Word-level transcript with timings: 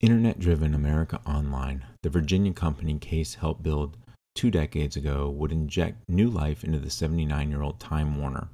Internet 0.00 0.38
driven 0.38 0.74
America 0.74 1.20
Online, 1.26 1.84
the 2.02 2.08
Virginia 2.08 2.54
company 2.54 2.98
Case 2.98 3.34
helped 3.34 3.62
build 3.62 3.98
two 4.34 4.50
decades 4.50 4.96
ago, 4.96 5.28
would 5.28 5.52
inject 5.52 6.08
new 6.08 6.30
life 6.30 6.64
into 6.64 6.78
the 6.78 6.88
79 6.88 7.50
year 7.50 7.60
old 7.60 7.78
Time 7.78 8.18
Warner, 8.18 8.48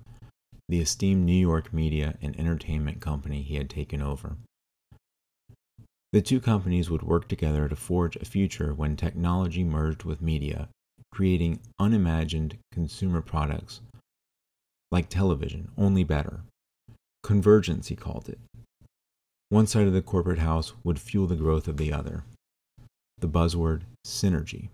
the 0.68 0.80
esteemed 0.80 1.24
New 1.24 1.32
York 1.32 1.72
media 1.72 2.18
and 2.20 2.36
entertainment 2.36 3.00
company 3.00 3.42
he 3.42 3.54
had 3.54 3.70
taken 3.70 4.02
over. 4.02 4.38
The 6.12 6.20
two 6.20 6.40
companies 6.40 6.90
would 6.90 7.04
work 7.04 7.28
together 7.28 7.68
to 7.68 7.76
forge 7.76 8.16
a 8.16 8.24
future 8.24 8.74
when 8.74 8.96
technology 8.96 9.62
merged 9.62 10.02
with 10.02 10.20
media, 10.20 10.68
creating 11.12 11.60
unimagined 11.78 12.58
consumer 12.72 13.22
products 13.22 13.82
like 14.90 15.08
television, 15.08 15.70
only 15.78 16.02
better. 16.02 16.40
Convergence, 17.22 17.86
he 17.86 17.94
called 17.94 18.28
it. 18.28 18.40
One 19.48 19.68
side 19.68 19.86
of 19.86 19.92
the 19.92 20.02
corporate 20.02 20.40
house 20.40 20.72
would 20.82 20.98
fuel 20.98 21.28
the 21.28 21.36
growth 21.36 21.68
of 21.68 21.76
the 21.76 21.92
other. 21.92 22.24
The 23.18 23.28
buzzword 23.28 23.82
synergy. 24.04 24.70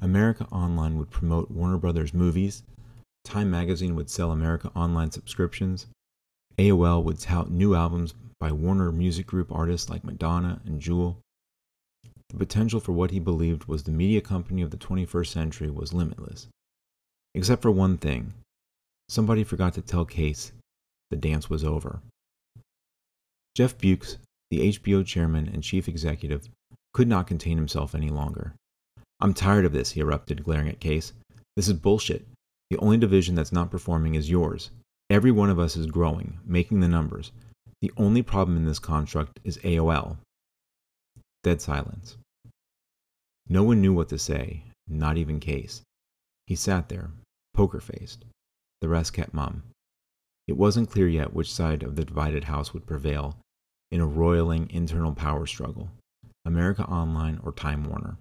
America 0.00 0.46
Online 0.52 0.96
would 0.96 1.10
promote 1.10 1.50
Warner 1.50 1.76
Brothers 1.76 2.14
movies, 2.14 2.62
Time 3.24 3.50
Magazine 3.50 3.96
would 3.96 4.08
sell 4.08 4.30
America 4.30 4.70
Online 4.76 5.10
subscriptions, 5.10 5.86
AOL 6.56 7.02
would 7.02 7.18
tout 7.18 7.50
new 7.50 7.74
albums 7.74 8.14
by 8.38 8.52
Warner 8.52 8.92
Music 8.92 9.26
Group 9.26 9.50
artists 9.52 9.90
like 9.90 10.04
Madonna 10.04 10.60
and 10.64 10.80
Jewel. 10.80 11.18
The 12.28 12.36
potential 12.36 12.78
for 12.78 12.92
what 12.92 13.10
he 13.10 13.18
believed 13.18 13.64
was 13.64 13.82
the 13.82 13.92
media 13.92 14.20
company 14.20 14.62
of 14.62 14.70
the 14.70 14.76
21st 14.76 15.26
century 15.26 15.70
was 15.70 15.92
limitless. 15.92 16.46
Except 17.34 17.60
for 17.60 17.70
one 17.70 17.98
thing 17.98 18.34
somebody 19.08 19.42
forgot 19.42 19.74
to 19.74 19.82
tell 19.82 20.04
Case 20.04 20.52
the 21.10 21.16
dance 21.16 21.50
was 21.50 21.64
over. 21.64 22.00
Jeff 23.54 23.76
Bewkes, 23.78 24.16
the 24.50 24.72
HBO 24.72 25.04
chairman 25.04 25.48
and 25.48 25.62
chief 25.62 25.88
executive, 25.88 26.48
could 26.92 27.08
not 27.08 27.26
contain 27.26 27.56
himself 27.56 27.94
any 27.94 28.08
longer. 28.08 28.54
I'm 29.20 29.34
tired 29.34 29.64
of 29.64 29.72
this, 29.72 29.92
he 29.92 30.00
erupted, 30.00 30.44
glaring 30.44 30.68
at 30.68 30.80
Case. 30.80 31.12
This 31.56 31.68
is 31.68 31.74
bullshit. 31.74 32.26
The 32.70 32.78
only 32.78 32.96
division 32.96 33.34
that's 33.34 33.52
not 33.52 33.70
performing 33.70 34.14
is 34.14 34.30
yours. 34.30 34.70
Every 35.10 35.32
one 35.32 35.50
of 35.50 35.58
us 35.58 35.76
is 35.76 35.86
growing, 35.86 36.38
making 36.44 36.80
the 36.80 36.88
numbers. 36.88 37.32
The 37.82 37.92
only 37.96 38.22
problem 38.22 38.56
in 38.56 38.64
this 38.64 38.78
construct 38.78 39.40
is 39.44 39.58
AOL. 39.58 40.18
Dead 41.42 41.60
silence. 41.60 42.16
No 43.48 43.64
one 43.64 43.80
knew 43.80 43.92
what 43.92 44.08
to 44.10 44.18
say, 44.18 44.64
not 44.86 45.16
even 45.16 45.40
Case. 45.40 45.82
He 46.46 46.54
sat 46.54 46.88
there, 46.88 47.10
poker 47.54 47.80
faced. 47.80 48.24
The 48.80 48.88
rest 48.88 49.12
kept 49.12 49.34
mum. 49.34 49.64
It 50.50 50.56
wasn't 50.56 50.90
clear 50.90 51.06
yet 51.06 51.32
which 51.32 51.54
side 51.54 51.84
of 51.84 51.94
the 51.94 52.04
divided 52.04 52.42
house 52.42 52.74
would 52.74 52.84
prevail 52.84 53.36
in 53.92 54.00
a 54.00 54.06
roiling 54.06 54.68
internal 54.68 55.14
power 55.14 55.46
struggle 55.46 55.92
America 56.44 56.82
Online 56.86 57.38
or 57.44 57.52
Time 57.52 57.84
Warner. 57.84 58.16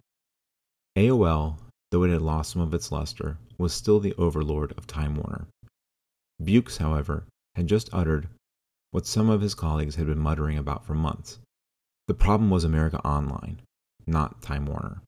AOL, 0.96 1.58
though 1.90 2.04
it 2.04 2.12
had 2.12 2.22
lost 2.22 2.52
some 2.52 2.62
of 2.62 2.72
its 2.72 2.92
luster, 2.92 3.40
was 3.58 3.74
still 3.74 4.00
the 4.00 4.14
overlord 4.14 4.74
of 4.78 4.86
Time 4.86 5.16
Warner. 5.16 5.48
Bewkes, 6.40 6.78
however, 6.78 7.24
had 7.56 7.66
just 7.66 7.90
uttered 7.92 8.30
what 8.92 9.08
some 9.08 9.32
of 9.32 9.42
his 9.42 9.56
colleagues 9.56 9.96
had 9.96 10.06
been 10.06 10.20
muttering 10.20 10.60
about 10.60 10.86
for 10.86 10.94
months. 10.94 11.40
The 12.08 12.14
problem 12.14 12.52
was 12.52 12.64
America 12.64 13.04
Online, 13.04 13.60
not 14.06 14.44
Time 14.44 14.68
Warner. 14.68 15.02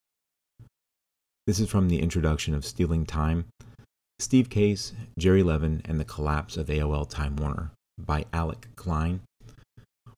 This 1.46 1.60
is 1.60 1.70
from 1.70 1.88
the 1.88 2.02
introduction 2.02 2.56
of 2.56 2.66
Stealing 2.66 3.06
Time 3.06 3.46
Steve 4.22 4.52
Case, 4.52 4.94
Jerry 5.18 5.42
Levin, 5.42 5.82
and 5.86 6.00
the 6.00 6.06
Collapse 6.06 6.56
of 6.56 6.68
AOL 6.68 7.10
Time 7.10 7.36
Warner 7.36 7.72
by 7.98 8.24
Alec 8.32 8.68
Klein. 8.76 9.22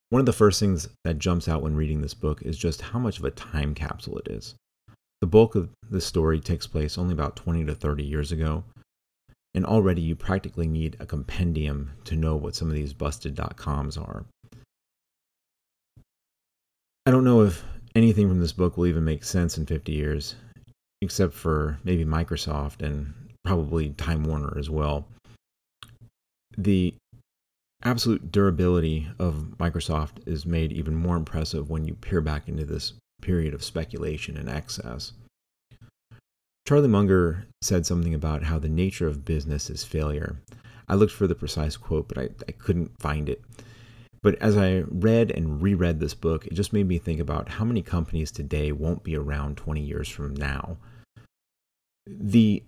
One 0.09 0.19
of 0.19 0.25
the 0.25 0.33
first 0.33 0.59
things 0.59 0.89
that 1.05 1.19
jumps 1.19 1.47
out 1.47 1.63
when 1.63 1.77
reading 1.77 2.01
this 2.01 2.13
book 2.13 2.41
is 2.41 2.57
just 2.57 2.81
how 2.81 2.99
much 2.99 3.17
of 3.17 3.23
a 3.23 3.31
time 3.31 3.73
capsule 3.73 4.19
it 4.19 4.27
is. 4.27 4.55
The 5.21 5.27
bulk 5.27 5.55
of 5.55 5.69
the 5.89 6.01
story 6.01 6.41
takes 6.41 6.67
place 6.67 6.97
only 6.97 7.13
about 7.13 7.37
20 7.37 7.63
to 7.65 7.73
30 7.73 8.03
years 8.03 8.33
ago, 8.33 8.65
and 9.55 9.65
already 9.65 10.01
you 10.01 10.15
practically 10.17 10.67
need 10.67 10.97
a 10.99 11.05
compendium 11.05 11.91
to 12.03 12.17
know 12.17 12.35
what 12.35 12.55
some 12.55 12.67
of 12.67 12.75
these 12.75 12.91
busted 12.91 13.39
coms 13.55 13.95
are. 13.95 14.25
I 17.05 17.11
don't 17.11 17.23
know 17.23 17.41
if 17.41 17.63
anything 17.95 18.27
from 18.27 18.41
this 18.41 18.53
book 18.53 18.75
will 18.75 18.87
even 18.87 19.05
make 19.05 19.23
sense 19.23 19.57
in 19.57 19.65
50 19.65 19.93
years, 19.93 20.35
except 21.01 21.33
for 21.33 21.79
maybe 21.85 22.03
Microsoft 22.03 22.81
and 22.81 23.13
probably 23.43 23.89
Time 23.89 24.23
Warner 24.23 24.57
as 24.57 24.69
well. 24.69 25.05
The 26.57 26.93
absolute 27.83 28.31
durability 28.31 29.07
of 29.19 29.55
Microsoft 29.59 30.25
is 30.27 30.45
made 30.45 30.71
even 30.71 30.95
more 30.95 31.17
impressive 31.17 31.69
when 31.69 31.85
you 31.85 31.95
peer 31.95 32.21
back 32.21 32.47
into 32.47 32.65
this 32.65 32.93
period 33.21 33.53
of 33.53 33.63
speculation 33.63 34.37
and 34.37 34.49
excess. 34.49 35.13
Charlie 36.67 36.87
Munger 36.87 37.45
said 37.61 37.85
something 37.85 38.13
about 38.13 38.43
how 38.43 38.57
the 38.57 38.69
nature 38.69 39.07
of 39.07 39.25
business 39.25 39.69
is 39.69 39.83
failure. 39.83 40.37
I 40.87 40.95
looked 40.95 41.13
for 41.13 41.27
the 41.27 41.35
precise 41.35 41.75
quote, 41.75 42.07
but 42.07 42.17
I, 42.17 42.29
I 42.47 42.51
couldn't 42.51 42.91
find 42.99 43.27
it. 43.27 43.41
But 44.21 44.41
as 44.41 44.55
I 44.57 44.83
read 44.87 45.31
and 45.31 45.61
reread 45.61 45.99
this 45.99 46.13
book, 46.13 46.47
it 46.47 46.53
just 46.53 46.71
made 46.71 46.87
me 46.87 46.97
think 46.97 47.19
about 47.19 47.49
how 47.49 47.65
many 47.65 47.81
companies 47.81 48.31
today 48.31 48.71
won't 48.71 49.03
be 49.03 49.17
around 49.17 49.57
20 49.57 49.81
years 49.81 50.07
from 50.07 50.33
now. 50.33 50.77
The 52.07 52.63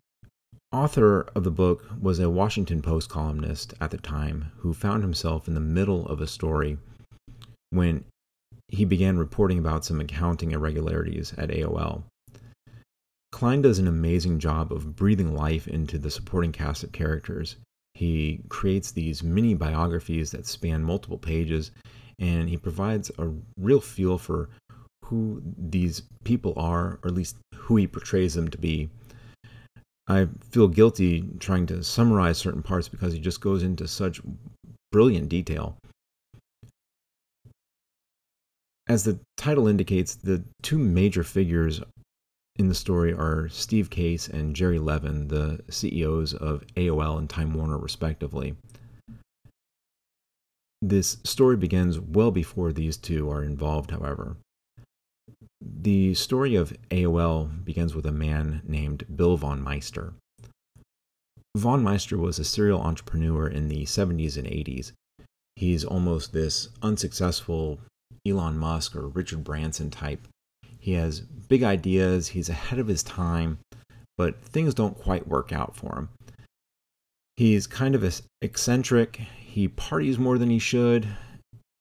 author 0.76 1.22
of 1.34 1.46
the 1.46 1.52
book 1.52 1.86
was 2.02 2.20
a 2.20 2.30
Washington 2.30 2.82
Post 2.82 3.08
columnist 3.10 3.74
at 3.80 3.92
the 3.92 3.98
time 3.98 4.52
who 4.58 4.74
found 4.74 5.04
himself 5.04 5.48
in 5.48 5.54
the 5.54 5.62
middle 5.62 6.06
of 6.08 6.20
a 6.20 6.28
story 6.28 6.78
when 7.70 8.04
he 8.68 8.84
began 8.84 9.18
reporting 9.18 9.58
about 9.58 9.86
some 9.86 10.02
accounting 10.02 10.52
irregularities 10.52 11.34
at 11.38 11.50
AOL. 11.50 12.04
Klein 13.32 13.62
does 13.62 13.80
an 13.80 13.88
amazing 13.88 14.38
job 14.38 14.74
of 14.74 14.98
breathing 14.98 15.34
life 15.34 15.66
into 15.66 15.98
the 15.98 16.12
supporting 16.12 16.52
cast 16.52 16.84
of 16.84 16.92
characters. 16.92 17.56
He 17.94 18.42
creates 18.50 18.92
these 18.92 19.24
mini 19.24 19.54
biographies 19.54 20.32
that 20.32 20.46
span 20.46 20.84
multiple 20.84 21.18
pages, 21.18 21.72
and 22.20 22.50
he 22.50 22.58
provides 22.58 23.10
a 23.18 23.32
real 23.58 23.80
feel 23.80 24.18
for 24.18 24.50
who 25.06 25.42
these 25.58 26.02
people 26.26 26.54
are, 26.58 27.00
or 27.02 27.08
at 27.08 27.14
least 27.14 27.38
who 27.54 27.78
he 27.78 27.88
portrays 27.88 28.34
them 28.34 28.50
to 28.50 28.58
be. 28.58 28.90
I 30.08 30.28
feel 30.52 30.68
guilty 30.68 31.26
trying 31.40 31.66
to 31.68 31.84
summarize 31.84 32.38
certain 32.38 32.62
parts 32.62 32.88
because 32.88 33.14
he 33.14 33.20
just 33.20 33.42
goes 33.42 33.64
into 33.64 33.88
such 33.88 34.22
brilliant 34.92 35.30
detail. 35.30 35.78
As 38.88 39.04
the 39.04 39.20
title 39.36 39.68
indicates, 39.68 40.14
the 40.16 40.44
two 40.62 40.78
major 40.78 41.24
figures 41.24 41.82
in 42.58 42.70
the 42.70 42.76
story 42.76 43.12
are 43.12 43.50
Steve 43.50 43.90
Case 43.90 44.28
and 44.28 44.56
Jerry 44.56 44.78
Levin, 44.78 45.28
the 45.28 45.62
CEOs 45.70 46.34
of 46.34 46.64
AOL 46.76 47.18
and 47.18 47.30
Time 47.30 47.54
Warner, 47.54 47.78
respectively. 47.78 48.56
This 50.82 51.18
story 51.24 51.58
begins 51.58 52.00
well 52.00 52.30
before 52.30 52.72
these 52.72 52.96
two 52.96 53.30
are 53.30 53.44
involved, 53.44 53.90
however. 53.90 54.38
The 55.62 56.14
story 56.14 56.56
of 56.56 56.76
AOL 56.92 57.64
begins 57.64 57.96
with 57.96 58.06
a 58.06 58.12
man 58.12 58.62
named 58.68 59.06
Bill 59.16 59.38
von 59.38 59.62
Meister. 59.62 60.14
Von 61.56 61.82
Meister 61.84 62.18
was 62.18 62.38
a 62.38 62.44
serial 62.44 62.82
entrepreneur 62.82 63.48
in 63.48 63.70
the 63.70 63.84
70s 63.84 64.38
and 64.38 64.48
80s. 64.48 64.92
He's 65.56 65.86
almost 65.86 66.34
this 66.34 66.70
unsuccessful 66.82 67.80
Elon 68.28 68.58
Musk 68.58 68.96
or 68.96 69.08
Richard 69.08 69.44
Branson 69.44 69.90
type. 69.90 70.28
He 70.80 70.94
has 70.94 71.22
big 71.22 71.64
ideas, 71.64 72.28
he's 72.30 72.50
ahead 72.50 72.80
of 72.80 72.88
his 72.88 73.04
time, 73.04 73.60
but 74.18 74.42
things 74.42 74.74
don't 74.74 74.98
quite 74.98 75.28
work 75.28 75.54
out 75.54 75.76
for 75.76 75.96
him. 75.98 76.10
He's 77.38 77.68
kind 77.68 77.96
of 77.96 78.22
eccentric, 78.42 79.16
he 79.16 79.68
parties 79.68 80.20
more 80.20 80.38
than 80.38 80.50
he 80.50 80.60
should, 80.60 81.08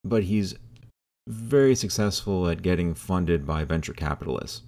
but 0.05 0.25
he's 0.25 0.55
very 1.29 1.75
successful 1.75 2.49
at 2.49 2.63
getting 2.63 2.95
funded 2.95 3.47
by 3.47 3.65
venture 3.65 3.95
capitalists. 3.95 4.63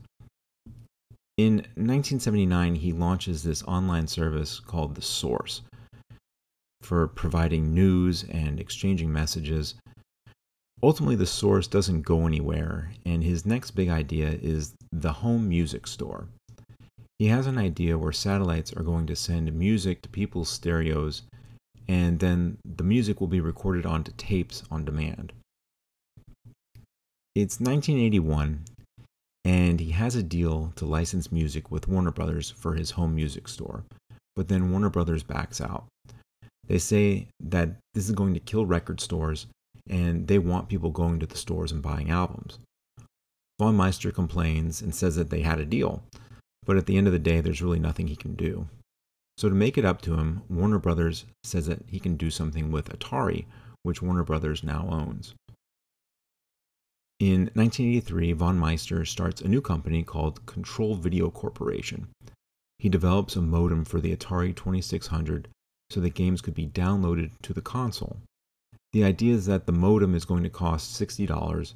In 1.37 1.57
1979, 1.75 2.77
he 2.77 2.93
launches 2.93 3.43
this 3.43 3.63
online 3.65 4.07
service 4.07 4.59
called 4.59 4.95
The 4.95 5.03
Source 5.03 5.63
for 6.81 7.09
providing 7.09 7.75
news 7.75 8.25
and 8.25 8.59
exchanging 8.59 9.13
messages. 9.13 9.75
Ultimately, 10.83 11.17
The 11.17 11.27
Source 11.27 11.67
doesn't 11.67 12.03
go 12.03 12.27
anywhere, 12.27 12.93
and 13.05 13.23
his 13.23 13.45
next 13.45 13.73
big 13.73 13.89
idea 13.91 14.31
is 14.31 14.75
the 14.93 15.13
home 15.13 15.49
music 15.49 15.87
store. 15.87 16.29
He 17.19 17.27
has 17.27 17.47
an 17.47 17.59
idea 17.59 17.99
where 17.99 18.13
satellites 18.13 18.73
are 18.73 18.83
going 18.83 19.07
to 19.07 19.17
send 19.17 19.53
music 19.53 20.03
to 20.03 20.09
people's 20.09 20.49
stereos, 20.49 21.23
and 21.89 22.19
then 22.19 22.59
the 22.65 22.85
music 22.85 23.21
will 23.21 23.29
be 23.29 23.41
recorded 23.41 23.85
onto 23.85 24.13
tapes 24.13 24.63
on 24.71 24.85
demand. 24.85 25.33
It's 27.37 27.61
1981, 27.61 28.65
and 29.45 29.79
he 29.79 29.91
has 29.91 30.17
a 30.17 30.23
deal 30.23 30.73
to 30.77 30.87
license 30.87 31.31
music 31.31 31.71
with 31.71 31.87
Warner 31.87 32.11
Brothers 32.11 32.51
for 32.51 32.77
his 32.77 32.93
home 32.93 33.15
music 33.15 33.47
store. 33.47 33.85
But 34.35 34.49
then 34.49 34.71
Warner 34.71 34.89
Brothers 34.89 35.23
backs 35.23 35.61
out. 35.61 35.85
They 36.67 36.79
say 36.79 37.27
that 37.41 37.77
this 37.93 38.07
is 38.09 38.13
going 38.13 38.33
to 38.33 38.41
kill 38.41 38.65
record 38.65 39.03
stores 39.03 39.49
and 39.87 40.27
they 40.27 40.39
want 40.39 40.71
people 40.71 40.89
going 40.89 41.21
to 41.21 41.27
the 41.27 41.37
stores 41.37 41.73
and 41.73 41.83
buying 41.83 42.11
albums. 42.11 42.59
Von 43.59 43.77
Meister 43.77 44.11
complains 44.11 44.81
and 44.81 44.95
says 44.95 45.17
that 45.17 45.29
they 45.29 45.43
had 45.43 45.61
a 45.61 45.67
deal, 45.67 46.03
but 46.65 46.79
at 46.79 46.87
the 46.87 46.97
end 46.97 47.07
of 47.07 47.13
the 47.13 47.19
day, 47.19 47.43
there's 47.43 47.61
really 47.61 47.79
nothing 47.79 48.07
he 48.07 48.17
can 48.17 48.35
do. 48.35 48.67
So, 49.37 49.51
to 49.51 49.55
make 49.55 49.77
it 49.77 49.85
up 49.85 50.01
to 50.03 50.15
him, 50.15 50.41
Warner 50.49 50.79
Brothers 50.79 51.27
says 51.45 51.67
that 51.67 51.83
he 51.87 52.01
can 52.01 52.17
do 52.17 52.31
something 52.31 52.73
with 52.73 52.89
Atari, 52.89 53.45
which 53.83 54.01
Warner 54.01 54.25
Brothers 54.25 54.65
now 54.65 54.89
owns. 54.91 55.35
In 57.19 57.51
1983, 57.55 58.33
von 58.35 58.59
Meister 58.59 59.07
starts 59.07 59.41
a 59.41 59.49
new 59.49 59.63
company 59.63 60.03
called 60.03 60.45
Control 60.45 60.95
Video 60.97 61.31
Corporation. 61.31 62.09
He 62.79 62.91
develops 62.91 63.37
a 63.37 63.41
modem 63.41 63.87
for 63.87 64.03
the 64.03 64.15
Atari 64.15 64.55
2600 64.55 65.49
so 65.89 66.01
that 66.01 66.15
games 66.15 66.43
could 66.43 66.53
be 66.53 66.67
downloaded 66.67 67.31
to 67.43 67.55
the 67.55 67.63
console. 67.63 68.19
The 68.93 69.05
idea 69.05 69.35
is 69.35 69.47
that 69.47 69.65
the 69.65 69.73
modem 69.73 70.15
is 70.15 70.27
going 70.27 70.43
to 70.43 70.51
cost 70.51 71.01
$60 71.01 71.73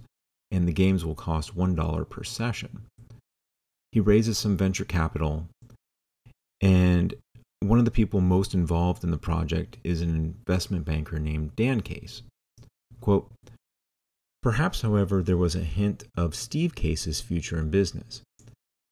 and 0.50 0.68
the 0.68 0.72
games 0.72 1.06
will 1.06 1.14
cost 1.14 1.56
$1 1.56 2.10
per 2.10 2.22
session. 2.22 2.82
He 3.92 4.00
raises 4.00 4.36
some 4.36 4.56
venture 4.58 4.84
capital, 4.84 5.46
and 6.60 7.14
one 7.60 7.78
of 7.78 7.84
the 7.84 7.90
people 7.90 8.20
most 8.20 8.52
involved 8.52 9.04
in 9.04 9.10
the 9.10 9.16
project 9.16 9.78
is 9.84 10.02
an 10.02 10.10
investment 10.10 10.84
banker 10.84 11.18
named 11.18 11.56
Dan 11.56 11.80
Case. 11.80 12.22
Quote, 13.00 13.30
Perhaps, 14.42 14.80
however, 14.80 15.22
there 15.22 15.36
was 15.36 15.54
a 15.54 15.60
hint 15.60 16.04
of 16.16 16.34
Steve 16.34 16.74
Case's 16.74 17.20
future 17.20 17.58
in 17.58 17.70
business. 17.70 18.22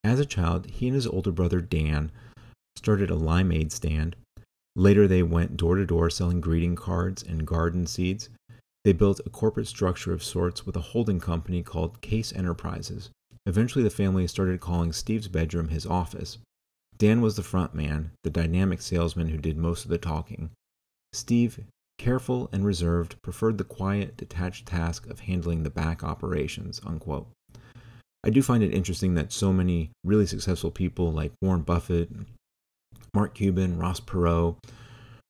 As 0.04 0.20
a 0.20 0.26
child, 0.26 0.66
he 0.66 0.88
and 0.88 0.94
his 0.94 1.06
older 1.06 1.32
brother 1.32 1.60
Dan 1.60 2.12
started 2.76 3.10
a 3.10 3.16
limeade 3.16 3.72
stand. 3.72 4.14
Later, 4.76 5.08
they 5.08 5.22
went 5.22 5.56
door 5.56 5.76
to 5.76 5.86
door 5.86 6.10
selling 6.10 6.40
greeting 6.40 6.76
cards 6.76 7.22
and 7.22 7.46
garden 7.46 7.86
seeds. 7.86 8.28
They 8.84 8.92
built 8.92 9.20
a 9.24 9.30
corporate 9.30 9.66
structure 9.66 10.12
of 10.12 10.22
sorts 10.22 10.64
with 10.64 10.76
a 10.76 10.80
holding 10.80 11.18
company 11.18 11.62
called 11.62 12.00
Case 12.00 12.32
Enterprises. 12.32 13.10
Eventually, 13.46 13.82
the 13.82 13.90
family 13.90 14.26
started 14.26 14.60
calling 14.60 14.92
Steve's 14.92 15.28
bedroom 15.28 15.68
his 15.68 15.86
office. 15.86 16.38
Dan 16.96 17.20
was 17.20 17.36
the 17.36 17.42
front 17.42 17.74
man, 17.74 18.10
the 18.22 18.30
dynamic 18.30 18.82
salesman 18.82 19.28
who 19.28 19.38
did 19.38 19.56
most 19.56 19.84
of 19.84 19.90
the 19.90 19.98
talking. 19.98 20.50
Steve, 21.12 21.60
careful 21.98 22.48
and 22.52 22.64
reserved, 22.64 23.20
preferred 23.22 23.58
the 23.58 23.64
quiet, 23.64 24.16
detached 24.16 24.66
task 24.66 25.06
of 25.08 25.20
handling 25.20 25.62
the 25.62 25.70
back 25.70 26.02
operations. 26.02 26.80
Unquote. 26.86 27.28
I 28.24 28.30
do 28.30 28.42
find 28.42 28.62
it 28.62 28.74
interesting 28.74 29.14
that 29.14 29.32
so 29.32 29.52
many 29.52 29.90
really 30.04 30.26
successful 30.26 30.70
people 30.70 31.12
like 31.12 31.32
Warren 31.40 31.62
Buffett, 31.62 32.10
Mark 33.14 33.34
Cuban, 33.34 33.78
Ross 33.78 34.00
Perot, 34.00 34.56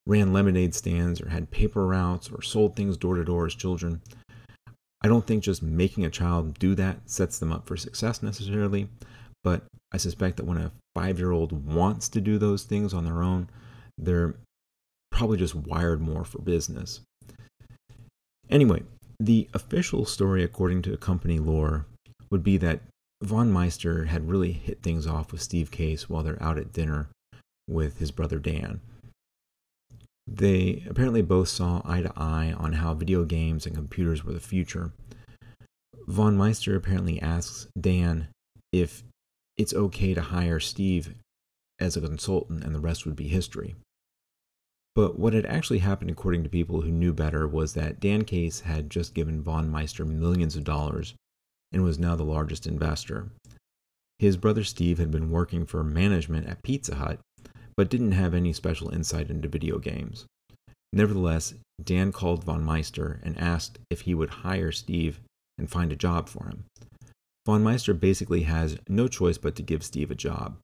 ran 0.06 0.32
lemonade 0.32 0.74
stands 0.74 1.20
or 1.20 1.28
had 1.28 1.50
paper 1.50 1.86
routes 1.86 2.30
or 2.30 2.40
sold 2.40 2.74
things 2.74 2.96
door 2.96 3.16
to 3.16 3.24
door 3.24 3.46
as 3.46 3.54
children. 3.54 4.00
I 5.02 5.08
don't 5.08 5.26
think 5.26 5.44
just 5.44 5.62
making 5.62 6.04
a 6.04 6.10
child 6.10 6.58
do 6.58 6.74
that 6.74 7.08
sets 7.08 7.38
them 7.38 7.52
up 7.52 7.66
for 7.66 7.76
success 7.76 8.22
necessarily, 8.22 8.88
but 9.44 9.64
I 9.92 9.98
suspect 9.98 10.38
that 10.38 10.46
when 10.46 10.58
a 10.58 10.72
five 10.94 11.18
year 11.18 11.30
old 11.30 11.72
wants 11.72 12.08
to 12.10 12.20
do 12.20 12.38
those 12.38 12.64
things 12.64 12.94
on 12.94 13.04
their 13.04 13.22
own, 13.22 13.48
they're 13.96 14.34
probably 15.10 15.38
just 15.38 15.54
wired 15.54 16.00
more 16.00 16.24
for 16.24 16.40
business. 16.40 17.00
Anyway, 18.50 18.82
the 19.20 19.48
official 19.52 20.04
story, 20.04 20.42
according 20.42 20.82
to 20.82 20.96
company 20.96 21.38
lore, 21.38 21.86
would 22.30 22.42
be 22.42 22.56
that 22.58 22.80
Von 23.22 23.50
Meister 23.50 24.04
had 24.04 24.28
really 24.28 24.52
hit 24.52 24.82
things 24.82 25.06
off 25.06 25.32
with 25.32 25.42
Steve 25.42 25.70
Case 25.70 26.08
while 26.08 26.22
they're 26.22 26.42
out 26.42 26.58
at 26.58 26.72
dinner 26.72 27.08
with 27.68 27.98
his 27.98 28.10
brother 28.10 28.38
Dan. 28.38 28.80
They 30.26 30.84
apparently 30.88 31.22
both 31.22 31.48
saw 31.48 31.82
eye 31.84 32.02
to 32.02 32.12
eye 32.16 32.54
on 32.56 32.74
how 32.74 32.94
video 32.94 33.24
games 33.24 33.66
and 33.66 33.74
computers 33.74 34.24
were 34.24 34.32
the 34.32 34.40
future. 34.40 34.92
Von 36.06 36.36
Meister 36.36 36.76
apparently 36.76 37.20
asks 37.20 37.66
Dan 37.78 38.28
if 38.72 39.02
it's 39.56 39.74
okay 39.74 40.14
to 40.14 40.20
hire 40.20 40.60
Steve 40.60 41.14
as 41.80 41.96
a 41.96 42.00
consultant 42.00 42.62
and 42.62 42.74
the 42.74 42.80
rest 42.80 43.04
would 43.04 43.16
be 43.16 43.28
history. 43.28 43.74
But 44.98 45.16
what 45.16 45.32
had 45.32 45.46
actually 45.46 45.78
happened, 45.78 46.10
according 46.10 46.42
to 46.42 46.48
people 46.48 46.80
who 46.80 46.90
knew 46.90 47.12
better, 47.12 47.46
was 47.46 47.74
that 47.74 48.00
Dan 48.00 48.24
Case 48.24 48.62
had 48.62 48.90
just 48.90 49.14
given 49.14 49.40
Von 49.40 49.70
Meister 49.70 50.04
millions 50.04 50.56
of 50.56 50.64
dollars 50.64 51.14
and 51.70 51.84
was 51.84 52.00
now 52.00 52.16
the 52.16 52.24
largest 52.24 52.66
investor. 52.66 53.28
His 54.18 54.36
brother 54.36 54.64
Steve 54.64 54.98
had 54.98 55.12
been 55.12 55.30
working 55.30 55.66
for 55.66 55.84
management 55.84 56.48
at 56.48 56.64
Pizza 56.64 56.96
Hut 56.96 57.20
but 57.76 57.88
didn't 57.88 58.10
have 58.10 58.34
any 58.34 58.52
special 58.52 58.90
insight 58.90 59.30
into 59.30 59.46
video 59.46 59.78
games. 59.78 60.26
Nevertheless, 60.92 61.54
Dan 61.80 62.10
called 62.10 62.42
von 62.42 62.64
Meister 62.64 63.20
and 63.22 63.38
asked 63.38 63.78
if 63.90 64.00
he 64.00 64.16
would 64.16 64.30
hire 64.42 64.72
Steve 64.72 65.20
and 65.56 65.70
find 65.70 65.92
a 65.92 65.96
job 65.96 66.28
for 66.28 66.46
him. 66.46 66.64
Von 67.46 67.62
Meister 67.62 67.94
basically 67.94 68.42
has 68.42 68.76
no 68.88 69.06
choice 69.06 69.38
but 69.38 69.54
to 69.54 69.62
give 69.62 69.84
Steve 69.84 70.10
a 70.10 70.16
job. 70.16 70.56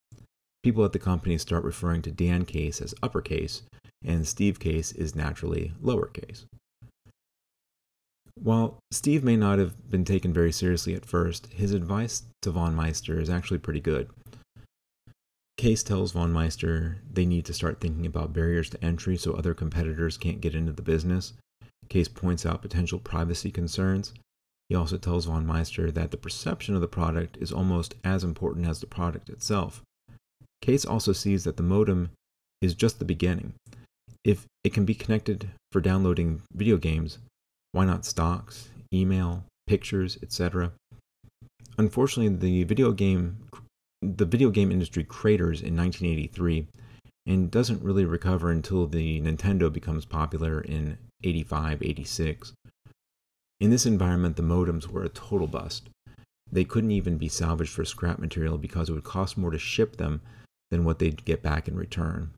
People 0.64 0.84
at 0.84 0.90
the 0.92 0.98
company 0.98 1.38
start 1.38 1.62
referring 1.62 2.02
to 2.02 2.10
Dan 2.10 2.44
Case 2.44 2.80
as 2.80 2.96
uppercase, 3.00 3.62
and 4.04 4.26
Steve 4.26 4.58
Case 4.60 4.92
is 4.92 5.14
naturally 5.14 5.72
lowercase. 5.82 6.44
While 8.36 8.78
Steve 8.90 9.22
may 9.22 9.36
not 9.36 9.58
have 9.58 9.90
been 9.90 10.04
taken 10.04 10.32
very 10.32 10.52
seriously 10.52 10.94
at 10.94 11.06
first, 11.06 11.46
his 11.52 11.72
advice 11.72 12.24
to 12.42 12.50
von 12.50 12.74
Meister 12.74 13.20
is 13.20 13.30
actually 13.30 13.58
pretty 13.58 13.80
good. 13.80 14.10
Case 15.56 15.84
tells 15.84 16.12
Von 16.12 16.32
Meister 16.32 16.98
they 17.10 17.24
need 17.24 17.44
to 17.44 17.54
start 17.54 17.80
thinking 17.80 18.06
about 18.06 18.32
barriers 18.32 18.68
to 18.70 18.84
entry 18.84 19.16
so 19.16 19.32
other 19.32 19.54
competitors 19.54 20.18
can't 20.18 20.40
get 20.40 20.54
into 20.54 20.72
the 20.72 20.82
business. 20.82 21.32
Case 21.88 22.08
points 22.08 22.44
out 22.44 22.60
potential 22.60 22.98
privacy 22.98 23.50
concerns. 23.50 24.12
He 24.68 24.74
also 24.74 24.96
tells 24.96 25.26
Von 25.26 25.46
Meister 25.46 25.92
that 25.92 26.10
the 26.10 26.16
perception 26.16 26.74
of 26.74 26.80
the 26.80 26.88
product 26.88 27.36
is 27.36 27.52
almost 27.52 27.94
as 28.02 28.24
important 28.24 28.66
as 28.66 28.80
the 28.80 28.86
product 28.86 29.28
itself. 29.28 29.80
Case 30.60 30.84
also 30.84 31.12
sees 31.12 31.44
that 31.44 31.56
the 31.56 31.62
modem 31.62 32.10
is 32.60 32.74
just 32.74 32.98
the 32.98 33.04
beginning. 33.04 33.54
If 34.24 34.46
it 34.64 34.72
can 34.72 34.86
be 34.86 34.94
connected 34.94 35.50
for 35.70 35.80
downloading 35.80 36.42
video 36.52 36.78
games, 36.78 37.18
why 37.72 37.84
not 37.84 38.06
stocks, 38.06 38.68
email, 38.92 39.44
pictures, 39.66 40.18
etc.? 40.22 40.72
Unfortunately, 41.76 42.34
the 42.34 42.64
video 42.64 42.92
game 42.92 43.36
the 44.00 44.24
video 44.26 44.50
game 44.50 44.70
industry 44.70 45.02
craters 45.02 45.62
in 45.62 45.74
1983 45.76 46.66
and 47.26 47.50
doesn't 47.50 47.82
really 47.82 48.04
recover 48.04 48.50
until 48.50 48.86
the 48.86 49.20
Nintendo 49.20 49.72
becomes 49.72 50.04
popular 50.04 50.60
in 50.60 50.98
85 51.22 51.82
86. 51.82 52.52
In 53.60 53.70
this 53.70 53.86
environment, 53.86 54.36
the 54.36 54.42
modems 54.42 54.88
were 54.88 55.04
a 55.04 55.08
total 55.08 55.46
bust. 55.46 55.88
They 56.52 56.64
couldn't 56.64 56.90
even 56.90 57.16
be 57.16 57.28
salvaged 57.28 57.72
for 57.72 57.84
scrap 57.84 58.18
material 58.18 58.58
because 58.58 58.88
it 58.88 58.92
would 58.92 59.04
cost 59.04 59.38
more 59.38 59.50
to 59.50 59.58
ship 59.58 59.96
them 59.96 60.20
than 60.70 60.84
what 60.84 60.98
they'd 60.98 61.24
get 61.24 61.42
back 61.42 61.66
in 61.66 61.76
return. 61.76 62.30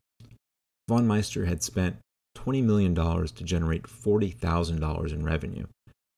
Von 0.87 1.05
Meister 1.05 1.45
had 1.45 1.63
spent 1.63 1.97
$20 2.37 2.63
million 2.63 2.95
to 2.95 3.43
generate 3.43 3.83
$40,000 3.83 5.11
in 5.11 5.23
revenue, 5.23 5.65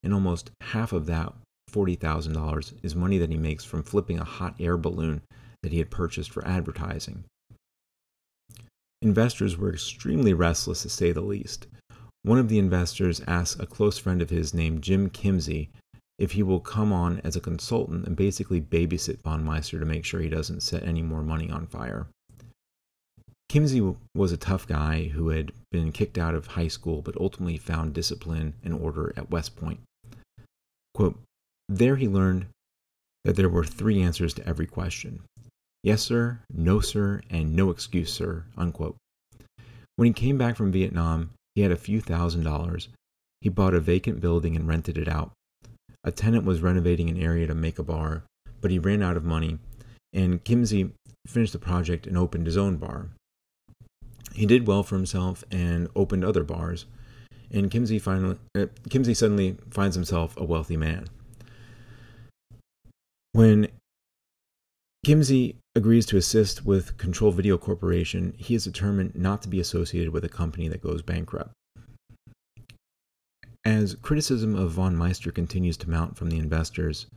and 0.04 0.14
almost 0.14 0.52
half 0.62 0.94
of 0.94 1.06
that 1.08 1.34
$40,000 1.72 2.74
is 2.84 2.96
money 2.96 3.18
that 3.18 3.32
he 3.32 3.38
makes 3.38 3.64
from 3.64 3.84
flipping 3.84 4.20
a 4.20 4.24
hot 4.24 4.56
air 4.60 4.78
balloon 4.78 5.22
that 5.64 5.72
he 5.72 5.80
had 5.80 5.90
purchased 5.90 6.32
for 6.32 6.46
advertising. 6.48 7.24
Investors 9.02 9.58
were 9.58 9.74
extremely 9.74 10.34
restless, 10.34 10.84
to 10.84 10.90
say 10.90 11.12
the 11.12 11.22
least. 11.22 11.68
One 12.24 12.38
of 12.38 12.50
the 12.50 12.60
investors 12.60 13.22
asks 13.28 13.60
a 13.60 13.66
close 13.66 13.98
friend 13.98 14.22
of 14.22 14.30
his 14.30 14.54
named 14.54 14.82
Jim 14.82 15.10
Kimsey 15.10 15.70
if 16.18 16.34
he 16.34 16.44
will 16.44 16.60
come 16.60 16.92
on 16.92 17.22
as 17.24 17.38
a 17.38 17.42
consultant 17.42 18.06
and 18.06 18.16
basically 18.16 18.60
babysit 18.60 19.22
Von 19.22 19.44
Meister 19.44 19.80
to 19.80 19.86
make 19.86 20.04
sure 20.04 20.20
he 20.20 20.28
doesn't 20.28 20.62
set 20.62 20.84
any 20.84 21.02
more 21.02 21.24
money 21.24 21.50
on 21.50 21.66
fire. 21.66 22.08
Kimsey 23.50 23.96
was 24.16 24.32
a 24.32 24.38
tough 24.38 24.68
guy 24.68 25.06
who 25.06 25.30
had 25.30 25.52
been 25.72 25.92
kicked 25.92 26.20
out 26.20 26.36
of 26.36 26.48
high 26.48 26.68
school 26.68 27.02
but 27.02 27.20
ultimately 27.20 27.58
found 27.58 27.94
discipline 27.94 28.54
and 28.64 28.74
order 28.74 29.12
at 29.18 29.32
West 29.32 29.56
Point. 29.56 29.80
Quote, 30.94 31.20
there 31.68 31.96
he 31.96 32.08
learned 32.08 32.46
that 33.26 33.36
there 33.36 33.50
were 33.50 33.64
three 33.64 34.02
answers 34.02 34.34
to 34.36 34.48
every 34.48 34.68
question 34.68 35.22
yes, 35.84 36.02
sir, 36.02 36.40
no, 36.54 36.80
sir, 36.80 37.22
and 37.30 37.56
no 37.56 37.70
excuse, 37.70 38.12
sir. 38.14 38.44
Unquote. 38.58 38.98
When 39.96 40.08
he 40.08 40.14
came 40.14 40.38
back 40.38 40.56
from 40.56 40.72
Vietnam, 40.72 41.32
he 41.56 41.62
had 41.62 41.72
a 41.72 41.78
few 41.78 42.02
thousand 42.02 42.44
dollars. 42.44 42.90
He 43.42 43.50
bought 43.50 43.74
a 43.74 43.80
vacant 43.80 44.20
building 44.20 44.56
and 44.56 44.68
rented 44.68 44.98
it 44.98 45.08
out. 45.08 45.32
A 46.04 46.12
tenant 46.12 46.46
was 46.46 46.62
renovating 46.62 47.10
an 47.10 47.18
area 47.18 47.48
to 47.48 47.56
make 47.56 47.80
a 47.80 47.84
bar, 47.84 48.24
but 48.62 48.72
he 48.72 48.80
ran 48.80 49.02
out 49.02 49.18
of 49.18 49.24
money, 49.24 49.60
and 50.14 50.44
Kimsey 50.44 50.92
finished 51.28 51.54
the 51.54 51.60
project 51.60 52.08
and 52.08 52.18
opened 52.18 52.46
his 52.46 52.58
own 52.58 52.78
bar. 52.78 53.10
He 54.34 54.46
did 54.46 54.68
well 54.68 54.84
for 54.84 54.96
himself 54.96 55.44
and 55.52 55.88
opened 55.96 56.24
other 56.24 56.44
bars, 56.44 56.86
and 57.52 57.70
Kimsey 57.70 58.00
finally 58.02 58.38
uh, 58.56 58.68
Kimsey 58.90 59.16
suddenly 59.16 59.58
finds 59.70 59.96
himself 59.96 60.36
a 60.38 60.44
wealthy 60.44 60.78
man. 60.78 61.08
When 63.34 63.68
Kimsey 65.06 65.56
agrees 65.76 66.06
to 66.08 66.18
assist 66.18 66.66
with 66.66 66.98
Control 66.98 67.32
Video 67.32 67.58
Corporation, 67.58 68.34
he 68.38 68.56
is 68.56 68.64
determined 68.64 69.16
not 69.16 69.42
to 69.44 69.50
be 69.50 69.60
associated 69.60 70.12
with 70.12 70.26
a 70.26 70.30
company 70.30 70.68
that 70.68 70.82
goes 70.82 71.02
bankrupt. 71.02 71.52
As 73.66 73.96
criticism 73.96 74.56
of 74.56 74.72
von 74.72 74.96
Meister 74.96 75.32
continues 75.32 75.78
to 75.78 75.90
mount 75.90 76.18
from 76.18 76.30
the 76.30 76.38
investors, 76.38 77.08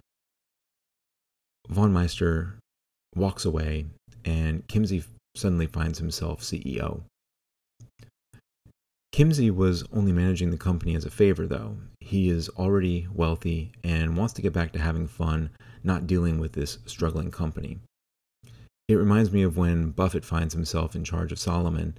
Von 1.69 1.93
Meister 1.93 2.59
walks 3.15 3.45
away, 3.45 3.87
and 4.25 4.67
Kimsey 4.69 5.05
suddenly 5.35 5.67
finds 5.67 5.99
himself 5.99 6.43
CEO. 6.43 7.03
Kimsey 9.13 9.51
was 9.55 9.85
only 9.93 10.13
managing 10.13 10.51
the 10.51 10.57
company 10.57 10.95
as 10.95 11.05
a 11.05 11.11
favor, 11.11 11.47
though. 11.47 11.77
He 12.01 12.31
is 12.31 12.49
already 12.51 13.07
wealthy 13.13 13.73
and 13.85 14.17
wants 14.17 14.33
to 14.35 14.43
get 14.43 14.55
back 14.55 14.73
to 14.73 14.79
having 14.79 15.07
fun, 15.07 15.51
not 15.85 16.07
dealing 16.07 16.39
with 16.39 16.53
this 16.53 16.79
struggling 16.87 17.31
company. 17.31 17.79
It 18.89 18.95
reminds 18.95 19.31
me 19.31 19.43
of 19.43 19.57
when 19.57 19.91
Buffett 19.91 20.25
finds 20.25 20.55
himself 20.55 20.95
in 20.95 21.05
charge 21.05 21.31
of 21.31 21.39
Salomon 21.39 21.97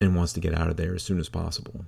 and 0.00 0.16
wants 0.16 0.32
to 0.34 0.40
get 0.40 0.54
out 0.54 0.68
of 0.68 0.76
there 0.76 0.94
as 0.94 1.02
soon 1.02 1.18
as 1.18 1.28
possible. 1.28 1.84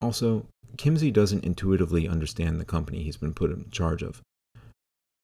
Also, 0.00 0.46
Kimsey 0.76 1.12
doesn't 1.12 1.44
intuitively 1.44 2.06
understand 2.06 2.60
the 2.60 2.64
company 2.64 3.02
he's 3.02 3.16
been 3.16 3.34
put 3.34 3.50
in 3.50 3.70
charge 3.70 4.02
of. 4.02 4.20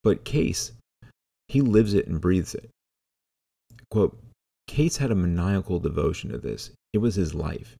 But 0.02 0.24
Case, 0.24 0.72
he 1.48 1.60
lives 1.60 1.92
it 1.92 2.06
and 2.06 2.20
breathes 2.20 2.54
it. 2.54 2.70
Quote, 3.90 4.16
Case 4.66 4.98
had 4.98 5.10
a 5.10 5.16
maniacal 5.16 5.80
devotion 5.80 6.30
to 6.30 6.38
this. 6.38 6.70
It 6.92 6.98
was 6.98 7.16
his 7.16 7.34
life. 7.34 7.76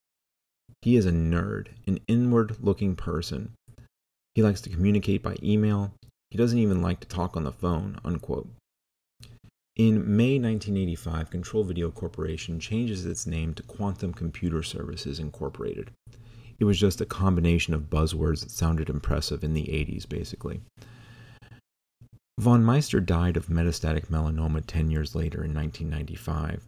He 0.83 0.97
is 0.97 1.07
a 1.07 1.13
nerd, 1.13 1.69
an 1.87 2.01
inward 2.09 2.57
looking 2.61 2.97
person. 2.97 3.53
He 4.35 4.43
likes 4.43 4.61
to 4.63 4.71
communicate 4.71 5.23
by 5.23 5.37
email. 5.43 5.95
He 6.31 6.39
doesn't 6.39 6.59
even 6.59 6.83
like 6.83 7.01
to 7.01 7.09
talk 7.09 7.37
on 7.37 7.45
the 7.45 7.53
phone, 7.53 7.99
unquote. 8.05 8.49
In 9.77 10.17
May 10.17 10.39
1985, 10.39 11.31
Control 11.31 11.65
Video 11.65 11.91
Corporation 11.91 12.59
changes 12.59 13.07
its 13.07 13.27
name 13.27 13.55
to 13.55 13.63
Quantum 13.63 14.13
Computer 14.13 14.63
Services 14.63 15.19
Incorporated. 15.19 15.91
It 16.59 16.65
was 16.65 16.79
just 16.79 17.01
a 17.01 17.07
combination 17.07 17.73
of 17.73 17.89
buzzwords 17.89 18.41
that 18.41 18.51
sounded 18.51 18.91
impressive 18.91 19.43
in 19.43 19.55
the 19.55 19.65
80s, 19.65 20.09
basically. 20.09 20.61
Von 22.39 22.65
Meister 22.65 23.01
died 23.01 23.37
of 23.37 23.47
metastatic 23.49 24.07
melanoma 24.07 24.63
10 24.67 24.91
years 24.91 25.15
later 25.15 25.45
in 25.45 25.55
1995. 25.55 26.67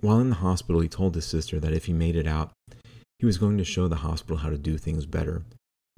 While 0.00 0.20
in 0.20 0.28
the 0.28 0.36
hospital, 0.36 0.80
he 0.80 0.88
told 0.88 1.14
his 1.14 1.24
sister 1.24 1.58
that 1.60 1.72
if 1.72 1.86
he 1.86 1.92
made 1.92 2.14
it 2.14 2.26
out, 2.26 2.52
he 3.18 3.26
was 3.26 3.38
going 3.38 3.58
to 3.58 3.64
show 3.64 3.88
the 3.88 3.96
hospital 3.96 4.36
how 4.36 4.50
to 4.50 4.58
do 4.58 4.76
things 4.76 5.06
better, 5.06 5.42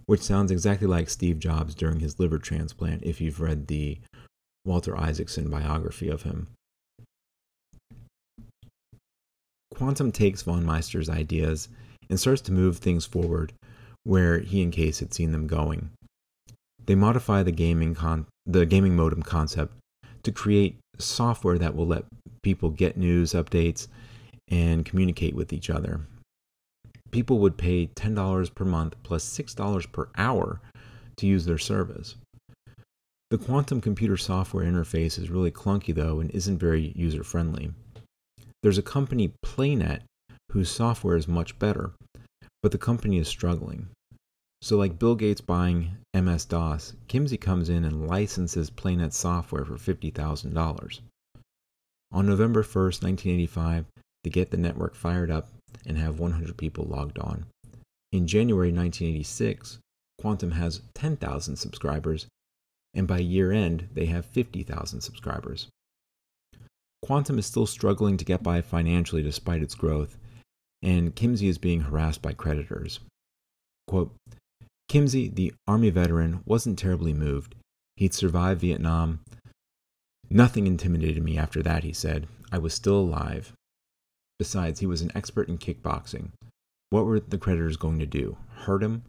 which 0.06 0.22
sounds 0.22 0.50
exactly 0.50 0.86
like 0.86 1.10
Steve 1.10 1.38
Jobs 1.38 1.74
during 1.74 2.00
his 2.00 2.18
liver 2.20 2.38
transplant 2.38 3.02
if 3.02 3.20
you've 3.20 3.40
read 3.40 3.66
the 3.66 3.98
Walter 4.64 4.96
Isaacson 4.96 5.50
biography 5.50 6.08
of 6.08 6.22
him. 6.22 6.46
Quantum 9.74 10.12
takes 10.12 10.42
von 10.42 10.64
Meister's 10.64 11.10
ideas 11.10 11.68
and 12.08 12.18
starts 12.18 12.40
to 12.42 12.52
move 12.52 12.78
things 12.78 13.04
forward 13.04 13.52
where 14.04 14.38
he 14.38 14.62
and 14.62 14.72
Case 14.72 15.00
had 15.00 15.12
seen 15.12 15.32
them 15.32 15.46
going. 15.46 15.90
They 16.86 16.94
modify 16.94 17.42
the 17.42 17.52
gaming 17.52 17.94
con- 17.94 18.26
the 18.46 18.66
gaming 18.66 18.94
modem 18.94 19.22
concept 19.22 19.74
to 20.22 20.32
create 20.32 20.78
software 20.98 21.58
that 21.58 21.74
will 21.74 21.86
let 21.86 22.04
people 22.42 22.70
get 22.70 22.96
news 22.96 23.32
updates 23.32 23.88
and 24.48 24.84
communicate 24.84 25.34
with 25.34 25.52
each 25.52 25.68
other. 25.68 26.00
People 27.10 27.38
would 27.38 27.56
pay 27.56 27.88
$10 27.88 28.54
per 28.54 28.64
month 28.64 28.94
plus 29.02 29.24
$6 29.24 29.92
per 29.92 30.08
hour 30.16 30.60
to 31.16 31.26
use 31.26 31.44
their 31.44 31.58
service. 31.58 32.16
The 33.30 33.38
quantum 33.38 33.80
computer 33.80 34.16
software 34.16 34.64
interface 34.64 35.18
is 35.18 35.30
really 35.30 35.50
clunky 35.50 35.94
though 35.94 36.20
and 36.20 36.30
isn't 36.30 36.58
very 36.58 36.92
user 36.94 37.24
friendly. 37.24 37.72
There's 38.62 38.78
a 38.78 38.82
company, 38.82 39.32
Playnet, 39.44 40.02
whose 40.52 40.70
software 40.70 41.16
is 41.16 41.28
much 41.28 41.58
better, 41.58 41.92
but 42.62 42.72
the 42.72 42.78
company 42.78 43.18
is 43.18 43.28
struggling. 43.28 43.88
So, 44.62 44.76
like 44.76 44.98
Bill 44.98 45.14
Gates 45.14 45.40
buying 45.40 45.96
MS 46.14 46.46
DOS, 46.46 46.94
Kimsey 47.08 47.40
comes 47.40 47.68
in 47.68 47.84
and 47.84 48.08
licenses 48.08 48.70
Playnet 48.70 49.12
software 49.12 49.64
for 49.64 49.74
$50,000. 49.74 51.00
On 52.12 52.26
November 52.26 52.62
1st, 52.62 53.02
1985, 53.02 53.84
they 54.24 54.30
get 54.30 54.50
the 54.50 54.56
network 54.56 54.94
fired 54.94 55.30
up 55.30 55.48
and 55.84 55.98
have 55.98 56.18
100 56.18 56.56
people 56.56 56.84
logged 56.84 57.18
on. 57.18 57.46
In 58.12 58.26
January 58.26 58.72
1986, 58.72 59.78
Quantum 60.18 60.52
has 60.52 60.80
10,000 60.94 61.56
subscribers, 61.56 62.26
and 62.94 63.06
by 63.06 63.18
year 63.18 63.52
end, 63.52 63.88
they 63.92 64.06
have 64.06 64.24
50,000 64.24 65.00
subscribers. 65.00 65.68
Quantum 67.02 67.38
is 67.38 67.46
still 67.46 67.66
struggling 67.66 68.16
to 68.16 68.24
get 68.24 68.42
by 68.42 68.62
financially 68.62 69.22
despite 69.22 69.62
its 69.62 69.74
growth, 69.74 70.16
and 70.82 71.14
Kimsey 71.14 71.48
is 71.48 71.58
being 71.58 71.82
harassed 71.82 72.22
by 72.22 72.32
creditors. 72.32 73.00
Quote, 73.86 74.12
Kimsey, 74.88 75.34
the 75.34 75.52
Army 75.66 75.90
veteran, 75.90 76.42
wasn't 76.44 76.78
terribly 76.78 77.12
moved. 77.12 77.54
He'd 77.96 78.14
survived 78.14 78.60
Vietnam. 78.60 79.20
Nothing 80.30 80.66
intimidated 80.66 81.22
me 81.22 81.36
after 81.38 81.62
that, 81.62 81.82
he 81.84 81.92
said. 81.92 82.28
I 82.52 82.58
was 82.58 82.74
still 82.74 82.98
alive. 82.98 83.52
Besides, 84.38 84.80
he 84.80 84.86
was 84.86 85.02
an 85.02 85.12
expert 85.14 85.48
in 85.48 85.58
kickboxing. 85.58 86.30
What 86.90 87.06
were 87.06 87.20
the 87.20 87.38
creditors 87.38 87.76
going 87.76 87.98
to 87.98 88.06
do? 88.06 88.36
Hurt 88.54 88.82
him? 88.82 89.02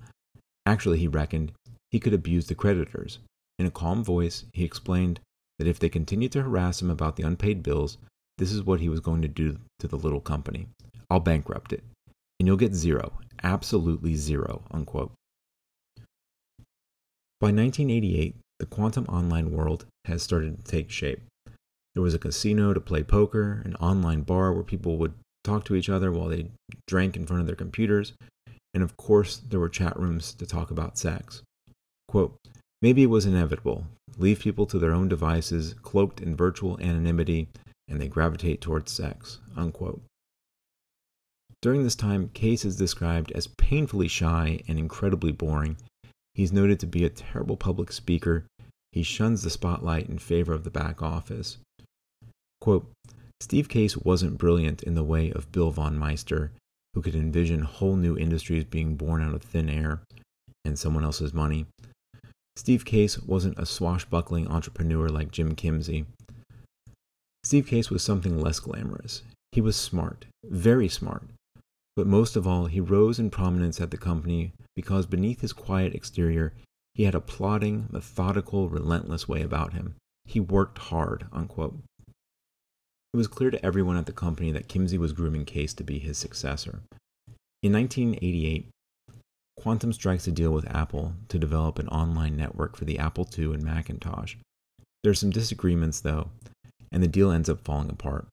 Actually, 0.66 1.00
he 1.00 1.08
reckoned, 1.08 1.52
he 1.92 2.00
could 2.00 2.14
abuse 2.14 2.48
the 2.48 2.56
creditors. 2.56 3.20
In 3.60 3.66
a 3.66 3.72
calm 3.72 4.04
voice, 4.04 4.46
he 4.54 4.64
explained 4.64 5.20
that 5.60 5.68
if 5.68 5.80
they 5.80 5.90
continued 5.90 6.32
to 6.34 6.44
harass 6.44 6.82
him 6.82 6.90
about 6.90 7.16
the 7.16 7.24
unpaid 7.24 7.64
bills, 7.64 7.98
this 8.38 8.52
is 8.52 8.64
what 8.64 8.80
he 8.80 8.90
was 8.90 9.00
going 9.00 9.22
to 9.22 9.28
do 9.28 9.58
to 9.80 9.88
the 9.88 9.96
little 9.96 10.22
company. 10.22 10.68
I'll 11.10 11.20
bankrupt 11.20 11.74
it. 11.74 11.84
And 12.40 12.48
you'll 12.48 12.58
get 12.58 12.76
zero, 12.76 13.14
absolutely 13.44 14.16
zero, 14.16 14.64
unquote. 14.72 15.12
By 17.40 17.48
1988, 17.48 18.36
the 18.60 18.66
quantum 18.66 19.06
online 19.06 19.52
world 19.52 19.86
has 20.06 20.24
started 20.24 20.58
to 20.58 20.72
take 20.72 20.90
shape. 20.90 21.22
There 21.94 22.02
was 22.02 22.14
a 22.14 22.20
casino 22.20 22.74
to 22.74 22.80
play 22.80 23.04
poker, 23.04 23.62
an 23.64 23.76
online 23.76 24.22
bar 24.22 24.52
where 24.54 24.64
people 24.64 24.98
would 24.98 25.14
talk 25.44 25.64
to 25.66 25.76
each 25.76 25.90
other 25.90 26.12
while 26.12 26.30
they 26.30 26.50
drank 26.88 27.16
in 27.16 27.26
front 27.26 27.42
of 27.42 27.48
their 27.48 27.56
computers, 27.56 28.14
and 28.74 28.84
of 28.84 28.98
course, 28.98 29.38
there 29.38 29.60
were 29.60 29.70
chat 29.70 30.00
rooms 30.00 30.34
to 30.34 30.46
talk 30.46 30.72
about 30.72 30.98
sex. 30.98 31.42
Quote, 32.08 32.36
Maybe 32.82 33.04
it 33.04 33.08
was 33.08 33.26
inevitable. 33.26 33.86
Leave 34.18 34.40
people 34.40 34.66
to 34.68 34.78
their 34.80 34.92
own 34.92 35.08
devices, 35.08 35.74
cloaked 35.82 36.22
in 36.22 36.36
virtual 36.36 36.80
anonymity, 36.80 37.50
and 37.88 38.00
they 38.00 38.08
gravitate 38.08 38.62
towards 38.62 38.92
sex. 38.92 39.40
Unquote. 39.56 40.02
During 41.62 41.84
this 41.84 41.96
time, 41.96 42.30
Case 42.30 42.66
is 42.66 42.76
described 42.76 43.32
as 43.32 43.48
painfully 43.48 44.08
shy 44.08 44.62
and 44.68 44.78
incredibly 44.78 45.32
boring. 45.32 45.78
He's 46.38 46.54
noted 46.54 46.80
to 46.82 46.86
be 46.86 47.04
a 47.04 47.10
terrible 47.10 47.58
public 47.58 47.92
speaker. 47.92 48.46
He 48.92 49.02
shuns 49.02 49.42
the 49.42 49.50
spotlight 49.50 50.08
in 50.08 50.20
favor 50.20 50.54
of 50.54 50.64
the 50.64 50.70
back 50.70 51.02
office. 51.02 51.58
Quote, 52.62 52.88
Steve 53.40 53.68
Case 53.68 53.98
wasn't 53.98 54.38
brilliant 54.38 54.84
in 54.84 54.94
the 54.94 55.04
way 55.04 55.32
of 55.32 55.52
Bill 55.52 55.72
von 55.72 55.98
Meister, 55.98 56.52
who 56.94 57.02
could 57.02 57.16
envision 57.16 57.64
whole 57.64 57.96
new 57.96 58.16
industries 58.16 58.66
being 58.66 58.96
born 58.96 59.24
out 59.24 59.34
of 59.34 59.42
thin 59.42 59.68
air 59.68 60.02
and 60.64 60.78
someone 60.78 61.04
else's 61.04 61.34
money. 61.34 61.66
Steve 62.56 62.86
Case 62.86 63.18
wasn't 63.18 63.58
a 63.58 63.66
swashbuckling 63.66 64.48
entrepreneur 64.48 65.10
like 65.10 65.32
Jim 65.32 65.56
Kimsey. 65.56 66.06
Steve 67.44 67.66
Case 67.66 67.90
was 67.90 68.04
something 68.04 68.40
less 68.40 68.60
glamorous. 68.60 69.24
He 69.52 69.62
was 69.62 69.76
smart, 69.76 70.26
very 70.44 70.88
smart, 70.88 71.24
but 71.98 72.06
most 72.06 72.36
of 72.36 72.48
all, 72.48 72.68
he 72.68 72.80
rose 72.80 73.18
in 73.18 73.32
prominence 73.32 73.82
at 73.82 73.90
the 73.90 73.98
company 73.98 74.54
because 74.76 75.08
beneath 75.08 75.42
his 75.42 75.52
quiet 75.52 75.96
exterior, 75.96 76.54
he 76.94 77.06
had 77.06 77.16
a 77.16 77.20
plodding, 77.20 77.88
methodical, 77.92 78.70
relentless 78.70 79.28
way 79.28 79.42
about 79.42 79.74
him. 79.74 79.96
He 80.24 80.40
worked 80.40 80.78
hard, 80.78 81.26
unquote. 81.34 81.80
It 83.14 83.18
was 83.18 83.28
clear 83.28 83.50
to 83.50 83.66
everyone 83.66 83.98
at 83.98 84.06
the 84.06 84.12
company 84.12 84.52
that 84.52 84.68
Kimsey 84.68 85.00
was 85.00 85.12
grooming 85.12 85.46
Case 85.46 85.74
to 85.74 85.84
be 85.84 85.98
his 85.98 86.20
successor. 86.20 86.84
In 87.64 87.74
1988, 87.74 88.68
Quantum 89.60 89.92
strikes 89.92 90.28
a 90.28 90.32
deal 90.32 90.52
with 90.52 90.70
Apple 90.70 91.16
to 91.30 91.40
develop 91.40 91.80
an 91.80 91.88
online 91.88 92.38
network 92.38 92.78
for 92.78 92.86
the 92.86 93.00
Apple 93.00 93.28
II 93.36 93.56
and 93.56 93.64
Macintosh. 93.64 94.36
There 95.02 95.12
are 95.12 95.16
some 95.16 95.32
disagreements, 95.32 96.02
though, 96.02 96.30
and 96.92 97.02
the 97.02 97.08
deal 97.08 97.32
ends 97.32 97.50
up 97.50 97.62
falling 97.64 97.90
apart. 97.90 98.28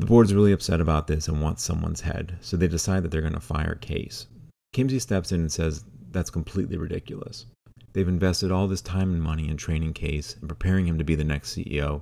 The 0.00 0.06
board's 0.06 0.32
really 0.32 0.52
upset 0.52 0.80
about 0.80 1.08
this 1.08 1.28
and 1.28 1.42
wants 1.42 1.62
someone's 1.62 2.00
head, 2.00 2.38
so 2.40 2.56
they 2.56 2.68
decide 2.68 3.02
that 3.02 3.10
they're 3.10 3.20
going 3.20 3.34
to 3.34 3.40
fire 3.40 3.74
Case. 3.74 4.28
Kimsey 4.74 4.98
steps 4.98 5.30
in 5.30 5.40
and 5.40 5.52
says 5.52 5.84
that's 6.10 6.30
completely 6.30 6.78
ridiculous. 6.78 7.44
They've 7.92 8.08
invested 8.08 8.50
all 8.50 8.66
this 8.66 8.80
time 8.80 9.12
and 9.12 9.22
money 9.22 9.46
in 9.46 9.58
training 9.58 9.92
Case 9.92 10.36
and 10.40 10.48
preparing 10.48 10.86
him 10.86 10.96
to 10.96 11.04
be 11.04 11.16
the 11.16 11.22
next 11.22 11.54
CEO, 11.54 12.00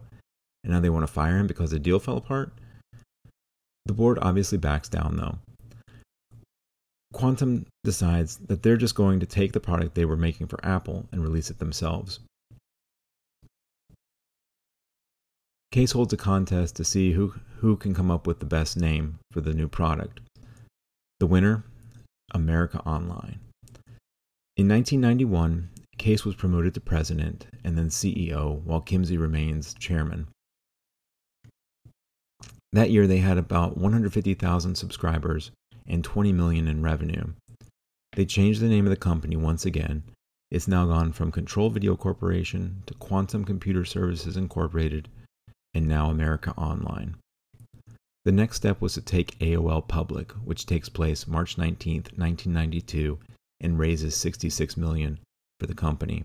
and 0.63 0.73
now 0.73 0.79
they 0.79 0.91
want 0.91 1.09
to 1.09 1.13
fire 1.13 1.39
him 1.39 1.49
because 1.49 1.73
the 1.73 1.81
deal 1.81 1.99
fell 1.99 2.19
apart? 2.19 2.53
The 3.87 3.95
board 3.95 4.21
obviously 4.23 4.59
backs 4.59 4.89
down, 4.89 5.17
though. 5.17 5.39
Quantum 7.13 7.67
decides 7.83 8.37
that 8.37 8.63
they're 8.63 8.77
just 8.77 8.95
going 8.95 9.19
to 9.19 9.27
take 9.27 9.51
the 9.51 9.59
product 9.59 9.97
they 9.97 10.05
were 10.05 10.17
making 10.17 10.47
for 10.47 10.65
Apple 10.65 11.09
and 11.11 11.21
release 11.21 11.51
it 11.51 11.59
themselves. 11.59 12.21
Case 15.71 15.93
holds 15.93 16.13
a 16.15 16.17
contest 16.17 16.77
to 16.77 16.85
see 16.85 17.13
who, 17.13 17.35
who 17.59 17.77
can 17.77 17.95
come 17.95 18.11
up 18.11 18.27
with 18.27 18.41
the 18.41 18.47
best 18.47 18.77
name 18.77 19.19
for 19.31 19.43
the 19.43 19.53
new 19.53 19.69
product. 19.69 20.21
The 21.21 21.27
winner, 21.27 21.65
America 22.33 22.81
Online. 22.87 23.41
In 24.57 24.67
1991, 24.69 25.69
Case 25.99 26.25
was 26.25 26.37
promoted 26.37 26.75
to 26.75 26.81
president 26.81 27.47
and 27.65 27.77
then 27.77 27.89
CEO, 27.89 28.63
while 28.63 28.81
Kimsey 28.81 29.21
remains 29.21 29.75
chairman. 29.75 30.29
That 32.73 32.91
year, 32.91 33.07
they 33.07 33.19
had 33.19 33.37
about 33.37 33.77
150,000 33.77 34.75
subscribers 34.75 35.51
and 35.87 36.03
20 36.03 36.33
million 36.33 36.67
in 36.67 36.83
revenue. 36.83 37.33
They 38.15 38.25
changed 38.25 38.61
the 38.61 38.69
name 38.69 38.87
of 38.87 38.91
the 38.91 38.97
company 38.97 39.37
once 39.37 39.67
again. 39.67 40.05
It's 40.51 40.69
now 40.69 40.87
gone 40.87 41.13
from 41.13 41.31
Control 41.31 41.69
Video 41.69 41.95
Corporation 41.95 42.83
to 42.87 42.95
Quantum 42.95 43.45
Computer 43.45 43.85
Services 43.85 44.37
Incorporated 44.37 45.09
and 45.75 45.87
now 45.87 46.11
America 46.11 46.53
Online. 46.57 47.17
The 48.25 48.33
next 48.33 48.57
step 48.57 48.81
was 48.81 48.95
to 48.95 49.01
take 49.01 49.39
AOL 49.39 49.87
public, 49.89 50.33
which 50.45 50.67
takes 50.67 50.89
place 50.89 51.27
March 51.27 51.57
19, 51.57 51.95
1992, 52.17 53.19
and 53.61 53.79
raises 53.79 54.15
66 54.17 54.77
million 54.77 55.19
for 55.59 55.67
the 55.67 55.75
company. 55.75 56.25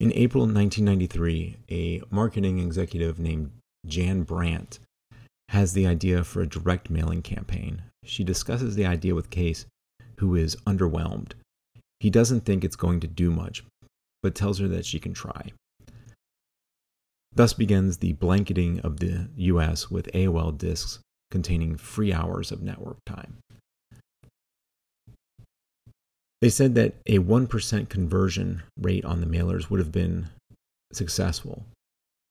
In 0.00 0.12
April 0.14 0.44
1993, 0.44 1.56
a 1.70 2.02
marketing 2.10 2.58
executive 2.58 3.18
named 3.18 3.50
Jan 3.86 4.22
Brandt 4.22 4.78
has 5.50 5.74
the 5.74 5.86
idea 5.86 6.24
for 6.24 6.40
a 6.40 6.48
direct 6.48 6.88
mailing 6.88 7.20
campaign. 7.20 7.82
She 8.04 8.24
discusses 8.24 8.76
the 8.76 8.86
idea 8.86 9.14
with 9.14 9.30
Case, 9.30 9.66
who 10.18 10.34
is 10.34 10.56
underwhelmed. 10.66 11.32
He 11.98 12.08
doesn't 12.08 12.46
think 12.46 12.64
it's 12.64 12.76
going 12.76 13.00
to 13.00 13.06
do 13.06 13.30
much, 13.30 13.64
but 14.22 14.34
tells 14.34 14.58
her 14.58 14.68
that 14.68 14.86
she 14.86 14.98
can 14.98 15.12
try. 15.12 15.52
Thus 17.32 17.52
begins 17.52 17.98
the 17.98 18.12
blanketing 18.14 18.80
of 18.80 18.98
the 18.98 19.28
US 19.36 19.90
with 19.90 20.10
AOL 20.12 20.56
disks 20.56 20.98
containing 21.30 21.76
free 21.76 22.12
hours 22.12 22.50
of 22.50 22.62
network 22.62 22.98
time. 23.06 23.38
They 26.40 26.48
said 26.48 26.74
that 26.74 26.94
a 27.06 27.18
1% 27.18 27.88
conversion 27.88 28.62
rate 28.78 29.04
on 29.04 29.20
the 29.20 29.26
mailers 29.26 29.70
would 29.70 29.78
have 29.78 29.92
been 29.92 30.28
successful, 30.92 31.66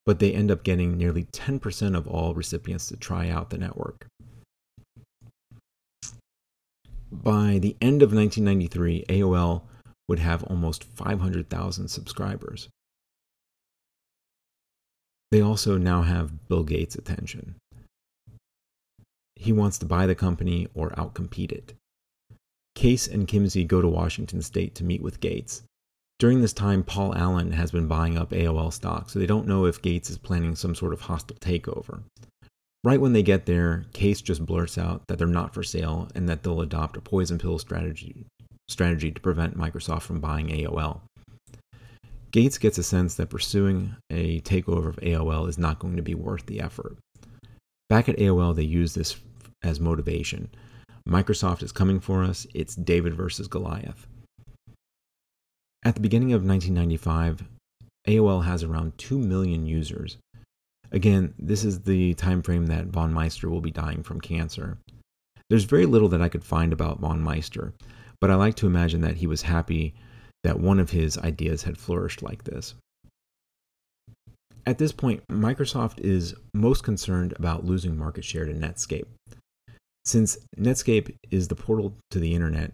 but 0.05 0.19
they 0.19 0.33
end 0.33 0.49
up 0.49 0.63
getting 0.63 0.97
nearly 0.97 1.25
10% 1.25 1.95
of 1.95 2.07
all 2.07 2.33
recipients 2.33 2.87
to 2.87 2.97
try 2.97 3.29
out 3.29 3.51
the 3.51 3.57
network. 3.57 4.07
By 7.11 7.59
the 7.59 7.75
end 7.81 8.01
of 8.01 8.13
1993, 8.13 9.05
AOL 9.09 9.61
would 10.07 10.19
have 10.19 10.43
almost 10.43 10.83
500,000 10.83 11.87
subscribers. 11.87 12.67
They 15.31 15.41
also 15.41 15.77
now 15.77 16.01
have 16.01 16.47
Bill 16.47 16.63
Gates' 16.63 16.95
attention. 16.95 17.55
He 19.35 19.53
wants 19.53 19.77
to 19.77 19.85
buy 19.85 20.07
the 20.07 20.15
company 20.15 20.67
or 20.73 20.89
outcompete 20.91 21.51
it. 21.51 21.73
Case 22.75 23.07
and 23.07 23.27
Kimsey 23.27 23.65
go 23.65 23.81
to 23.81 23.87
Washington 23.87 24.41
state 24.41 24.75
to 24.75 24.83
meet 24.83 25.01
with 25.01 25.19
Gates. 25.19 25.63
During 26.17 26.41
this 26.41 26.53
time, 26.53 26.83
Paul 26.83 27.15
Allen 27.15 27.53
has 27.53 27.71
been 27.71 27.87
buying 27.87 28.17
up 28.17 28.31
AOL 28.31 28.73
stock, 28.73 29.09
so 29.09 29.19
they 29.19 29.25
don't 29.25 29.47
know 29.47 29.65
if 29.65 29.81
Gates 29.81 30.09
is 30.09 30.17
planning 30.17 30.55
some 30.55 30.75
sort 30.75 30.93
of 30.93 31.01
hostile 31.01 31.37
takeover. 31.37 32.01
Right 32.83 32.99
when 32.99 33.13
they 33.13 33.23
get 33.23 33.45
there, 33.45 33.85
Case 33.93 34.21
just 34.21 34.45
blurts 34.45 34.77
out 34.77 35.03
that 35.07 35.17
they're 35.17 35.27
not 35.27 35.53
for 35.53 35.63
sale 35.63 36.09
and 36.15 36.27
that 36.27 36.43
they'll 36.43 36.61
adopt 36.61 36.97
a 36.97 37.01
poison 37.01 37.37
pill 37.37 37.59
strategy 37.59 38.25
strategy 38.69 39.11
to 39.11 39.19
prevent 39.19 39.57
Microsoft 39.57 40.03
from 40.03 40.19
buying 40.19 40.47
AOL. 40.47 41.01
Gates 42.31 42.57
gets 42.57 42.77
a 42.77 42.83
sense 42.83 43.15
that 43.15 43.29
pursuing 43.29 43.95
a 44.11 44.39
takeover 44.41 44.89
of 44.89 44.97
AOL 44.97 45.49
is 45.49 45.57
not 45.57 45.79
going 45.79 45.95
to 45.95 46.03
be 46.03 46.13
worth 46.13 46.45
the 46.45 46.59
effort. 46.61 46.97
Back 47.89 48.07
at 48.07 48.17
AOL, 48.17 48.55
they 48.55 48.63
use 48.63 48.93
this 48.93 49.17
as 49.63 49.79
motivation. 49.79 50.49
Microsoft 51.07 51.63
is 51.63 51.71
coming 51.71 51.99
for 51.99 52.23
us, 52.23 52.45
it's 52.53 52.75
David 52.75 53.15
versus 53.15 53.47
Goliath. 53.47 54.05
At 55.83 55.95
the 55.95 56.01
beginning 56.01 56.33
of 56.33 56.45
1995, 56.45 57.47
AOL 58.07 58.45
has 58.45 58.63
around 58.63 58.97
2 58.99 59.17
million 59.17 59.65
users. 59.65 60.17
Again, 60.91 61.33
this 61.39 61.63
is 61.63 61.81
the 61.81 62.13
time 62.15 62.43
frame 62.43 62.67
that 62.67 62.87
von 62.87 63.11
Meister 63.11 63.49
will 63.49 63.61
be 63.61 63.71
dying 63.71 64.03
from 64.03 64.21
cancer. 64.21 64.77
There's 65.49 65.63
very 65.63 65.87
little 65.87 66.09
that 66.09 66.21
I 66.21 66.29
could 66.29 66.43
find 66.43 66.73
about 66.73 66.99
von 66.99 67.21
Meister, 67.21 67.73
but 68.21 68.29
I 68.29 68.35
like 68.35 68.55
to 68.57 68.67
imagine 68.67 69.01
that 69.01 69.17
he 69.17 69.25
was 69.25 69.41
happy 69.41 69.95
that 70.43 70.59
one 70.59 70.79
of 70.79 70.91
his 70.91 71.17
ideas 71.17 71.63
had 71.63 71.77
flourished 71.77 72.21
like 72.21 72.43
this. 72.43 72.75
At 74.65 74.77
this 74.77 74.91
point, 74.91 75.23
Microsoft 75.31 75.99
is 75.99 76.35
most 76.53 76.83
concerned 76.83 77.33
about 77.37 77.65
losing 77.65 77.97
market 77.97 78.23
share 78.23 78.45
to 78.45 78.53
Netscape. 78.53 79.07
Since 80.05 80.37
Netscape 80.57 81.15
is 81.31 81.47
the 81.47 81.55
portal 81.55 81.95
to 82.11 82.19
the 82.19 82.35
internet, 82.35 82.73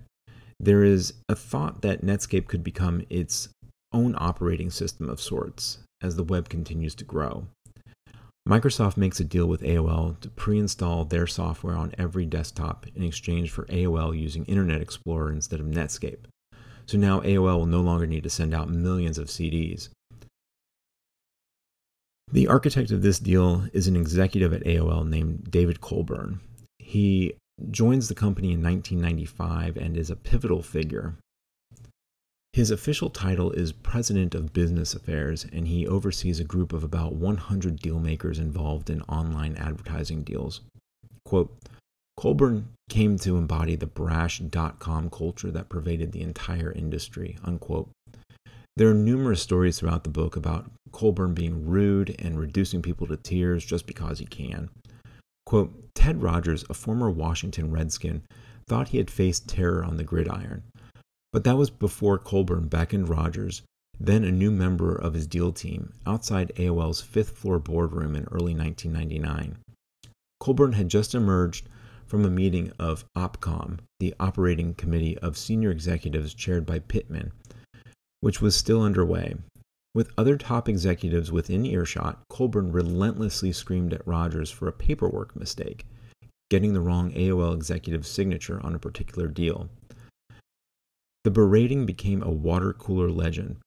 there 0.60 0.84
is 0.84 1.14
a 1.30 1.36
thought 1.36 1.82
that 1.82 2.04
Netscape 2.04 2.48
could 2.48 2.64
become 2.64 3.04
its 3.10 3.50
own 3.94 4.16
operating 4.18 4.70
system 4.70 5.10
of 5.10 5.22
sorts 5.22 5.80
as 6.02 6.16
the 6.16 6.24
web 6.24 6.50
continues 6.50 6.96
to 6.96 7.06
grow. 7.06 7.48
Microsoft 8.48 8.96
makes 8.96 9.20
a 9.20 9.24
deal 9.24 9.48
with 9.48 9.62
AOL 9.62 10.20
to 10.20 10.30
pre 10.30 10.60
install 10.60 11.04
their 11.04 11.26
software 11.26 11.76
on 11.76 11.96
every 11.98 12.26
desktop 12.26 12.86
in 12.94 13.04
exchange 13.04 13.50
for 13.50 13.66
AOL 13.66 14.18
using 14.18 14.46
Internet 14.46 14.82
Explorer 14.82 15.32
instead 15.32 15.60
of 15.60 15.66
Netscape. 15.66 16.26
So 16.88 16.98
now 16.98 17.22
AOL 17.22 17.58
will 17.58 17.66
no 17.66 17.82
longer 17.82 18.06
need 18.06 18.24
to 18.24 18.30
send 18.30 18.54
out 18.54 18.70
millions 18.70 19.18
of 19.18 19.28
CDs. 19.28 19.90
The 22.32 22.48
architect 22.48 22.92
of 22.92 23.02
this 23.02 23.20
deal 23.20 23.68
is 23.74 23.88
an 23.88 23.96
executive 23.96 24.54
at 24.54 24.64
AOL 24.64 25.08
named 25.08 25.50
David 25.52 25.82
Colburn. 25.82 26.42
He 26.80 27.34
joins 27.72 28.08
the 28.08 28.16
company 28.16 28.52
in 28.52 28.62
1995 28.62 29.78
and 29.78 29.96
is 29.96 30.10
a 30.10 30.16
pivotal 30.16 30.62
figure. 30.62 31.16
His 32.54 32.72
official 32.72 33.10
title 33.10 33.52
is 33.52 33.74
President 33.74 34.34
of 34.34 34.54
Business 34.54 34.94
Affairs, 34.94 35.46
and 35.52 35.68
he 35.68 35.86
oversees 35.86 36.40
a 36.40 36.46
group 36.46 36.72
of 36.72 36.84
about 36.84 37.14
100 37.14 37.82
dealmakers 37.82 38.38
involved 38.40 38.90
in 38.90 39.02
online 39.04 39.56
advertising 39.56 40.24
deals. 40.24 40.62
Quote, 41.26 41.54
Colburn 42.18 42.70
came 42.90 43.18
to 43.20 43.38
embody 43.38 43.76
the 43.76 43.88
brash 43.88 44.40
dot 44.40 44.80
com 44.80 45.10
culture 45.10 45.52
that 45.52 45.70
pervaded 45.70 46.12
the 46.12 46.22
entire 46.22 46.72
industry. 46.72 47.38
Unquote. 47.44 47.90
There 48.78 48.90
are 48.90 48.94
numerous 48.94 49.42
stories 49.42 49.80
throughout 49.80 50.04
the 50.04 50.10
book 50.10 50.36
about 50.36 50.70
Colburn 50.92 51.34
being 51.34 51.66
rude 51.66 52.16
and 52.20 52.40
reducing 52.40 52.82
people 52.82 53.08
to 53.08 53.18
tears 53.18 53.66
just 53.66 53.86
because 53.86 54.20
he 54.20 54.26
can. 54.26 54.70
Quote, 55.46 55.74
Ted 55.94 56.22
Rogers, 56.22 56.66
a 56.70 56.74
former 56.74 57.10
Washington 57.10 57.72
Redskin, 57.72 58.24
thought 58.68 58.90
he 58.90 58.98
had 58.98 59.12
faced 59.12 59.48
terror 59.48 59.84
on 59.84 59.98
the 59.98 60.04
gridiron. 60.04 60.64
But 61.32 61.44
that 61.44 61.58
was 61.58 61.70
before 61.70 62.18
Colburn 62.18 62.68
beckoned 62.68 63.10
Rogers, 63.10 63.62
then 64.00 64.24
a 64.24 64.32
new 64.32 64.52
member 64.52 64.96
of 64.96 65.14
his 65.14 65.28
deal 65.28 65.52
team, 65.52 65.94
outside 66.06 66.52
AOL's 66.56 67.02
fifth 67.02 67.38
floor 67.38 67.60
boardroom 67.60 68.16
in 68.16 68.24
early 68.32 68.56
1999. 68.56 69.58
Colburn 70.40 70.74
had 70.74 70.90
just 70.90 71.16
emerged 71.16 71.68
from 72.16 72.24
a 72.24 72.30
meeting 72.30 72.72
of 72.80 73.04
OPCOM, 73.18 73.78
the 74.00 74.16
operating 74.22 74.74
committee 74.74 75.18
of 75.18 75.38
senior 75.38 75.70
executives 75.70 76.34
chaired 76.34 76.66
by 76.66 76.80
Pittman, 76.80 77.34
which 78.22 78.40
was 78.40 78.56
still 78.56 78.82
underway. 78.82 79.36
With 79.94 80.14
other 80.18 80.38
top 80.38 80.70
executives 80.70 81.30
within 81.30 81.66
earshot, 81.66 82.22
Colburn 82.30 82.72
relentlessly 82.72 83.52
screamed 83.52 83.92
at 83.92 84.08
Rogers 84.08 84.50
for 84.50 84.70
a 84.70 84.72
paperwork 84.72 85.36
mistake, 85.36 85.86
getting 86.50 86.74
the 86.74 86.80
wrong 86.80 87.12
AOL 87.12 87.54
executive's 87.54 88.08
signature 88.08 88.62
on 88.66 88.74
a 88.74 88.80
particular 88.80 89.28
deal. 89.28 89.70
The 91.26 91.32
berating 91.32 91.86
became 91.86 92.24
a 92.24 92.32
water 92.32 92.72
cooler 92.72 93.12
legend. 93.12 93.58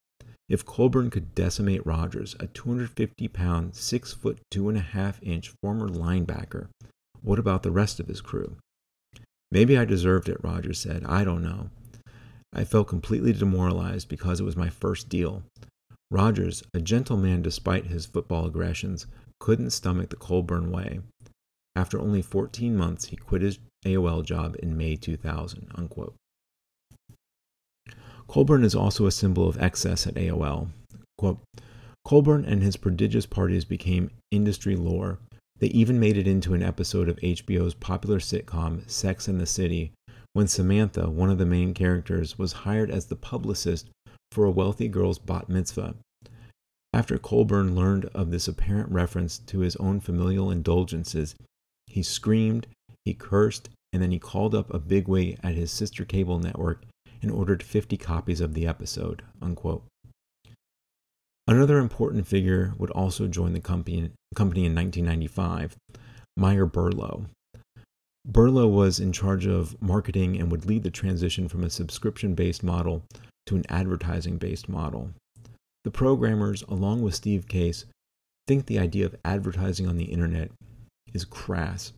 If 0.49 0.65
Colburn 0.65 1.11
could 1.11 1.35
decimate 1.35 1.85
Rogers, 1.85 2.35
a 2.41 2.47
250 2.47 3.29
pound, 3.29 3.75
6 3.75 4.15
foot 4.15 4.39
2.5 4.51 5.17
inch 5.21 5.53
former 5.61 5.91
linebacker, 5.91 6.69
what 7.29 7.39
about 7.39 7.63
the 7.63 7.71
rest 7.71 8.01
of 8.01 8.09
his 8.09 8.23
crew? 8.23 8.57
Maybe 9.51 9.77
I 9.77 9.85
deserved 9.85 10.31
it, 10.31 10.43
Rogers 10.43 10.81
said. 10.81 11.05
I 11.05 11.25
don't 11.25 11.43
know. 11.43 11.69
I 12.55 12.65
felt 12.65 12.89
completely 12.89 13.35
demoralized 13.35 14.09
because 14.09 14.41
it 14.41 14.45
was 14.45 14.57
my 14.57 14.71
first 14.71 15.11
deal. 15.11 15.43
Rogers, 16.11 16.63
a 16.73 16.81
gentleman 16.81 17.43
despite 17.43 17.89
his 17.89 18.07
football 18.07 18.47
aggressions, 18.47 19.07
couldn't 19.41 19.73
stomach 19.73 20.09
the 20.09 20.17
Colburn 20.17 20.71
way. 20.71 21.01
After 21.77 22.01
only 22.01 22.23
14 22.23 22.75
months, 22.75 23.09
he 23.09 23.17
quit 23.17 23.43
his 23.43 23.59
AOL 23.85 24.25
job 24.25 24.57
in 24.63 24.79
May 24.79 24.97
2000. 24.97 25.71
Unquote. 25.75 26.15
Colburn 28.27 28.65
is 28.65 28.75
also 28.75 29.05
a 29.05 29.13
symbol 29.13 29.47
of 29.47 29.61
excess 29.61 30.07
at 30.07 30.15
AOL. 30.15 30.69
Quote, 31.19 31.41
Colburn 32.07 32.47
and 32.47 32.63
his 32.63 32.79
prodigious 32.79 33.27
parties 33.27 33.67
became 33.67 34.11
industry 34.31 34.77
lore. 34.77 35.19
They 35.59 35.69
even 35.69 35.99
made 35.99 36.17
it 36.17 36.29
into 36.29 36.55
an 36.55 36.63
episode 36.63 37.09
of 37.09 37.17
HBO's 37.17 37.75
popular 37.75 38.19
sitcom 38.19 38.89
Sex 38.89 39.27
and 39.27 39.41
the 39.41 39.47
City 39.47 39.93
when 40.33 40.47
Samantha, 40.47 41.11
one 41.11 41.31
of 41.31 41.39
the 41.39 41.47
main 41.47 41.75
characters, 41.75 42.39
was 42.39 42.53
hired 42.65 42.91
as 42.91 43.07
the 43.07 43.17
publicist 43.17 43.89
for 44.31 44.45
a 44.45 44.51
wealthy 44.51 44.89
girl's 44.89 45.19
bat 45.19 45.49
mitzvah. 45.49 45.97
After 46.93 47.19
Colburn 47.19 47.75
learned 47.75 48.07
of 48.15 48.31
this 48.31 48.49
apparent 48.49 48.91
reference 48.91 49.39
to 49.39 49.61
his 49.61 49.77
own 49.77 50.01
familial 50.01 50.51
indulgences, 50.51 51.35
he 51.87 52.03
screamed, 52.03 52.67
he 53.05 53.15
cursed, 53.15 53.69
and 53.93 54.03
then 54.03 54.11
he 54.11 54.19
called 54.19 54.55
up 54.55 54.73
a 54.73 54.79
bigwig 54.79 55.39
at 55.43 55.55
his 55.55 55.71
sister 55.71 56.05
cable 56.05 56.39
network 56.39 56.85
and 57.21 57.31
ordered 57.31 57.63
50 57.63 57.97
copies 57.97 58.41
of 58.41 58.55
the 58.55 58.67
episode. 58.67 59.23
Unquote. 59.43 59.85
Another 61.49 61.79
important 61.79 62.27
figure 62.27 62.75
would 62.77 62.91
also 62.91 63.27
join 63.27 63.55
the 63.55 63.61
company, 63.61 64.11
company 64.35 64.67
in 64.67 64.75
1995, 64.75 65.79
Myer 66.37 66.67
Berlow. 66.67 67.25
Berlow 68.31 68.71
was 68.71 69.01
in 69.01 69.13
charge 69.13 69.47
of 69.47 69.81
marketing 69.81 70.39
and 70.39 70.53
would 70.53 70.67
lead 70.67 70.83
the 70.83 70.91
transition 70.91 71.49
from 71.49 71.65
a 71.65 71.71
subscription 71.71 72.35
based 72.35 72.63
model 72.63 73.03
to 73.47 73.57
an 73.57 73.65
advertising 73.71 74.37
based 74.37 74.69
model. 74.69 75.09
The 75.85 75.91
programmers, 75.91 76.63
along 76.69 77.01
with 77.01 77.15
Steve 77.15 77.49
Case, 77.49 77.87
think 78.47 78.67
the 78.67 78.79
idea 78.79 79.07
of 79.07 79.17
advertising 79.25 79.89
on 79.89 79.97
the 79.97 80.05
internet 80.05 80.51
is 81.15 81.25
crass. 81.25 81.95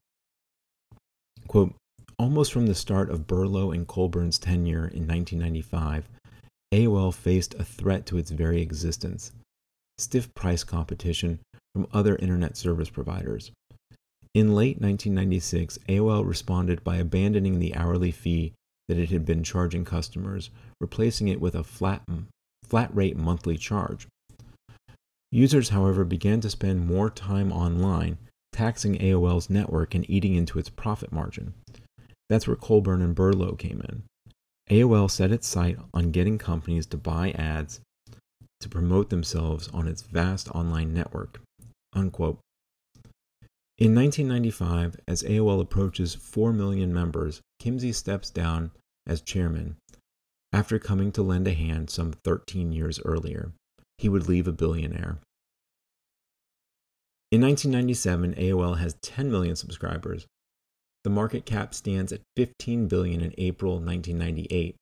Quote, 1.48 1.74
almost 2.20 2.52
from 2.52 2.68
the 2.68 2.74
start 2.76 3.10
of 3.10 3.26
Berlow 3.26 3.74
and 3.74 3.84
Colburn's 3.88 4.38
tenure 4.38 4.86
in 4.86 5.08
1995, 5.08 6.08
AOL 6.72 7.12
faced 7.12 7.54
a 7.54 7.64
threat 7.64 8.06
to 8.06 8.16
its 8.16 8.30
very 8.30 8.62
existence 8.62 9.32
stiff 10.00 10.32
price 10.34 10.64
competition 10.64 11.40
from 11.74 11.86
other 11.92 12.16
internet 12.16 12.56
service 12.56 12.90
providers. 12.90 13.50
In 14.34 14.54
late 14.54 14.80
1996, 14.80 15.78
AOL 15.88 16.26
responded 16.26 16.84
by 16.84 16.96
abandoning 16.96 17.58
the 17.58 17.74
hourly 17.74 18.12
fee 18.12 18.52
that 18.88 18.98
it 18.98 19.10
had 19.10 19.24
been 19.24 19.42
charging 19.42 19.84
customers, 19.84 20.50
replacing 20.80 21.28
it 21.28 21.40
with 21.40 21.54
a 21.54 21.64
flat, 21.64 22.02
flat 22.64 22.94
rate 22.94 23.16
monthly 23.16 23.56
charge. 23.56 24.06
Users, 25.32 25.68
however, 25.68 26.04
began 26.04 26.40
to 26.40 26.50
spend 26.50 26.86
more 26.86 27.10
time 27.10 27.52
online, 27.52 28.18
taxing 28.52 28.96
AOL's 28.98 29.50
network 29.50 29.94
and 29.94 30.08
eating 30.08 30.34
into 30.34 30.58
its 30.58 30.68
profit 30.68 31.12
margin. 31.12 31.54
That's 32.28 32.46
where 32.46 32.56
Colburn 32.56 33.02
and 33.02 33.14
Berlow 33.14 33.58
came 33.58 33.80
in. 33.88 34.02
AOL 34.70 35.10
set 35.10 35.32
its 35.32 35.48
sight 35.48 35.78
on 35.92 36.12
getting 36.12 36.38
companies 36.38 36.86
to 36.86 36.96
buy 36.96 37.32
ads 37.32 37.80
to 38.60 38.68
promote 38.68 39.10
themselves 39.10 39.68
on 39.68 39.88
its 39.88 40.02
vast 40.02 40.48
online 40.50 40.92
network. 40.92 41.40
Unquote. 41.92 42.38
In 43.78 43.94
1995, 43.94 45.00
as 45.08 45.22
AOL 45.22 45.60
approaches 45.60 46.14
4 46.14 46.52
million 46.52 46.92
members, 46.92 47.40
Kimsey 47.62 47.94
steps 47.94 48.30
down 48.30 48.72
as 49.06 49.22
chairman 49.22 49.76
after 50.52 50.78
coming 50.78 51.12
to 51.12 51.22
lend 51.22 51.48
a 51.48 51.54
hand 51.54 51.90
some 51.90 52.12
13 52.24 52.72
years 52.72 53.00
earlier. 53.04 53.52
He 53.98 54.08
would 54.08 54.28
leave 54.28 54.48
a 54.48 54.52
billionaire. 54.52 55.18
In 57.30 57.40
1997, 57.42 58.34
AOL 58.34 58.78
has 58.78 58.96
10 59.02 59.30
million 59.30 59.54
subscribers. 59.54 60.26
The 61.04 61.10
market 61.10 61.46
cap 61.46 61.74
stands 61.74 62.12
at 62.12 62.20
15 62.36 62.88
billion 62.88 63.20
in 63.20 63.32
April 63.38 63.74
1998, 63.74 64.76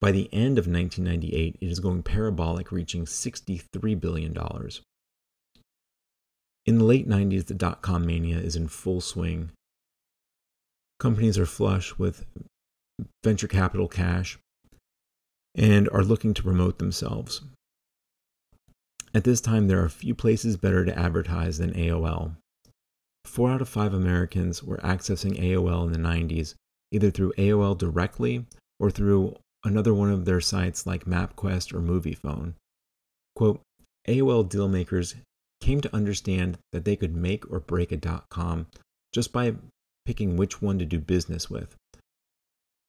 by 0.00 0.12
the 0.12 0.28
end 0.32 0.58
of 0.58 0.66
1998, 0.66 1.56
it 1.60 1.66
is 1.66 1.80
going 1.80 2.02
parabolic, 2.02 2.70
reaching 2.70 3.06
$63 3.06 4.00
billion. 4.00 4.36
In 6.66 6.78
the 6.78 6.84
late 6.84 7.08
90s, 7.08 7.46
the 7.46 7.54
dot 7.54 7.80
com 7.80 8.04
mania 8.04 8.38
is 8.38 8.56
in 8.56 8.68
full 8.68 9.00
swing. 9.00 9.50
Companies 10.98 11.38
are 11.38 11.46
flush 11.46 11.96
with 11.96 12.24
venture 13.24 13.48
capital 13.48 13.88
cash 13.88 14.38
and 15.54 15.88
are 15.90 16.02
looking 16.02 16.34
to 16.34 16.42
promote 16.42 16.78
themselves. 16.78 17.42
At 19.14 19.24
this 19.24 19.40
time, 19.40 19.68
there 19.68 19.82
are 19.82 19.88
few 19.88 20.14
places 20.14 20.56
better 20.56 20.84
to 20.84 20.98
advertise 20.98 21.58
than 21.58 21.72
AOL. 21.72 22.36
Four 23.24 23.50
out 23.50 23.62
of 23.62 23.68
five 23.68 23.94
Americans 23.94 24.62
were 24.62 24.76
accessing 24.78 25.40
AOL 25.40 25.86
in 25.86 25.92
the 25.92 25.98
90s, 25.98 26.54
either 26.92 27.10
through 27.10 27.32
AOL 27.38 27.78
directly 27.78 28.44
or 28.78 28.90
through 28.90 29.36
another 29.66 29.92
one 29.92 30.10
of 30.10 30.24
their 30.24 30.40
sites 30.40 30.86
like 30.86 31.04
MapQuest 31.04 31.74
or 31.74 31.80
Moviefone. 31.80 32.54
Quote, 33.34 33.60
AOL 34.08 34.48
dealmakers 34.48 35.16
came 35.60 35.80
to 35.80 35.94
understand 35.94 36.58
that 36.72 36.84
they 36.84 36.96
could 36.96 37.14
make 37.14 37.50
or 37.50 37.60
break 37.60 37.90
a 37.90 37.96
dot 37.96 38.28
com 38.30 38.66
just 39.12 39.32
by 39.32 39.54
picking 40.04 40.36
which 40.36 40.62
one 40.62 40.78
to 40.78 40.84
do 40.84 41.00
business 41.00 41.50
with. 41.50 41.74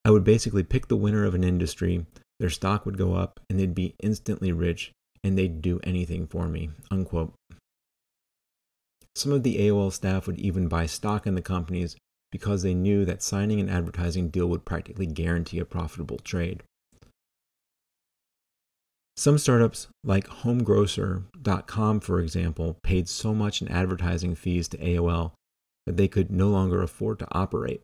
I 0.05 0.11
would 0.11 0.23
basically 0.23 0.63
pick 0.63 0.87
the 0.87 0.95
winner 0.95 1.25
of 1.25 1.33
an 1.33 1.43
industry, 1.43 2.05
their 2.39 2.49
stock 2.49 2.85
would 2.85 2.97
go 2.97 3.15
up, 3.15 3.39
and 3.49 3.59
they'd 3.59 3.73
be 3.73 3.95
instantly 4.01 4.51
rich, 4.51 4.91
and 5.23 5.37
they'd 5.37 5.61
do 5.61 5.79
anything 5.83 6.27
for 6.27 6.47
me. 6.47 6.69
Unquote. 6.91 7.33
Some 9.15 9.31
of 9.31 9.41
the 9.41 9.57
AOL 9.57 9.91
staff 9.91 10.27
would 10.27 10.39
even 10.39 10.67
buy 10.67 10.85
stock 10.85 11.25
in 11.25 11.33
the 11.33 11.41
companies 11.41 11.95
because 12.31 12.61
they 12.61 12.75
knew 12.75 13.03
that 13.05 13.23
signing 13.23 13.59
an 13.59 13.69
advertising 13.69 14.29
deal 14.29 14.47
would 14.47 14.65
practically 14.65 15.07
guarantee 15.07 15.59
a 15.59 15.65
profitable 15.65 16.19
trade. 16.19 16.61
Some 19.17 19.39
startups, 19.39 19.88
like 20.03 20.27
HomeGrocer.com, 20.27 21.99
for 22.01 22.19
example, 22.19 22.77
paid 22.84 23.10
so 23.10 23.34
much 23.34 23.63
in 23.63 23.67
advertising 23.67 24.36
fees 24.36 24.67
to 24.69 24.77
AOL 24.77 25.32
that 25.88 25.97
they 25.97 26.08
could 26.08 26.30
no 26.30 26.49
longer 26.49 26.84
afford 26.84 27.17
to 27.19 27.27
operate. 27.32 27.82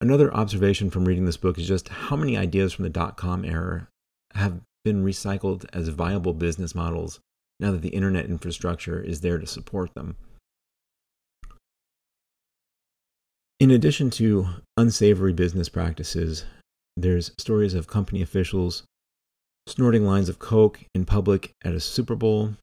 Another 0.00 0.32
observation 0.32 0.90
from 0.90 1.06
reading 1.06 1.24
this 1.24 1.36
book 1.36 1.58
is 1.58 1.66
just 1.66 1.88
how 1.88 2.14
many 2.14 2.36
ideas 2.36 2.72
from 2.72 2.84
the 2.84 2.90
dot 2.90 3.16
com 3.16 3.44
era 3.44 3.88
have 4.34 4.60
been 4.84 5.04
recycled 5.04 5.64
as 5.72 5.88
viable 5.88 6.34
business 6.34 6.74
models 6.74 7.18
now 7.58 7.72
that 7.72 7.82
the 7.82 7.88
internet 7.88 8.26
infrastructure 8.26 9.00
is 9.00 9.22
there 9.22 9.38
to 9.38 9.46
support 9.46 9.94
them. 9.94 10.14
In 13.58 13.70
addition 13.70 14.10
to 14.10 14.46
unsavory 14.76 15.32
business 15.32 15.68
practices, 15.68 16.44
there's 16.96 17.32
stories 17.38 17.74
of 17.74 17.88
company 17.88 18.22
officials 18.22 18.84
snorting 19.66 20.06
lines 20.06 20.28
of 20.28 20.38
coke 20.38 20.80
in 20.94 21.04
public 21.04 21.52
at 21.64 21.74
a 21.74 21.80
Super 21.80 22.14
Bowl. 22.14 22.54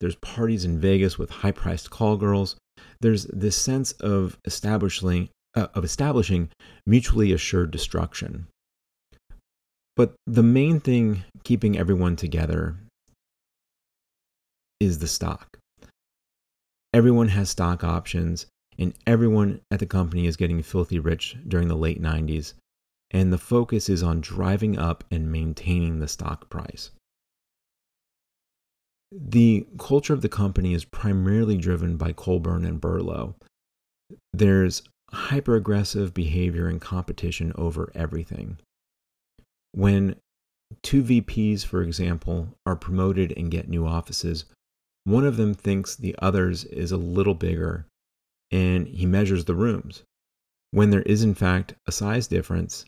There's 0.00 0.16
parties 0.16 0.64
in 0.64 0.78
Vegas 0.78 1.18
with 1.18 1.30
high-priced 1.30 1.90
call 1.90 2.16
girls. 2.16 2.56
There's 3.00 3.24
this 3.26 3.56
sense 3.56 3.92
of 3.92 4.38
establishing 4.44 5.28
uh, 5.54 5.66
of 5.74 5.84
establishing 5.84 6.48
mutually 6.86 7.32
assured 7.32 7.70
destruction. 7.70 8.46
But 9.96 10.14
the 10.26 10.42
main 10.42 10.80
thing 10.80 11.24
keeping 11.44 11.76
everyone 11.76 12.16
together 12.16 12.76
is 14.80 14.98
the 14.98 15.06
stock. 15.06 15.58
Everyone 16.94 17.28
has 17.28 17.50
stock 17.50 17.84
options 17.84 18.46
and 18.78 18.94
everyone 19.06 19.60
at 19.70 19.80
the 19.80 19.86
company 19.86 20.26
is 20.26 20.36
getting 20.36 20.62
filthy 20.62 20.98
rich 20.98 21.36
during 21.46 21.68
the 21.68 21.76
late 21.76 22.00
90s, 22.00 22.54
and 23.12 23.32
the 23.32 23.38
focus 23.38 23.88
is 23.88 24.02
on 24.02 24.20
driving 24.20 24.78
up 24.78 25.04
and 25.10 25.30
maintaining 25.30 25.98
the 25.98 26.08
stock 26.08 26.48
price. 26.48 26.90
The 29.12 29.66
culture 29.78 30.14
of 30.14 30.22
the 30.22 30.28
company 30.30 30.72
is 30.72 30.86
primarily 30.86 31.58
driven 31.58 31.98
by 31.98 32.12
Colburn 32.12 32.64
and 32.64 32.80
Berlow. 32.80 33.34
There's 34.32 34.82
hyper 35.10 35.56
aggressive 35.56 36.14
behavior 36.14 36.66
and 36.66 36.80
competition 36.80 37.52
over 37.56 37.92
everything. 37.94 38.58
When 39.72 40.16
two 40.82 41.02
VPs, 41.02 41.64
for 41.66 41.82
example, 41.82 42.56
are 42.64 42.76
promoted 42.76 43.34
and 43.36 43.50
get 43.50 43.68
new 43.68 43.86
offices, 43.86 44.46
one 45.04 45.26
of 45.26 45.36
them 45.36 45.52
thinks 45.52 45.94
the 45.94 46.16
others 46.20 46.64
is 46.64 46.92
a 46.92 46.96
little 46.96 47.34
bigger 47.34 47.86
and 48.50 48.86
he 48.86 49.04
measures 49.04 49.44
the 49.44 49.54
rooms. 49.54 50.04
When 50.70 50.88
there 50.88 51.02
is, 51.02 51.22
in 51.22 51.34
fact, 51.34 51.74
a 51.86 51.92
size 51.92 52.26
difference, 52.26 52.86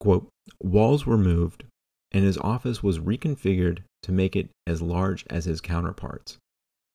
quote, 0.00 0.28
walls 0.62 1.06
were 1.06 1.18
moved 1.18 1.64
and 2.12 2.24
his 2.24 2.38
office 2.38 2.82
was 2.82 2.98
reconfigured 2.98 3.82
to 4.02 4.12
make 4.12 4.34
it 4.34 4.50
as 4.66 4.82
large 4.82 5.24
as 5.30 5.44
his 5.44 5.60
counterparts. 5.60 6.38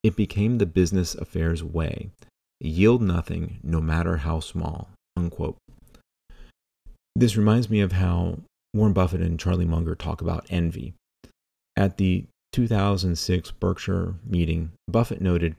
It 0.04 0.16
became 0.16 0.58
the 0.58 0.66
business 0.66 1.16
affairs 1.16 1.64
way 1.64 2.10
yield 2.60 3.02
nothing, 3.02 3.60
no 3.64 3.82
matter 3.82 4.18
how 4.18 4.40
small. 4.40 4.90
Unquote. 5.18 5.58
This 7.16 7.38
reminds 7.38 7.70
me 7.70 7.80
of 7.80 7.94
how 7.94 8.40
Warren 8.74 8.94
Buffett 8.94 9.22
and 9.22 9.40
Charlie 9.40 9.66
Munger 9.66 9.96
talk 9.96 10.22
about 10.22 10.46
envy. 10.50 10.94
At 11.78 11.98
the 11.98 12.26
2006 12.52 13.52
Berkshire 13.52 14.16
meeting, 14.26 14.72
Buffett 14.88 15.22
noted, 15.22 15.56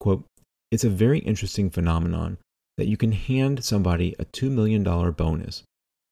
quote, 0.00 0.24
it's 0.70 0.84
a 0.84 0.90
very 0.90 1.20
interesting 1.20 1.70
phenomenon 1.70 2.38
that 2.76 2.88
you 2.88 2.96
can 2.96 3.12
hand 3.12 3.64
somebody 3.64 4.14
a 4.18 4.24
$2 4.24 4.50
million 4.50 4.82
bonus 4.82 5.62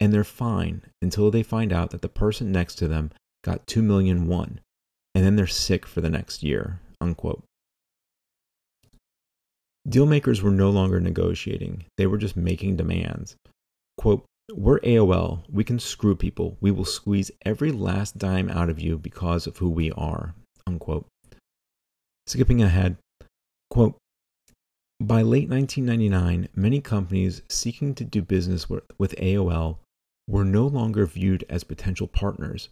and 0.00 0.12
they're 0.12 0.24
fine 0.24 0.82
until 1.00 1.30
they 1.30 1.42
find 1.42 1.72
out 1.72 1.90
that 1.90 2.02
the 2.02 2.08
person 2.08 2.52
next 2.52 2.76
to 2.76 2.88
them 2.88 3.10
got 3.42 3.66
2 3.66 3.82
million 3.82 4.26
one 4.26 4.60
and 5.14 5.24
then 5.24 5.36
they're 5.36 5.46
sick 5.46 5.86
for 5.86 6.00
the 6.00 6.10
next 6.10 6.42
year 6.42 6.80
unquote. 7.00 7.42
Dealmakers 9.86 10.40
were 10.40 10.50
no 10.50 10.70
longer 10.70 10.98
negotiating. 10.98 11.84
They 11.98 12.06
were 12.06 12.16
just 12.16 12.36
making 12.36 12.76
demands. 12.76 13.36
Quote 13.98 14.24
we're 14.52 14.80
aol 14.80 15.40
we 15.50 15.64
can 15.64 15.78
screw 15.78 16.14
people. 16.14 16.56
We 16.60 16.70
will 16.70 16.84
squeeze 16.84 17.30
every 17.46 17.72
last 17.72 18.18
dime 18.18 18.50
out 18.50 18.68
of 18.68 18.78
you 18.78 18.98
because 18.98 19.46
of 19.46 19.58
who 19.58 19.70
we 19.70 19.90
are 19.92 20.34
unquote. 20.66 21.06
Skipping 22.26 22.62
ahead 22.62 22.96
quote 23.70 23.96
by 25.00 25.22
late 25.22 25.48
1999, 25.48 26.48
many 26.54 26.80
companies 26.80 27.42
seeking 27.48 27.94
to 27.96 28.04
do 28.04 28.22
business 28.22 28.70
with, 28.70 28.84
with 28.96 29.14
AOL 29.16 29.78
were 30.26 30.44
no 30.44 30.66
longer 30.66 31.06
viewed 31.06 31.44
as 31.48 31.64
potential 31.64 32.06
partners. 32.06 32.68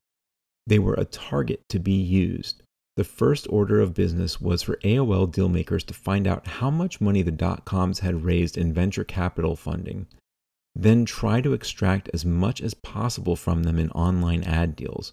They 0.66 0.78
were 0.78 0.94
a 0.94 1.04
target 1.04 1.60
to 1.68 1.78
be 1.78 1.92
used. 1.92 2.62
The 2.96 3.04
first 3.04 3.46
order 3.48 3.80
of 3.80 3.94
business 3.94 4.40
was 4.40 4.62
for 4.62 4.76
AOL 4.84 5.32
dealmakers 5.32 5.84
to 5.86 5.94
find 5.94 6.26
out 6.26 6.46
how 6.46 6.70
much 6.70 7.00
money 7.00 7.22
the 7.22 7.30
dot 7.30 7.64
coms 7.64 8.00
had 8.00 8.24
raised 8.24 8.58
in 8.58 8.72
venture 8.72 9.04
capital 9.04 9.56
funding, 9.56 10.06
then 10.74 11.04
try 11.04 11.40
to 11.40 11.52
extract 11.54 12.10
as 12.12 12.24
much 12.24 12.60
as 12.60 12.74
possible 12.74 13.36
from 13.36 13.62
them 13.62 13.78
in 13.78 13.90
online 13.90 14.42
ad 14.44 14.76
deals. 14.76 15.12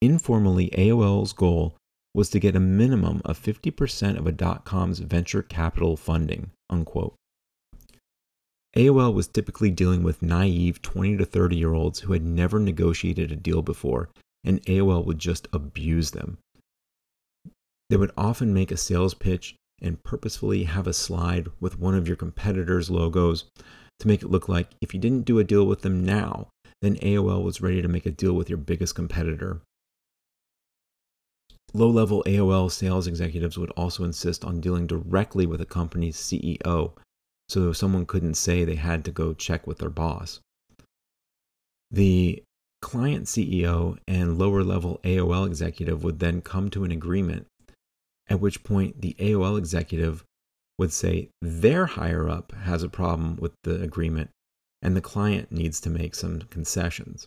Informally, 0.00 0.70
AOL's 0.70 1.32
goal 1.32 1.76
was 2.14 2.30
to 2.30 2.40
get 2.40 2.56
a 2.56 2.60
minimum 2.60 3.20
of 3.24 3.38
50% 3.38 4.16
of 4.18 4.26
a 4.26 4.32
dot 4.32 4.64
com's 4.64 5.00
venture 5.00 5.42
capital 5.42 5.96
funding. 5.96 6.50
Unquote. 6.70 7.14
AOL 8.76 9.14
was 9.14 9.26
typically 9.26 9.70
dealing 9.70 10.02
with 10.02 10.22
naive 10.22 10.82
20 10.82 11.16
to 11.16 11.24
30 11.24 11.56
year 11.56 11.72
olds 11.72 12.00
who 12.00 12.12
had 12.12 12.22
never 12.22 12.60
negotiated 12.60 13.32
a 13.32 13.36
deal 13.36 13.62
before, 13.62 14.10
and 14.44 14.62
AOL 14.66 15.04
would 15.04 15.18
just 15.18 15.48
abuse 15.52 16.10
them. 16.10 16.38
They 17.90 17.96
would 17.96 18.12
often 18.16 18.52
make 18.52 18.70
a 18.70 18.76
sales 18.76 19.14
pitch 19.14 19.56
and 19.80 20.02
purposefully 20.02 20.64
have 20.64 20.86
a 20.86 20.92
slide 20.92 21.48
with 21.60 21.78
one 21.78 21.94
of 21.94 22.06
your 22.06 22.16
competitors' 22.16 22.90
logos 22.90 23.44
to 24.00 24.08
make 24.08 24.22
it 24.22 24.30
look 24.30 24.48
like 24.48 24.70
if 24.80 24.92
you 24.92 25.00
didn't 25.00 25.24
do 25.24 25.38
a 25.38 25.44
deal 25.44 25.66
with 25.66 25.82
them 25.82 26.04
now, 26.04 26.48
then 26.82 26.96
AOL 26.96 27.42
was 27.42 27.60
ready 27.60 27.80
to 27.82 27.88
make 27.88 28.06
a 28.06 28.10
deal 28.10 28.34
with 28.34 28.48
your 28.48 28.58
biggest 28.58 28.94
competitor. 28.94 29.62
Low 31.74 31.90
level 31.90 32.22
AOL 32.26 32.70
sales 32.70 33.06
executives 33.06 33.58
would 33.58 33.70
also 33.70 34.04
insist 34.04 34.44
on 34.44 34.60
dealing 34.60 34.86
directly 34.86 35.46
with 35.46 35.60
a 35.60 35.66
company's 35.66 36.16
CEO, 36.16 36.92
so 37.48 37.72
someone 37.72 38.06
couldn't 38.06 38.34
say 38.34 38.64
they 38.64 38.74
had 38.74 39.04
to 39.04 39.10
go 39.10 39.34
check 39.34 39.66
with 39.66 39.78
their 39.78 39.90
boss. 39.90 40.40
The 41.90 42.42
client 42.82 43.26
CEO 43.26 43.98
and 44.06 44.38
lower 44.38 44.62
level 44.62 45.00
AOL 45.02 45.46
executive 45.46 46.04
would 46.04 46.20
then 46.20 46.42
come 46.42 46.70
to 46.70 46.84
an 46.84 46.92
agreement, 46.92 47.46
at 48.28 48.40
which 48.40 48.62
point 48.62 49.00
the 49.00 49.16
AOL 49.18 49.58
executive 49.58 50.24
would 50.78 50.92
say 50.92 51.28
their 51.40 51.86
higher 51.86 52.28
up 52.28 52.52
has 52.52 52.82
a 52.82 52.88
problem 52.88 53.36
with 53.36 53.52
the 53.64 53.82
agreement 53.82 54.30
and 54.80 54.96
the 54.96 55.00
client 55.00 55.50
needs 55.50 55.80
to 55.80 55.90
make 55.90 56.14
some 56.14 56.40
concessions. 56.42 57.26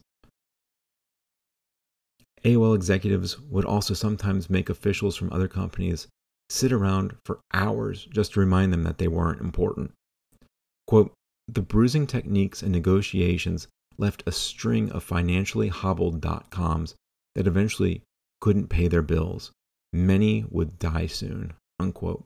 AOL 2.45 2.75
executives 2.75 3.39
would 3.39 3.65
also 3.65 3.93
sometimes 3.93 4.49
make 4.49 4.69
officials 4.69 5.15
from 5.15 5.31
other 5.31 5.47
companies 5.47 6.07
sit 6.49 6.71
around 6.71 7.15
for 7.25 7.39
hours 7.53 8.05
just 8.05 8.33
to 8.33 8.39
remind 8.39 8.73
them 8.73 8.83
that 8.83 8.97
they 8.97 9.07
weren't 9.07 9.41
important. 9.41 9.91
Quote, 10.91 11.13
the 11.47 11.61
bruising 11.61 12.05
techniques 12.05 12.61
and 12.61 12.69
negotiations 12.69 13.69
left 13.97 14.23
a 14.25 14.31
string 14.33 14.91
of 14.91 15.05
financially 15.05 15.69
hobbled 15.69 16.19
dot 16.19 16.49
coms 16.49 16.95
that 17.33 17.47
eventually 17.47 18.03
couldn't 18.41 18.67
pay 18.67 18.89
their 18.89 19.01
bills. 19.01 19.53
Many 19.93 20.43
would 20.49 20.79
die 20.79 21.07
soon. 21.07 21.53
Unquote. 21.79 22.25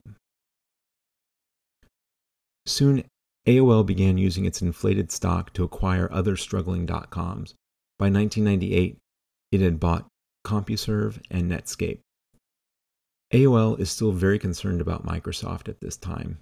Soon, 2.65 3.04
AOL 3.45 3.86
began 3.86 4.17
using 4.17 4.45
its 4.45 4.63
inflated 4.63 5.12
stock 5.12 5.54
to 5.54 5.63
acquire 5.63 6.12
other 6.12 6.36
struggling 6.36 6.88
dot 6.88 7.12
coms. 7.12 7.54
By 7.99 8.10
1998, 8.10 8.97
it 9.51 9.62
had 9.62 9.80
bought 9.80 10.08
CompuServe 10.43 11.21
and 11.30 11.51
Netscape. 11.51 11.99
AOL 13.32 13.80
is 13.80 13.91
still 13.91 14.12
very 14.12 14.39
concerned 14.39 14.82
about 14.82 15.06
Microsoft 15.06 15.69
at 15.69 15.82
this 15.82 15.97
time. 15.97 16.39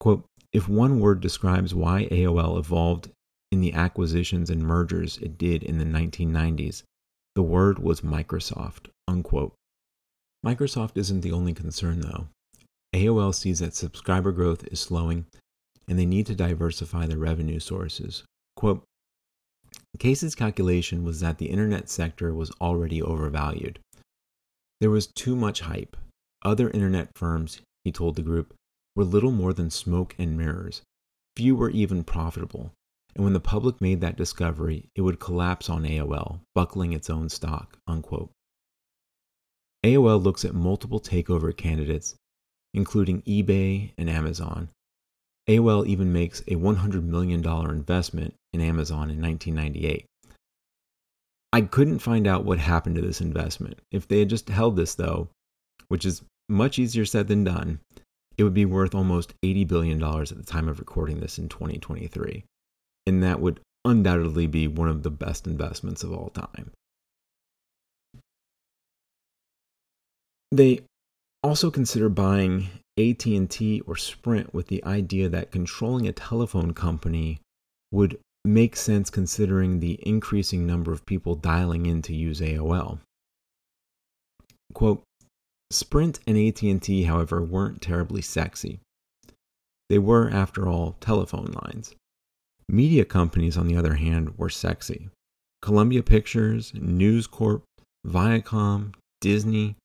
Quote, 0.00 0.24
if 0.52 0.68
one 0.68 1.00
word 1.00 1.20
describes 1.20 1.74
why 1.74 2.08
AOL 2.10 2.58
evolved 2.58 3.10
in 3.50 3.60
the 3.60 3.74
acquisitions 3.74 4.50
and 4.50 4.62
mergers 4.62 5.18
it 5.18 5.36
did 5.36 5.62
in 5.62 5.78
the 5.78 5.84
1990s, 5.84 6.82
the 7.34 7.42
word 7.42 7.78
was 7.78 8.00
Microsoft. 8.00 8.88
Unquote. 9.06 9.54
Microsoft 10.44 10.96
isn't 10.96 11.22
the 11.22 11.32
only 11.32 11.54
concern, 11.54 12.00
though. 12.00 12.28
AOL 12.94 13.34
sees 13.34 13.58
that 13.58 13.74
subscriber 13.74 14.32
growth 14.32 14.66
is 14.68 14.80
slowing 14.80 15.26
and 15.88 15.98
they 15.98 16.06
need 16.06 16.26
to 16.26 16.34
diversify 16.34 17.06
their 17.06 17.18
revenue 17.18 17.58
sources. 17.58 18.22
Quote, 18.56 18.84
Case's 19.98 20.34
calculation 20.34 21.02
was 21.02 21.20
that 21.20 21.38
the 21.38 21.46
internet 21.50 21.88
sector 21.88 22.32
was 22.34 22.52
already 22.60 23.02
overvalued. 23.02 23.78
There 24.80 24.90
was 24.90 25.06
too 25.06 25.34
much 25.34 25.60
hype. 25.60 25.96
Other 26.44 26.70
internet 26.70 27.08
firms, 27.16 27.60
he 27.84 27.90
told 27.90 28.16
the 28.16 28.22
group, 28.22 28.54
were 28.98 29.04
little 29.04 29.30
more 29.30 29.52
than 29.52 29.70
smoke 29.70 30.16
and 30.18 30.36
mirrors. 30.36 30.82
Few 31.36 31.54
were 31.54 31.70
even 31.70 32.02
profitable. 32.02 32.72
And 33.14 33.22
when 33.22 33.32
the 33.32 33.38
public 33.38 33.80
made 33.80 34.00
that 34.00 34.16
discovery, 34.16 34.88
it 34.96 35.02
would 35.02 35.20
collapse 35.20 35.70
on 35.70 35.84
AOL, 35.84 36.40
buckling 36.52 36.92
its 36.92 37.08
own 37.08 37.28
stock. 37.28 37.78
Unquote. 37.86 38.32
AOL 39.84 40.20
looks 40.20 40.44
at 40.44 40.52
multiple 40.52 40.98
takeover 40.98 41.56
candidates, 41.56 42.16
including 42.74 43.22
eBay 43.22 43.92
and 43.96 44.10
Amazon. 44.10 44.68
AOL 45.48 45.86
even 45.86 46.12
makes 46.12 46.40
a 46.48 46.56
$100 46.56 47.04
million 47.04 47.46
investment 47.70 48.34
in 48.52 48.60
Amazon 48.60 49.10
in 49.10 49.22
1998. 49.22 50.06
I 51.52 51.60
couldn't 51.60 52.00
find 52.00 52.26
out 52.26 52.44
what 52.44 52.58
happened 52.58 52.96
to 52.96 53.02
this 53.02 53.20
investment. 53.20 53.78
If 53.92 54.08
they 54.08 54.18
had 54.18 54.28
just 54.28 54.48
held 54.48 54.74
this, 54.74 54.96
though, 54.96 55.28
which 55.86 56.04
is 56.04 56.22
much 56.48 56.80
easier 56.80 57.04
said 57.04 57.28
than 57.28 57.44
done, 57.44 57.78
it 58.38 58.44
would 58.44 58.54
be 58.54 58.64
worth 58.64 58.94
almost 58.94 59.34
$80 59.44 59.66
billion 59.66 60.02
at 60.02 60.28
the 60.28 60.44
time 60.46 60.68
of 60.68 60.78
recording 60.78 61.18
this 61.20 61.38
in 61.38 61.48
2023. 61.48 62.44
And 63.06 63.22
that 63.22 63.40
would 63.40 63.60
undoubtedly 63.84 64.46
be 64.46 64.68
one 64.68 64.88
of 64.88 65.02
the 65.02 65.10
best 65.10 65.46
investments 65.46 66.04
of 66.04 66.12
all 66.12 66.30
time. 66.30 66.70
They 70.52 70.80
also 71.42 71.70
consider 71.70 72.08
buying 72.08 72.68
AT&T 72.98 73.82
or 73.86 73.96
Sprint 73.96 74.54
with 74.54 74.68
the 74.68 74.84
idea 74.84 75.28
that 75.28 75.50
controlling 75.50 76.06
a 76.06 76.12
telephone 76.12 76.72
company 76.74 77.40
would 77.92 78.18
make 78.44 78.76
sense 78.76 79.10
considering 79.10 79.80
the 79.80 79.98
increasing 80.06 80.66
number 80.66 80.92
of 80.92 81.04
people 81.04 81.34
dialing 81.34 81.86
in 81.86 82.02
to 82.02 82.14
use 82.14 82.40
AOL. 82.40 82.98
Quote, 84.74 85.02
Sprint 85.70 86.20
and 86.26 86.38
AT&T, 86.38 87.02
however, 87.04 87.42
weren't 87.42 87.82
terribly 87.82 88.22
sexy. 88.22 88.80
They 89.88 89.98
were, 89.98 90.30
after 90.30 90.68
all, 90.68 90.96
telephone 91.00 91.52
lines. 91.64 91.94
Media 92.68 93.04
companies, 93.04 93.56
on 93.56 93.66
the 93.66 93.76
other 93.76 93.94
hand, 93.94 94.38
were 94.38 94.50
sexy. 94.50 95.10
Columbia 95.62 96.02
Pictures, 96.02 96.72
News 96.74 97.26
Corp, 97.26 97.64
Viacom, 98.06 98.94
Disney, 99.20 99.76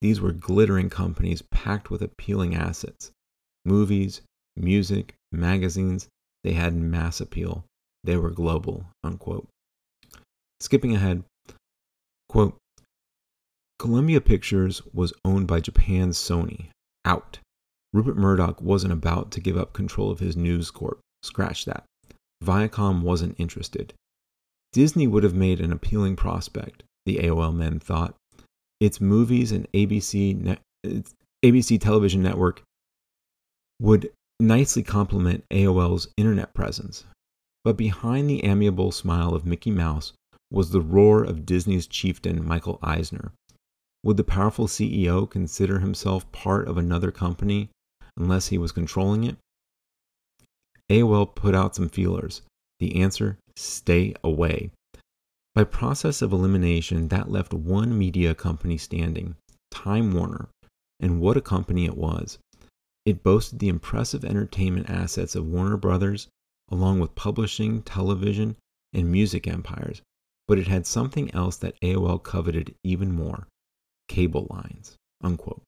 these 0.00 0.20
were 0.20 0.32
glittering 0.32 0.90
companies 0.90 1.42
packed 1.50 1.90
with 1.90 2.02
appealing 2.02 2.54
assets. 2.54 3.10
Movies, 3.64 4.20
music, 4.56 5.14
magazines, 5.32 6.08
they 6.44 6.52
had 6.52 6.74
mass 6.76 7.20
appeal. 7.20 7.64
They 8.04 8.16
were 8.16 8.30
global, 8.30 8.86
unquote. 9.02 9.48
Skipping 10.60 10.94
ahead, 10.94 11.24
quote, 12.28 12.56
Columbia 13.78 14.20
Pictures 14.20 14.80
was 14.94 15.12
owned 15.24 15.46
by 15.46 15.60
Japan's 15.60 16.18
Sony. 16.18 16.68
Out. 17.04 17.38
Rupert 17.92 18.16
Murdoch 18.16 18.60
wasn't 18.60 18.92
about 18.92 19.30
to 19.32 19.40
give 19.40 19.56
up 19.56 19.72
control 19.72 20.10
of 20.10 20.18
his 20.18 20.36
News 20.36 20.70
Corp. 20.70 20.98
Scratch 21.22 21.64
that. 21.66 21.84
Viacom 22.42 23.02
wasn't 23.02 23.38
interested. 23.38 23.92
Disney 24.72 25.06
would 25.06 25.22
have 25.22 25.34
made 25.34 25.60
an 25.60 25.72
appealing 25.72 26.16
prospect, 26.16 26.82
the 27.04 27.18
AOL 27.18 27.54
men 27.54 27.78
thought. 27.78 28.14
Its 28.80 29.00
movies 29.00 29.52
and 29.52 29.70
ABC, 29.72 30.36
net, 30.36 30.60
ABC 31.44 31.80
television 31.80 32.22
network 32.22 32.62
would 33.80 34.10
nicely 34.40 34.82
complement 34.82 35.44
AOL's 35.50 36.08
internet 36.16 36.52
presence. 36.54 37.04
But 37.64 37.76
behind 37.76 38.28
the 38.28 38.44
amiable 38.44 38.92
smile 38.92 39.34
of 39.34 39.46
Mickey 39.46 39.70
Mouse 39.70 40.12
was 40.50 40.70
the 40.70 40.80
roar 40.80 41.24
of 41.24 41.46
Disney's 41.46 41.86
chieftain, 41.86 42.46
Michael 42.46 42.78
Eisner. 42.82 43.32
Would 44.02 44.16
the 44.16 44.24
powerful 44.24 44.66
CEO 44.66 45.28
consider 45.28 45.78
himself 45.78 46.30
part 46.32 46.68
of 46.68 46.76
another 46.76 47.10
company 47.10 47.70
unless 48.16 48.48
he 48.48 48.58
was 48.58 48.72
controlling 48.72 49.24
it? 49.24 49.36
AOL 50.90 51.34
put 51.34 51.54
out 51.54 51.74
some 51.74 51.88
feelers. 51.88 52.42
The 52.78 53.02
answer 53.02 53.38
stay 53.56 54.14
away. 54.22 54.70
By 55.54 55.64
process 55.64 56.20
of 56.22 56.32
elimination, 56.32 57.08
that 57.08 57.30
left 57.30 57.54
one 57.54 57.96
media 57.96 58.34
company 58.34 58.76
standing 58.76 59.36
Time 59.70 60.12
Warner. 60.12 60.48
And 61.00 61.20
what 61.20 61.36
a 61.36 61.40
company 61.40 61.86
it 61.86 61.96
was! 61.96 62.38
It 63.04 63.22
boasted 63.22 63.58
the 63.58 63.68
impressive 63.68 64.24
entertainment 64.24 64.90
assets 64.90 65.34
of 65.34 65.46
Warner 65.46 65.76
Brothers 65.76 66.28
along 66.70 67.00
with 67.00 67.14
publishing, 67.14 67.82
television, 67.82 68.56
and 68.92 69.10
music 69.10 69.46
empires, 69.46 70.02
but 70.48 70.58
it 70.58 70.66
had 70.66 70.86
something 70.86 71.32
else 71.32 71.56
that 71.58 71.80
AOL 71.80 72.22
coveted 72.22 72.74
even 72.84 73.12
more 73.12 73.46
cable 74.08 74.46
lines. 74.50 74.96
Unquote. 75.22 75.62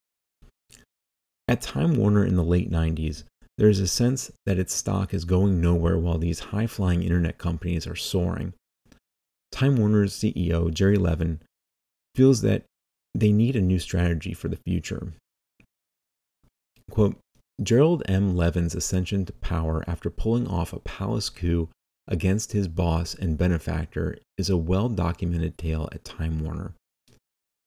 At 1.46 1.62
Time 1.62 1.96
Warner 1.96 2.24
in 2.24 2.36
the 2.36 2.44
late 2.44 2.70
90s, 2.70 3.24
there 3.56 3.68
is 3.68 3.80
a 3.80 3.88
sense 3.88 4.30
that 4.46 4.58
its 4.58 4.74
stock 4.74 5.12
is 5.12 5.24
going 5.24 5.60
nowhere 5.60 5.98
while 5.98 6.18
these 6.18 6.40
high 6.40 6.66
flying 6.66 7.02
internet 7.02 7.38
companies 7.38 7.86
are 7.86 7.96
soaring. 7.96 8.52
Time 9.50 9.76
Warner's 9.76 10.14
CEO, 10.14 10.72
Jerry 10.72 10.96
Levin, 10.96 11.40
feels 12.14 12.42
that 12.42 12.64
they 13.14 13.32
need 13.32 13.56
a 13.56 13.60
new 13.60 13.78
strategy 13.78 14.34
for 14.34 14.48
the 14.48 14.58
future. 14.64 15.14
Quote, 16.90 17.16
Gerald 17.62 18.02
M. 18.06 18.36
Levin's 18.36 18.74
ascension 18.74 19.24
to 19.24 19.32
power 19.32 19.82
after 19.88 20.10
pulling 20.10 20.46
off 20.46 20.72
a 20.72 20.78
palace 20.78 21.28
coup 21.28 21.68
against 22.06 22.52
his 22.52 22.68
boss 22.68 23.14
and 23.14 23.36
benefactor 23.36 24.16
is 24.36 24.48
a 24.48 24.56
well 24.56 24.88
documented 24.88 25.58
tale 25.58 25.88
at 25.92 26.04
Time 26.04 26.44
Warner. 26.44 26.74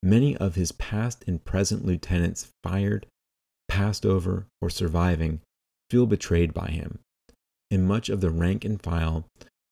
Many 0.03 0.35
of 0.37 0.55
his 0.55 0.71
past 0.71 1.23
and 1.27 1.43
present 1.43 1.85
lieutenants 1.85 2.51
fired, 2.63 3.05
passed 3.67 4.05
over, 4.05 4.47
or 4.61 4.69
surviving 4.69 5.41
feel 5.89 6.05
betrayed 6.05 6.53
by 6.53 6.67
him, 6.67 6.99
and 7.69 7.87
much 7.87 8.09
of 8.09 8.21
the 8.21 8.31
rank 8.31 8.65
and 8.65 8.81
file, 8.81 9.25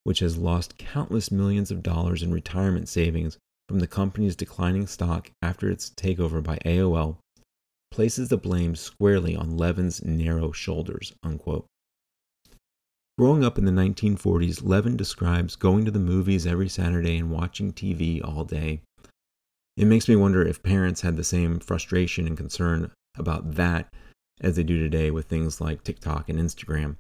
which 0.04 0.20
has 0.20 0.38
lost 0.38 0.78
countless 0.78 1.32
millions 1.32 1.72
of 1.72 1.82
dollars 1.82 2.22
in 2.22 2.32
retirement 2.32 2.90
savings 2.90 3.38
from 3.68 3.80
the 3.80 3.88
company's 3.88 4.36
declining 4.36 4.86
stock 4.86 5.32
after 5.42 5.70
its 5.70 5.90
takeover 5.90 6.44
by 6.44 6.58
AOL, 6.66 7.18
places 7.92 8.30
the 8.30 8.38
blame 8.38 8.76
squarely 8.76 9.36
on 9.36 9.58
Levin's 9.58 10.04
narrow 10.04 10.52
shoulders. 10.52 11.14
Unquote. 11.24 11.66
Growing 13.18 13.44
up 13.44 13.58
in 13.58 13.66
the 13.66 13.72
1940s, 13.72 14.64
Levin 14.64 14.96
describes 14.96 15.56
going 15.56 15.86
to 15.86 15.92
the 15.92 16.00
movies 16.00 16.48
every 16.48 16.70
Saturday 16.70 17.18
and 17.18 17.32
watching 17.32 17.74
TV 17.74 18.24
all 18.24 18.46
day. 18.46 18.82
It 19.78 19.86
makes 19.86 20.08
me 20.08 20.16
wonder 20.16 20.46
if 20.46 20.64
parents 20.64 21.02
had 21.02 21.16
the 21.16 21.24
same 21.24 21.60
frustration 21.60 22.28
and 22.28 22.38
concern 22.38 22.92
about 23.18 23.56
that 23.56 23.94
as 24.42 24.56
they 24.56 24.64
do 24.64 24.78
today 24.78 25.12
with 25.12 25.28
things 25.28 25.62
like 25.62 25.84
TikTok 25.84 26.30
and 26.30 26.40
Instagram. 26.40 26.96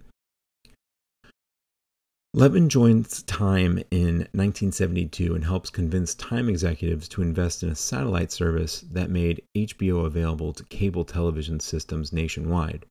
Levin 2.33 2.69
joins 2.69 3.23
Time 3.23 3.79
in 3.89 4.19
1972 4.33 5.33
and 5.33 5.43
helps 5.43 5.71
convince 5.71 6.13
Time 6.13 6.47
executives 6.47 7.07
to 7.09 7.23
invest 7.23 7.63
in 7.63 7.69
a 7.69 7.75
satellite 7.75 8.31
service 8.31 8.81
that 8.91 9.09
made 9.09 9.41
HBO 9.57 10.05
available 10.05 10.53
to 10.53 10.63
cable 10.65 11.03
television 11.03 11.59
systems 11.59 12.13
nationwide. 12.13 12.85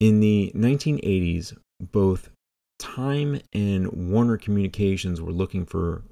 In 0.00 0.20
the 0.20 0.50
1980s, 0.54 1.56
both 1.92 2.30
Time 2.78 3.40
and 3.52 4.10
Warner 4.10 4.38
Communications 4.38 5.20
were 5.20 5.32
looking 5.32 5.66
for 5.66 6.02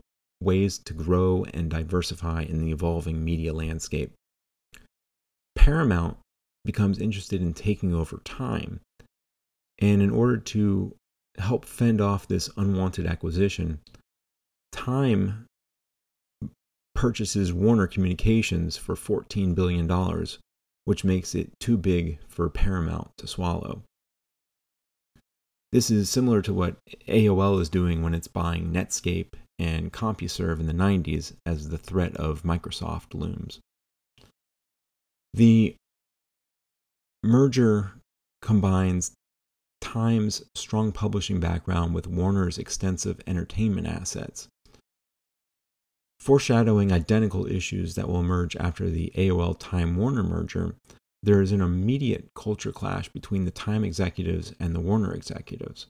ways 0.45 0.79
to 0.79 0.95
grow 0.95 1.45
and 1.55 1.71
diversify 1.71 2.43
in 2.43 2.61
the 2.61 2.71
evolving 2.71 3.25
media 3.25 3.53
landscape. 3.53 4.13
Paramount 5.57 6.19
becomes 6.65 6.99
interested 6.99 7.41
in 7.41 7.55
taking 7.55 7.95
over 7.95 8.19
Time, 8.25 8.81
and 9.79 10.03
in 10.03 10.11
order 10.11 10.37
to 10.37 10.95
help 11.39 11.65
fend 11.65 12.01
off 12.01 12.29
this 12.29 12.51
unwanted 12.57 13.07
acquisition, 13.07 13.81
Time 14.73 15.47
purchases 16.95 17.53
Warner 17.53 17.87
Communications 17.87 18.77
for 18.77 18.95
$14 18.95 19.55
billion, 19.55 19.89
which 20.85 21.05
makes 21.05 21.35
it 21.35 21.51
too 21.61 21.77
big 21.77 22.19
for 22.29 22.49
Paramount 22.49 23.11
to 23.19 23.27
swallow. 23.27 23.83
This 25.73 25.91
is 25.91 26.09
similar 26.09 26.41
to 26.43 26.55
what 26.55 26.77
AOL 27.09 27.61
is 27.61 27.69
doing 27.69 28.03
when 28.03 28.15
it's 28.15 28.29
buying 28.29 28.73
Netscape 28.73 29.35
and 29.59 29.93
CompuServe 29.93 30.61
in 30.61 30.67
the 30.67 30.73
90s 30.73 31.35
as 31.47 31.69
the 31.69 31.79
threat 31.79 32.17
of 32.17 32.43
Microsoft 32.43 33.15
looms. 33.15 33.61
The 35.33 35.77
merger 37.23 37.95
combines 38.43 39.13
Times' 39.81 40.43
strong 40.55 40.93
publishing 40.93 41.41
background 41.41 41.95
with 41.95 42.07
Warner's 42.07 42.59
extensive 42.59 43.21
entertainment 43.27 43.87
assets, 43.87 44.49
foreshadowing 46.19 46.91
identical 46.91 47.47
issues 47.47 47.95
that 47.95 48.09
will 48.09 48.21
emerge 48.21 48.57
after 48.57 48.89
the 48.89 49.13
AOL 49.15 49.57
Time 49.59 49.97
Warner 49.97 50.23
merger. 50.23 50.75
There 51.23 51.43
is 51.43 51.53
an 51.53 51.61
immediate 51.61 52.29
culture 52.35 52.73
clash 52.73 53.09
between 53.11 53.45
the 53.45 53.51
Time 53.51 53.85
executives 53.85 54.55
and 54.59 54.75
the 54.75 54.81
Warner 54.81 55.13
executives. 55.13 55.87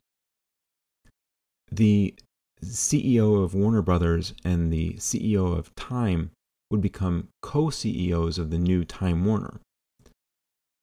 The 1.71 2.15
CEO 2.63 3.43
of 3.43 3.53
Warner 3.53 3.81
Brothers 3.81 4.33
and 4.43 4.71
the 4.71 4.93
CEO 4.93 5.57
of 5.57 5.73
Time 5.75 6.31
would 6.71 6.81
become 6.81 7.29
co 7.41 7.69
CEOs 7.69 8.37
of 8.37 8.49
the 8.49 8.57
new 8.57 8.83
Time 8.83 9.25
Warner. 9.25 9.59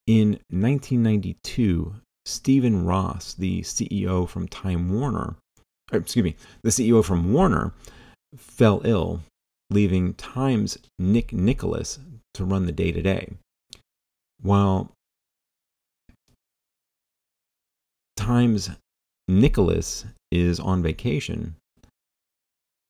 In 0.06 0.40
1992, 0.50 1.94
Stephen 2.24 2.84
Ross, 2.84 3.34
the 3.34 3.62
CEO 3.62 4.28
from 4.28 4.48
Time 4.48 4.92
Warner, 4.92 5.36
or 5.92 5.98
excuse 5.98 6.24
me, 6.24 6.36
the 6.62 6.70
CEO 6.70 7.04
from 7.04 7.32
Warner, 7.32 7.72
fell 8.36 8.80
ill, 8.84 9.20
leaving 9.70 10.14
Time's 10.14 10.78
Nick 10.98 11.32
Nicholas 11.32 11.98
to 12.34 12.44
run 12.44 12.66
the 12.66 12.72
day 12.72 12.92
to 12.92 13.02
day. 13.02 13.32
While 14.40 14.92
Time's 18.16 18.70
Nicholas 19.28 20.04
is 20.30 20.60
on 20.60 20.82
vacation, 20.82 21.56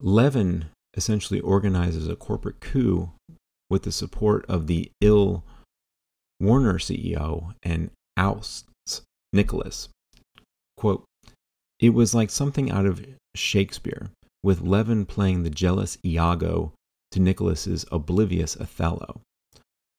Levin 0.05 0.67
essentially 0.95 1.41
organizes 1.41 2.09
a 2.09 2.17
corporate 2.17 2.61
coup 2.61 3.13
with 3.71 3.85
the 3.85 3.93
support 3.93 4.45
of 4.47 4.67
the 4.67 4.91
ill 5.01 5.45
Warner 6.41 6.75
CEO 6.75 7.55
and 7.63 7.91
ousts 8.17 8.65
Nicholas. 9.33 9.89
Quote, 10.77 11.05
It 11.79 11.91
was 11.91 12.15
like 12.15 12.31
something 12.31 12.69
out 12.69 12.85
of 12.85 13.07
Shakespeare, 13.37 14.11
with 14.43 14.61
Levin 14.61 15.07
playing 15.07 15.45
the 15.45 15.51
jealous 15.51 15.97
Iago 16.05 16.73
to 17.13 17.21
Nicholas's 17.21 17.87
oblivious 17.93 18.57
Othello. 18.57 19.21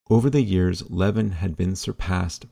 Over 0.10 0.30
the 0.30 0.42
years, 0.42 0.90
Levin 0.92 1.32
had 1.32 1.56
been 1.56 1.78
surpassed 1.78 2.46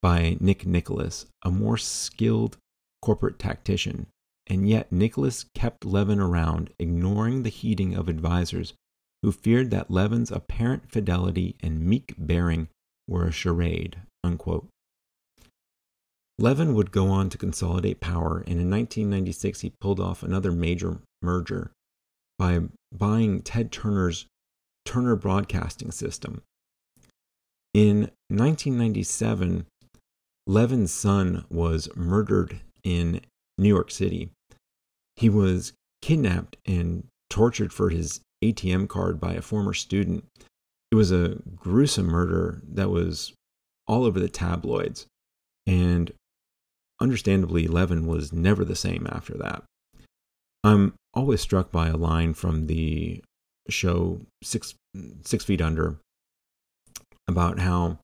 by 0.00 0.38
Nick 0.40 0.66
Nicholas, 0.66 1.26
a 1.42 1.50
more 1.50 1.76
skilled 1.76 2.56
corporate 3.02 3.38
tactician, 3.38 4.06
and 4.46 4.68
yet 4.68 4.90
Nicholas 4.90 5.46
kept 5.54 5.84
Levin 5.84 6.20
around, 6.20 6.70
ignoring 6.78 7.42
the 7.42 7.50
heeding 7.50 7.94
of 7.94 8.08
advisers 8.08 8.74
who 9.22 9.32
feared 9.32 9.70
that 9.70 9.90
Levin's 9.90 10.30
apparent 10.30 10.90
fidelity 10.90 11.56
and 11.62 11.84
meek 11.84 12.14
bearing 12.16 12.68
were 13.06 13.26
a 13.26 13.32
charade. 13.32 13.98
Unquote. 14.24 14.68
Levin 16.38 16.74
would 16.74 16.90
go 16.90 17.08
on 17.08 17.28
to 17.28 17.36
consolidate 17.36 18.00
power, 18.00 18.38
and 18.38 18.58
in 18.58 18.70
1996 18.70 19.60
he 19.60 19.72
pulled 19.80 20.00
off 20.00 20.22
another 20.22 20.52
major 20.52 21.00
merger 21.20 21.70
by 22.38 22.60
buying 22.90 23.42
Ted 23.42 23.70
Turner's 23.70 24.26
Turner 24.86 25.16
Broadcasting 25.16 25.90
System. 25.90 26.42
In 27.74 28.10
1997, 28.28 29.66
Levin's 30.46 30.92
son 30.92 31.44
was 31.50 31.94
murdered 31.94 32.60
in 32.82 33.20
New 33.60 33.68
York 33.68 33.90
City. 33.90 34.30
He 35.16 35.28
was 35.28 35.72
kidnapped 36.02 36.56
and 36.66 37.04
tortured 37.28 37.72
for 37.72 37.90
his 37.90 38.20
ATM 38.42 38.88
card 38.88 39.20
by 39.20 39.34
a 39.34 39.42
former 39.42 39.74
student. 39.74 40.24
It 40.90 40.94
was 40.94 41.12
a 41.12 41.36
gruesome 41.54 42.06
murder 42.06 42.62
that 42.66 42.90
was 42.90 43.32
all 43.86 44.04
over 44.04 44.18
the 44.18 44.28
tabloids. 44.28 45.06
And 45.66 46.10
understandably, 47.00 47.68
Levin 47.68 48.06
was 48.06 48.32
never 48.32 48.64
the 48.64 48.74
same 48.74 49.06
after 49.10 49.34
that. 49.34 49.62
I'm 50.64 50.94
always 51.14 51.40
struck 51.40 51.70
by 51.70 51.88
a 51.88 51.96
line 51.96 52.34
from 52.34 52.66
the 52.66 53.22
show 53.68 54.20
Six, 54.42 54.74
Six 55.24 55.44
Feet 55.44 55.60
Under 55.60 55.98
about 57.28 57.58
how 57.60 57.98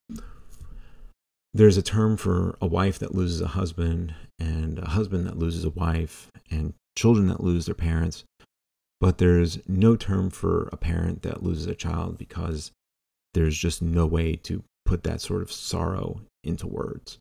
there's 1.57 1.77
a 1.77 1.83
term 1.83 2.17
for 2.17 2.57
a 2.61 2.67
wife 2.67 2.99
that 2.99 3.15
loses 3.15 3.41
a 3.41 3.49
husband 3.49 4.15
and 4.39 4.79
a 4.79 4.91
husband 4.91 5.27
that 5.27 5.39
loses 5.39 5.65
a 5.65 5.71
wife 5.71 6.31
and 6.51 6.75
children 6.97 7.27
that 7.29 7.43
lose 7.43 7.67
their 7.67 7.75
parents 7.75 8.25
but 9.01 9.19
there's 9.19 9.59
no 9.69 9.95
term 9.95 10.31
for 10.31 10.69
a 10.73 10.77
parent 10.77 11.23
that 11.23 11.43
loses 11.43 11.67
a 11.67 11.75
child 11.75 12.17
because 12.17 12.73
there's 13.35 13.57
just 13.57 13.83
no 13.83 14.07
way 14.07 14.35
to 14.37 14.63
put 14.87 15.03
that 15.03 15.21
sort 15.21 15.43
of 15.43 15.53
sorrow 15.53 16.21
into 16.43 16.67
words 16.67 17.19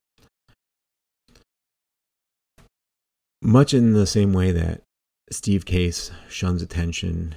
Much 3.45 3.75
in 3.75 3.93
the 3.93 4.07
same 4.07 4.33
way 4.33 4.51
that 4.51 4.81
Steve 5.29 5.65
Case 5.65 6.09
shuns 6.27 6.63
attention, 6.63 7.36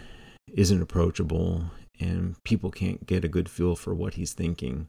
isn't 0.51 0.81
approachable, 0.81 1.65
and 2.01 2.35
people 2.45 2.71
can't 2.71 3.05
get 3.05 3.27
a 3.27 3.29
good 3.29 3.47
feel 3.47 3.77
for 3.77 3.95
what 3.95 4.15
he's 4.15 4.33
thinking. 4.33 4.89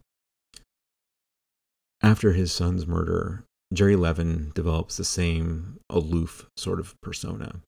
After 2.01 2.33
his 2.33 2.51
son's 2.51 2.87
murder, 2.87 3.43
Jerry 3.73 3.95
Levin 3.95 4.51
develops 4.55 4.97
the 4.97 5.03
same 5.03 5.79
aloof 5.89 6.49
sort 6.57 6.79
of 6.79 6.95
persona. 7.01 7.61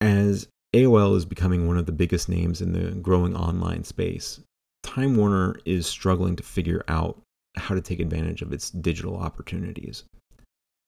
As 0.00 0.48
AOL 0.74 1.16
is 1.16 1.24
becoming 1.24 1.66
one 1.66 1.78
of 1.78 1.86
the 1.86 1.92
biggest 1.92 2.28
names 2.28 2.60
in 2.60 2.72
the 2.72 2.92
growing 2.92 3.34
online 3.34 3.84
space, 3.84 4.40
Time 4.82 5.16
Warner 5.16 5.56
is 5.64 5.86
struggling 5.86 6.36
to 6.36 6.42
figure 6.42 6.84
out 6.88 7.20
how 7.56 7.74
to 7.74 7.80
take 7.80 8.00
advantage 8.00 8.42
of 8.42 8.52
its 8.52 8.70
digital 8.70 9.16
opportunities. 9.16 10.04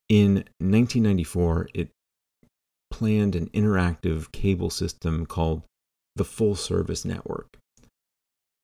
In 0.08 0.34
1994, 0.58 1.68
it 1.74 1.90
planned 2.90 3.34
an 3.34 3.48
interactive 3.50 4.30
cable 4.32 4.70
system 4.70 5.24
called 5.26 5.62
the 6.16 6.24
Full 6.24 6.54
Service 6.54 7.04
Network. 7.04 7.59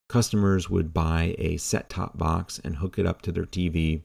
Customers 0.09 0.71
would 0.71 0.95
buy 0.95 1.35
a 1.39 1.57
set 1.57 1.91
top 1.91 2.17
box 2.17 2.61
and 2.63 2.77
hook 2.77 2.99
it 2.99 3.07
up 3.07 3.23
to 3.23 3.33
their 3.33 3.45
TV, 3.45 4.03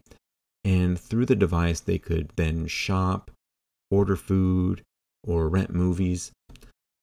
and 0.64 1.00
through 1.00 1.26
the 1.26 1.36
device, 1.36 1.80
they 1.80 1.98
could 1.98 2.32
then 2.36 2.68
shop, 2.68 3.32
order 3.90 4.16
food, 4.16 4.82
or 5.24 5.48
rent 5.48 5.74
movies. 5.74 6.32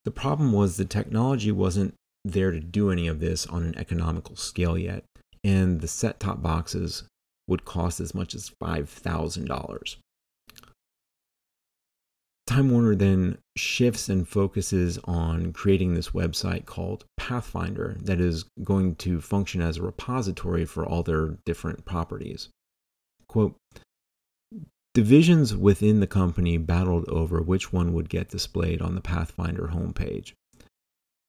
The 0.05 0.11
problem 0.11 0.53
was 0.53 0.77
the 0.77 0.85
technology 0.85 1.53
wasn't 1.53 1.95
there 2.25 2.51
to 2.51 2.61
do 2.61 2.91
any 2.91 3.07
of 3.07 3.21
this 3.21 3.47
on 3.47 3.63
an 3.63 3.79
economical 3.79 4.37
scale 4.37 4.77
yet, 4.77 5.05
and 5.45 5.81
the 5.81 5.89
set 5.89 6.19
top 6.19 6.43
boxes 6.43 7.05
would 7.47 7.65
cost 7.65 8.01
as 8.01 8.15
much 8.15 8.35
as 8.35 8.51
$5,000. 8.63 9.97
Time 12.49 12.71
Warner 12.71 12.95
then 12.95 13.37
shifts 13.59 14.09
and 14.09 14.27
focuses 14.27 14.97
on 15.05 15.53
creating 15.53 15.93
this 15.93 16.13
website 16.13 16.65
called 16.65 17.05
Pathfinder 17.19 17.99
that 18.01 18.23
is 18.23 18.47
going 18.65 18.95
to 18.97 19.21
function 19.21 19.61
as 19.61 19.77
a 19.77 19.83
repository 19.83 20.65
for 20.65 20.87
all 20.87 21.03
their 21.03 21.37
different 21.45 21.85
properties. 21.85 22.49
Quote 23.29 23.55
Divisions 24.95 25.55
within 25.55 26.01
the 26.01 26.07
company 26.07 26.57
battled 26.57 27.07
over 27.11 27.43
which 27.43 27.71
one 27.71 27.93
would 27.93 28.09
get 28.09 28.31
displayed 28.31 28.81
on 28.81 28.95
the 28.95 29.03
Pathfinder 29.03 29.73
homepage. 29.75 30.33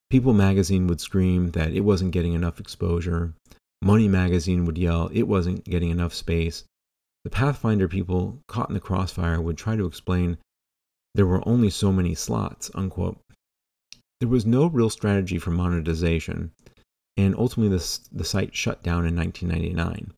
People 0.10 0.32
magazine 0.32 0.88
would 0.88 1.02
scream 1.02 1.52
that 1.52 1.74
it 1.74 1.82
wasn't 1.82 2.12
getting 2.12 2.32
enough 2.32 2.62
exposure. 2.62 3.34
Money 3.82 4.08
magazine 4.08 4.64
would 4.64 4.78
yell 4.78 5.10
it 5.12 5.24
wasn't 5.24 5.66
getting 5.66 5.90
enough 5.90 6.14
space. 6.14 6.64
The 7.26 7.30
Pathfinder 7.30 7.90
people 7.90 8.40
caught 8.48 8.70
in 8.70 8.74
the 8.74 8.80
crossfire 8.80 9.42
would 9.42 9.58
try 9.58 9.76
to 9.76 9.86
explain 9.86 10.38
there 11.16 11.26
were 11.26 11.48
only 11.48 11.70
so 11.70 11.92
many 11.92 12.16
slots, 12.16 12.70
unquote. 12.76 13.20
There 14.20 14.30
was 14.30 14.46
no 14.46 14.68
real 14.68 14.90
strategy 14.90 15.40
for 15.40 15.52
monetization, 15.52 16.52
and 17.18 17.36
ultimately 17.36 17.78
the, 17.78 18.00
the 18.12 18.26
site 18.26 18.56
shut 18.56 18.84
down 18.84 19.06
in 19.06 19.16
1999. 19.16 20.14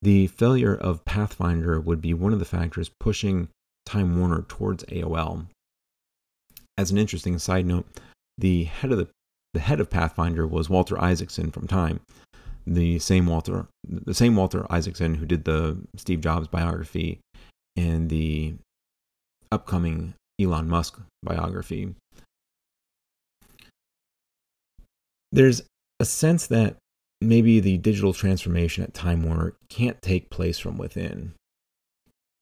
The 0.00 0.26
failure 0.28 0.74
of 0.74 1.04
Pathfinder 1.04 1.80
would 1.80 2.00
be 2.00 2.14
one 2.14 2.32
of 2.32 2.38
the 2.38 2.44
factors 2.44 2.90
pushing 3.00 3.48
Time 3.84 4.18
Warner 4.18 4.42
towards 4.48 4.84
AOL. 4.84 5.46
As 6.76 6.90
an 6.90 6.98
interesting 6.98 7.38
side 7.38 7.66
note, 7.66 7.86
the 8.36 8.64
head 8.64 8.92
of 8.92 8.98
the, 8.98 9.08
the 9.54 9.60
head 9.60 9.80
of 9.80 9.90
Pathfinder 9.90 10.46
was 10.46 10.70
Walter 10.70 11.00
Isaacson 11.00 11.50
from 11.50 11.66
Time, 11.66 12.00
the 12.66 12.98
same 12.98 13.26
Walter 13.26 13.66
the 13.88 14.14
same 14.14 14.36
Walter 14.36 14.70
Isaacson 14.70 15.14
who 15.14 15.26
did 15.26 15.44
the 15.44 15.78
Steve 15.96 16.20
Jobs 16.20 16.48
biography 16.48 17.18
and 17.76 18.10
the 18.10 18.54
upcoming 19.50 20.14
Elon 20.40 20.68
Musk 20.68 21.00
biography. 21.22 21.94
There's 25.32 25.62
a 26.00 26.04
sense 26.04 26.46
that 26.46 26.76
maybe 27.20 27.60
the 27.60 27.78
digital 27.78 28.12
transformation 28.12 28.84
at 28.84 28.94
Time 28.94 29.22
Warner 29.22 29.54
can't 29.68 30.00
take 30.00 30.30
place 30.30 30.58
from 30.58 30.78
within. 30.78 31.34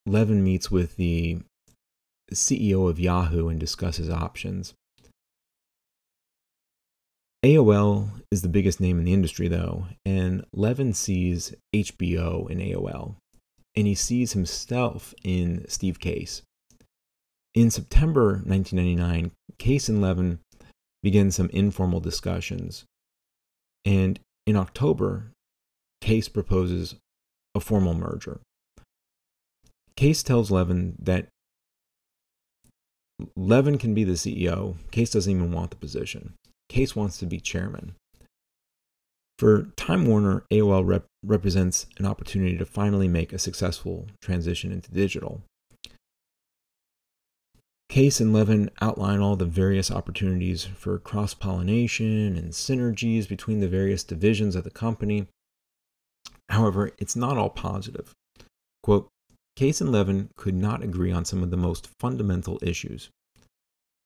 Levin 0.07 0.45
meets 0.45 0.71
with 0.71 0.97
the 0.97 1.41
CEO 2.33 2.89
of 2.89 3.01
Yahoo 3.01 3.49
and 3.49 3.59
discusses 3.59 4.11
options. 4.11 4.75
AOL 7.45 8.11
is 8.31 8.43
the 8.43 8.49
biggest 8.49 8.81
name 8.81 8.99
in 8.99 9.05
the 9.05 9.13
industry, 9.13 9.47
though, 9.47 9.87
and 10.05 10.45
Levin 10.53 10.93
sees 10.93 11.55
HBO 11.75 12.51
in 12.51 12.59
AOL, 12.59 13.17
and 13.77 13.87
he 13.87 13.95
sees 13.95 14.33
himself 14.33 15.15
in 15.23 15.65
Steve 15.69 16.01
Case. 16.01 16.43
In 17.57 17.71
September 17.71 18.43
1999, 18.45 19.31
Case 19.57 19.89
and 19.89 20.03
Levin 20.03 20.41
begin 21.03 21.31
some 21.31 21.49
informal 21.55 22.01
discussions. 22.01 22.85
And 23.87 24.21
in 24.47 24.57
October, 24.57 25.33
Case 26.03 26.29
proposes 26.29 26.97
a 27.55 27.61
formal 27.61 27.95
merger. 27.95 28.41
Case 29.97 30.23
tells 30.23 30.51
Levin 30.51 30.97
that 30.99 31.29
Levin 33.35 33.79
can 33.79 33.95
be 33.95 34.05
the 34.05 34.13
CEO. 34.13 34.77
Case 34.91 35.11
doesn't 35.11 35.33
even 35.33 35.51
want 35.51 35.71
the 35.71 35.77
position. 35.77 36.35
Case 36.69 36.95
wants 36.95 37.17
to 37.19 37.27
be 37.27 37.41
chairman. 37.41 37.95
For 39.39 39.69
Time 39.77 40.05
Warner, 40.05 40.45
AOL 40.53 40.87
rep- 40.87 41.07
represents 41.25 41.87
an 41.97 42.05
opportunity 42.05 42.59
to 42.59 42.67
finally 42.67 43.09
make 43.09 43.33
a 43.33 43.39
successful 43.39 44.09
transition 44.21 44.73
into 44.73 44.93
digital. 44.93 45.41
Case 47.89 48.21
and 48.21 48.33
Levin 48.33 48.71
outline 48.81 49.21
all 49.21 49.37
the 49.37 49.45
various 49.45 49.91
opportunities 49.91 50.65
for 50.65 50.99
cross 50.99 51.35
pollination 51.35 52.37
and 52.37 52.53
synergies 52.53 53.29
between 53.29 53.61
the 53.61 53.69
various 53.69 54.03
divisions 54.03 54.57
of 54.57 54.65
the 54.65 54.71
company. 54.71 55.27
However, 56.49 56.91
it's 56.99 57.17
not 57.17 57.39
all 57.39 57.51
positive. 57.51 58.13
Quote, 58.83 59.09
Case 59.57 59.81
and 59.81 59.91
Levin 59.91 60.29
could 60.37 60.55
not 60.55 60.83
agree 60.83 61.11
on 61.13 61.25
some 61.25 61.43
of 61.43 61.51
the 61.51 61.57
most 61.57 61.89
fundamental 61.99 62.59
issues. 62.61 63.09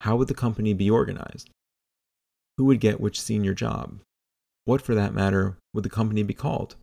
How 0.02 0.16
would 0.16 0.28
the 0.28 0.34
company 0.34 0.72
be 0.72 0.88
organized? 0.88 1.50
Who 2.56 2.66
would 2.66 2.80
get 2.80 3.00
which 3.00 3.20
senior 3.20 3.54
job? 3.54 4.00
What, 4.64 4.82
for 4.82 4.94
that 4.94 5.14
matter, 5.14 5.56
would 5.74 5.84
the 5.84 5.90
company 5.90 6.22
be 6.22 6.34
called? 6.34 6.76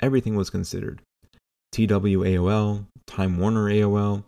Everything 0.00 0.36
was 0.36 0.50
considered. 0.50 1.02
TWAOL, 1.72 2.86
Time 3.06 3.38
Warner 3.38 3.66
AOL, 3.66 4.24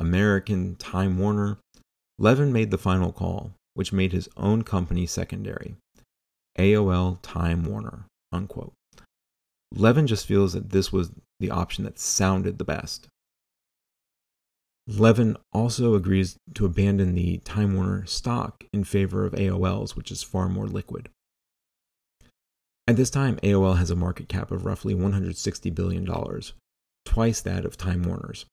American, 0.00 0.76
Time 0.76 1.18
Warner, 1.18 1.58
Levin 2.18 2.52
made 2.52 2.70
the 2.70 2.78
final 2.78 3.12
call, 3.12 3.52
which 3.74 3.92
made 3.92 4.12
his 4.12 4.28
own 4.36 4.62
company 4.62 5.06
secondary 5.06 5.76
AOL 6.58 7.18
Time 7.22 7.64
Warner. 7.64 8.06
Unquote. 8.32 8.72
Levin 9.72 10.06
just 10.06 10.26
feels 10.26 10.52
that 10.52 10.70
this 10.70 10.92
was 10.92 11.12
the 11.38 11.50
option 11.50 11.84
that 11.84 11.98
sounded 11.98 12.58
the 12.58 12.64
best. 12.64 13.06
Levin 14.86 15.36
also 15.52 15.94
agrees 15.94 16.36
to 16.54 16.66
abandon 16.66 17.14
the 17.14 17.38
Time 17.38 17.76
Warner 17.76 18.04
stock 18.06 18.64
in 18.72 18.82
favor 18.82 19.24
of 19.24 19.34
AOL's, 19.34 19.94
which 19.94 20.10
is 20.10 20.22
far 20.22 20.48
more 20.48 20.66
liquid. 20.66 21.08
At 22.88 22.96
this 22.96 23.10
time, 23.10 23.36
AOL 23.42 23.78
has 23.78 23.90
a 23.90 23.96
market 23.96 24.28
cap 24.28 24.50
of 24.50 24.64
roughly 24.64 24.94
$160 24.94 25.72
billion, 25.74 26.06
twice 27.04 27.40
that 27.40 27.64
of 27.64 27.76
Time 27.76 28.02
Warner's. 28.02 28.46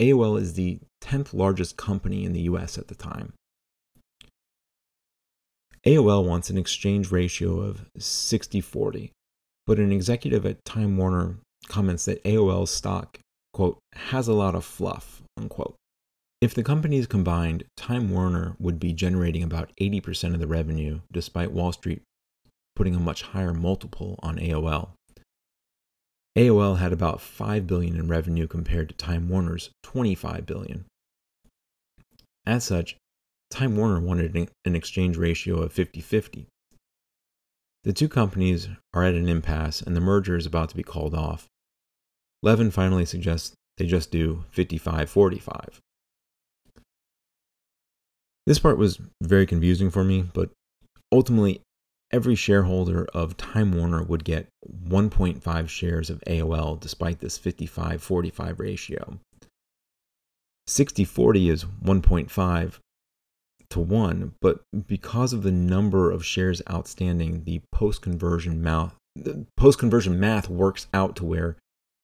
AOL 0.00 0.40
is 0.40 0.54
the 0.54 0.80
10th 1.02 1.34
largest 1.34 1.76
company 1.76 2.24
in 2.24 2.32
the 2.32 2.42
US 2.42 2.78
at 2.78 2.88
the 2.88 2.94
time. 2.94 3.34
AOL 5.86 6.24
wants 6.24 6.50
an 6.50 6.58
exchange 6.58 7.10
ratio 7.10 7.60
of 7.60 7.86
60 7.98 8.60
40, 8.60 9.12
but 9.66 9.78
an 9.78 9.92
executive 9.92 10.44
at 10.46 10.64
Time 10.64 10.96
Warner 10.96 11.36
comments 11.68 12.04
that 12.06 12.22
AOL's 12.24 12.70
stock, 12.70 13.18
quote, 13.52 13.78
has 13.94 14.28
a 14.28 14.34
lot 14.34 14.54
of 14.54 14.64
fluff, 14.64 15.22
unquote. 15.36 15.74
If 16.40 16.54
the 16.54 16.62
companies 16.62 17.06
combined, 17.06 17.64
Time 17.76 18.10
Warner 18.10 18.56
would 18.58 18.80
be 18.80 18.94
generating 18.94 19.42
about 19.42 19.70
80% 19.80 20.32
of 20.32 20.40
the 20.40 20.46
revenue, 20.46 21.00
despite 21.12 21.52
Wall 21.52 21.72
Street 21.72 22.02
putting 22.74 22.94
a 22.94 23.00
much 23.00 23.22
higher 23.22 23.52
multiple 23.52 24.18
on 24.22 24.38
AOL. 24.38 24.90
AOL 26.36 26.78
had 26.78 26.92
about 26.92 27.20
5 27.20 27.66
billion 27.66 27.96
in 27.96 28.08
revenue 28.08 28.46
compared 28.46 28.88
to 28.88 28.94
Time 28.94 29.28
Warner's 29.28 29.70
25 29.82 30.46
billion. 30.46 30.84
As 32.46 32.64
such, 32.64 32.96
Time 33.50 33.76
Warner 33.76 34.00
wanted 34.00 34.48
an 34.64 34.74
exchange 34.76 35.16
ratio 35.16 35.60
of 35.60 35.74
50-50. 35.74 36.46
The 37.82 37.92
two 37.92 38.08
companies 38.08 38.68
are 38.94 39.04
at 39.04 39.14
an 39.14 39.28
impasse 39.28 39.80
and 39.80 39.96
the 39.96 40.00
merger 40.00 40.36
is 40.36 40.46
about 40.46 40.68
to 40.68 40.76
be 40.76 40.82
called 40.82 41.14
off. 41.14 41.46
Levin 42.42 42.70
finally 42.70 43.04
suggests 43.04 43.54
they 43.76 43.86
just 43.86 44.10
do 44.10 44.44
55-45. 44.54 45.78
This 48.46 48.58
part 48.58 48.78
was 48.78 49.00
very 49.22 49.46
confusing 49.46 49.90
for 49.90 50.04
me, 50.04 50.24
but 50.32 50.50
ultimately 51.12 51.60
every 52.12 52.34
shareholder 52.34 53.06
of 53.14 53.36
Time 53.36 53.72
Warner 53.72 54.02
would 54.02 54.24
get 54.24 54.48
1.5 54.88 55.68
shares 55.68 56.10
of 56.10 56.22
AOL 56.26 56.78
despite 56.78 57.20
this 57.20 57.38
55 57.38 58.02
45 58.02 58.60
ratio. 58.60 59.18
60 60.66 61.04
40 61.04 61.50
is 61.50 61.64
1.5 61.64 62.78
to 63.70 63.80
1, 63.80 64.34
but 64.40 64.60
because 64.86 65.32
of 65.32 65.42
the 65.42 65.52
number 65.52 66.10
of 66.10 66.24
shares 66.24 66.60
outstanding, 66.70 67.44
the 67.44 67.60
post 67.72 68.02
conversion 68.02 68.62
math 68.62 68.94
post 69.56 69.78
conversion 69.78 70.18
math 70.18 70.48
works 70.48 70.86
out 70.94 71.16
to 71.16 71.24
where 71.24 71.56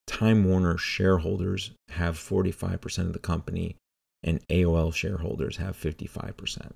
Time 0.07 0.45
Warner 0.45 0.77
shareholders 0.77 1.71
have 1.89 2.17
45% 2.17 2.99
of 2.99 3.13
the 3.13 3.19
company 3.19 3.75
and 4.23 4.45
AOL 4.47 4.93
shareholders 4.93 5.57
have 5.57 5.77
55%. 5.77 6.71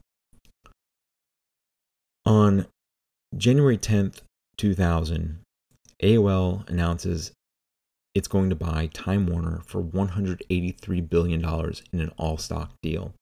On 2.25 2.67
January 3.37 3.77
10th, 3.77 4.21
2000, 4.57 5.39
AOL 6.03 6.69
announces 6.69 7.31
it's 8.13 8.27
going 8.27 8.49
to 8.49 8.55
buy 8.55 8.87
Time 8.87 9.25
Warner 9.25 9.61
for 9.65 9.81
$183 9.81 11.09
billion 11.09 11.39
in 11.93 11.99
an 12.01 12.11
all 12.17 12.37
stock 12.37 12.73
deal. 12.81 13.13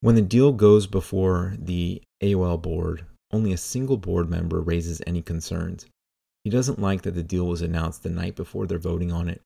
When 0.00 0.14
the 0.14 0.22
deal 0.22 0.52
goes 0.52 0.86
before 0.86 1.56
the 1.58 2.00
AOL 2.22 2.62
board, 2.62 3.04
only 3.32 3.52
a 3.52 3.58
single 3.58 3.96
board 3.96 4.30
member 4.30 4.60
raises 4.60 5.02
any 5.04 5.20
concerns. 5.20 5.86
He 6.44 6.50
doesn't 6.50 6.78
like 6.78 7.02
that 7.02 7.16
the 7.16 7.24
deal 7.24 7.46
was 7.46 7.62
announced 7.62 8.04
the 8.04 8.10
night 8.10 8.36
before 8.36 8.66
they're 8.68 8.78
voting 8.78 9.10
on 9.10 9.28
it. 9.28 9.42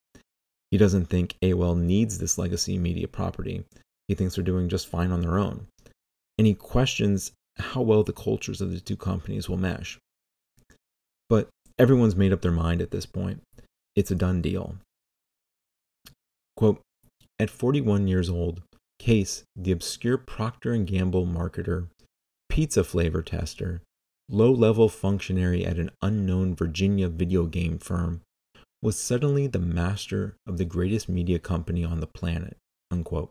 He 0.70 0.76
doesn't 0.76 1.06
think 1.06 1.36
AOL 1.42 1.78
needs 1.78 2.18
this 2.18 2.36
legacy 2.36 2.76
media 2.76 3.08
property. 3.08 3.64
He 4.06 4.14
thinks 4.14 4.34
they're 4.34 4.44
doing 4.44 4.68
just 4.68 4.86
fine 4.86 5.12
on 5.12 5.22
their 5.22 5.38
own. 5.38 5.66
And 6.36 6.46
he 6.46 6.52
questions 6.52 7.32
how 7.58 7.82
well 7.82 8.02
the 8.02 8.12
cultures 8.12 8.60
of 8.60 8.72
the 8.72 8.80
two 8.80 8.96
companies 8.96 9.48
will 9.48 9.56
mesh. 9.56 9.98
But 11.28 11.48
everyone's 11.78 12.16
made 12.16 12.32
up 12.32 12.42
their 12.42 12.52
mind 12.52 12.80
at 12.80 12.90
this 12.90 13.06
point. 13.06 13.42
It's 13.94 14.10
a 14.10 14.14
done 14.14 14.40
deal. 14.40 14.76
Quote, 16.56 16.80
at 17.38 17.50
41 17.50 18.06
years 18.06 18.28
old, 18.28 18.62
Case, 18.98 19.44
the 19.56 19.72
obscure 19.72 20.18
Procter 20.18 20.76
& 20.76 20.84
Gamble 20.84 21.26
marketer, 21.26 21.86
pizza 22.50 22.84
flavor 22.84 23.22
tester, 23.22 23.80
low-level 24.28 24.90
functionary 24.90 25.64
at 25.64 25.78
an 25.78 25.90
unknown 26.02 26.54
Virginia 26.54 27.08
video 27.08 27.46
game 27.46 27.78
firm, 27.78 28.20
was 28.82 28.98
suddenly 28.98 29.46
the 29.46 29.58
master 29.58 30.36
of 30.46 30.58
the 30.58 30.66
greatest 30.66 31.08
media 31.08 31.38
company 31.38 31.82
on 31.82 32.00
the 32.00 32.06
planet. 32.06 32.58
Unquote. 32.90 33.30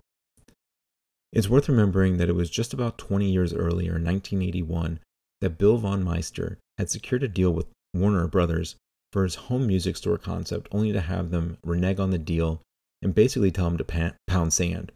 It's 1.31 1.49
worth 1.49 1.69
remembering 1.69 2.17
that 2.17 2.29
it 2.29 2.35
was 2.35 2.49
just 2.49 2.73
about 2.73 2.97
20 2.97 3.29
years 3.29 3.53
earlier, 3.53 3.97
in 3.97 4.03
1981, 4.03 4.99
that 5.41 5.57
Bill 5.57 5.77
Von 5.77 6.03
Meister 6.03 6.57
had 6.77 6.89
secured 6.89 7.23
a 7.23 7.27
deal 7.27 7.51
with 7.51 7.67
Warner 7.93 8.27
Brothers 8.27 8.75
for 9.13 9.23
his 9.23 9.35
home 9.35 9.67
music 9.67 9.95
store 9.95 10.17
concept, 10.17 10.67
only 10.71 10.91
to 10.91 11.01
have 11.01 11.29
them 11.29 11.57
renege 11.63 11.99
on 11.99 12.11
the 12.11 12.17
deal 12.17 12.61
and 13.01 13.15
basically 13.15 13.51
tell 13.51 13.67
him 13.67 13.77
to 13.77 14.13
pound 14.27 14.53
sand. 14.53 14.91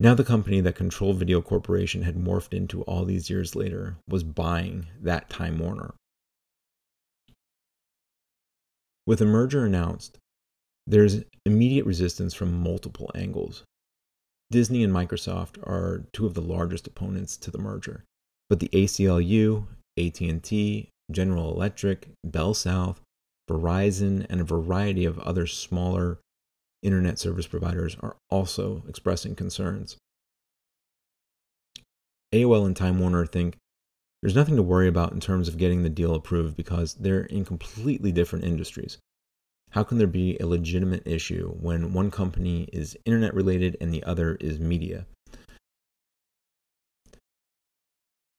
Now, 0.00 0.14
the 0.14 0.24
company 0.24 0.60
that 0.60 0.74
Control 0.74 1.12
Video 1.12 1.40
Corporation 1.40 2.02
had 2.02 2.16
morphed 2.16 2.52
into 2.52 2.82
all 2.82 3.04
these 3.04 3.30
years 3.30 3.54
later 3.54 3.96
was 4.08 4.24
buying 4.24 4.88
that 5.00 5.30
Time 5.30 5.58
Warner. 5.58 5.94
With 9.06 9.20
a 9.20 9.24
merger 9.24 9.64
announced, 9.64 10.18
there's 10.86 11.22
immediate 11.46 11.86
resistance 11.86 12.34
from 12.34 12.62
multiple 12.62 13.10
angles. 13.14 13.62
Disney 14.52 14.84
and 14.84 14.92
Microsoft 14.92 15.58
are 15.66 16.04
two 16.12 16.26
of 16.26 16.34
the 16.34 16.42
largest 16.42 16.86
opponents 16.86 17.38
to 17.38 17.50
the 17.50 17.58
merger, 17.58 18.04
but 18.50 18.60
the 18.60 18.68
ACLU, 18.68 19.66
AT&T, 19.98 20.90
General 21.10 21.50
Electric, 21.50 22.08
Bell 22.22 22.52
South, 22.52 23.00
Verizon, 23.50 24.26
and 24.28 24.42
a 24.42 24.44
variety 24.44 25.06
of 25.06 25.18
other 25.20 25.46
smaller 25.46 26.18
internet 26.82 27.18
service 27.18 27.46
providers 27.46 27.96
are 28.00 28.16
also 28.28 28.82
expressing 28.86 29.34
concerns. 29.34 29.96
AOL 32.34 32.66
and 32.66 32.76
Time 32.76 32.98
Warner 32.98 33.24
think 33.24 33.56
there's 34.20 34.36
nothing 34.36 34.56
to 34.56 34.62
worry 34.62 34.86
about 34.86 35.12
in 35.12 35.20
terms 35.20 35.48
of 35.48 35.56
getting 35.56 35.82
the 35.82 35.88
deal 35.88 36.14
approved 36.14 36.56
because 36.56 36.94
they're 36.94 37.24
in 37.24 37.46
completely 37.46 38.12
different 38.12 38.44
industries. 38.44 38.98
How 39.72 39.82
can 39.82 39.96
there 39.96 40.06
be 40.06 40.36
a 40.38 40.46
legitimate 40.46 41.06
issue 41.06 41.50
when 41.58 41.94
one 41.94 42.10
company 42.10 42.68
is 42.74 42.96
internet 43.06 43.34
related 43.34 43.76
and 43.80 43.92
the 43.92 44.04
other 44.04 44.36
is 44.36 44.60
media? 44.60 45.06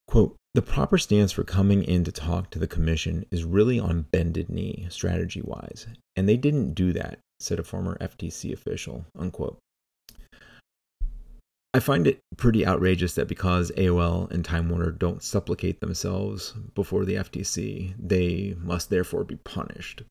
Quote, 0.07 0.35
the 0.53 0.61
proper 0.61 0.99
stance 0.99 1.31
for 1.31 1.43
coming 1.43 1.83
in 1.83 2.03
to 2.03 2.11
talk 2.11 2.51
to 2.51 2.59
the 2.59 2.67
commission 2.67 3.25
is 3.31 3.43
really 3.43 3.79
on 3.79 4.03
bended 4.11 4.47
knee, 4.47 4.85
strategy 4.89 5.41
wise, 5.41 5.87
and 6.15 6.29
they 6.29 6.37
didn't 6.37 6.75
do 6.75 6.93
that 6.93 7.17
said 7.39 7.57
a 7.57 7.63
former 7.63 7.97
FTC 7.99 8.53
official. 8.53 9.05
Unquote. 9.17 9.57
I 11.73 11.79
find 11.79 12.05
it 12.05 12.19
pretty 12.37 12.65
outrageous 12.65 13.15
that 13.15 13.27
because 13.27 13.71
AOL 13.71 14.29
and 14.29 14.45
Time 14.45 14.69
Warner 14.69 14.91
don't 14.91 15.23
supplicate 15.23 15.79
themselves 15.79 16.53
before 16.75 17.03
the 17.03 17.15
FTC, 17.15 17.95
they 17.97 18.55
must 18.59 18.91
therefore 18.91 19.23
be 19.23 19.37
punished. 19.37 20.03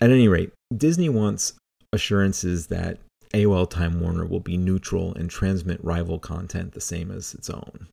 At, 0.00 0.10
any 0.10 0.28
rate, 0.28 0.52
Disney 0.76 1.08
wants 1.08 1.54
assurances 1.92 2.66
that 2.66 2.98
AOL 3.34 3.68
Time 3.68 4.00
Warner 4.00 4.26
will 4.26 4.40
be 4.40 4.56
neutral 4.56 5.14
and 5.14 5.30
transmit 5.30 5.82
rival 5.82 6.18
content 6.18 6.72
the 6.72 6.80
same 6.80 7.10
as 7.10 7.34
its 7.34 7.50
own. 7.50 7.88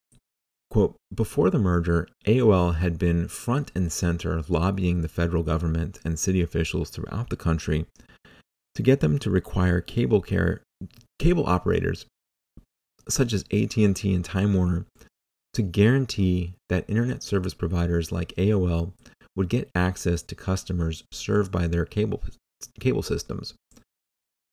Quote, 0.70 0.95
before 1.14 1.49
the 1.49 1.60
merger, 1.60 2.08
AOL 2.26 2.76
had 2.76 2.97
been 2.97 3.28
front 3.28 3.72
and 3.76 3.91
center 3.91 4.41
lobbying 4.49 5.01
the 5.01 5.08
federal 5.08 5.43
government 5.43 5.99
and 6.04 6.18
city 6.18 6.41
officials 6.41 6.89
throughout 6.89 7.30
the 7.30 7.36
country 7.36 7.86
to 8.76 8.82
get 8.82 8.99
them 8.99 9.20
to 9.20 9.30
require 9.30 9.82
cable 9.82 10.22
care 10.22 10.64
cable 11.20 11.45
operators 11.45 12.08
such 13.08 13.34
as 13.34 13.43
AT&T 13.51 14.14
and 14.14 14.26
Time 14.26 14.54
Warner 14.54 14.86
to 15.54 15.62
guarantee 15.62 16.56
that 16.70 16.89
internet 16.89 17.22
service 17.22 17.54
providers 17.54 18.12
like 18.12 18.34
AOL 18.38 18.93
would 19.36 19.49
get 19.49 19.71
access 19.75 20.21
to 20.21 20.36
customers 20.36 21.03
served 21.11 21.51
by 21.51 21.67
their 21.67 21.86
cable 21.86 22.21
cable 22.79 23.03
systems. 23.03 23.53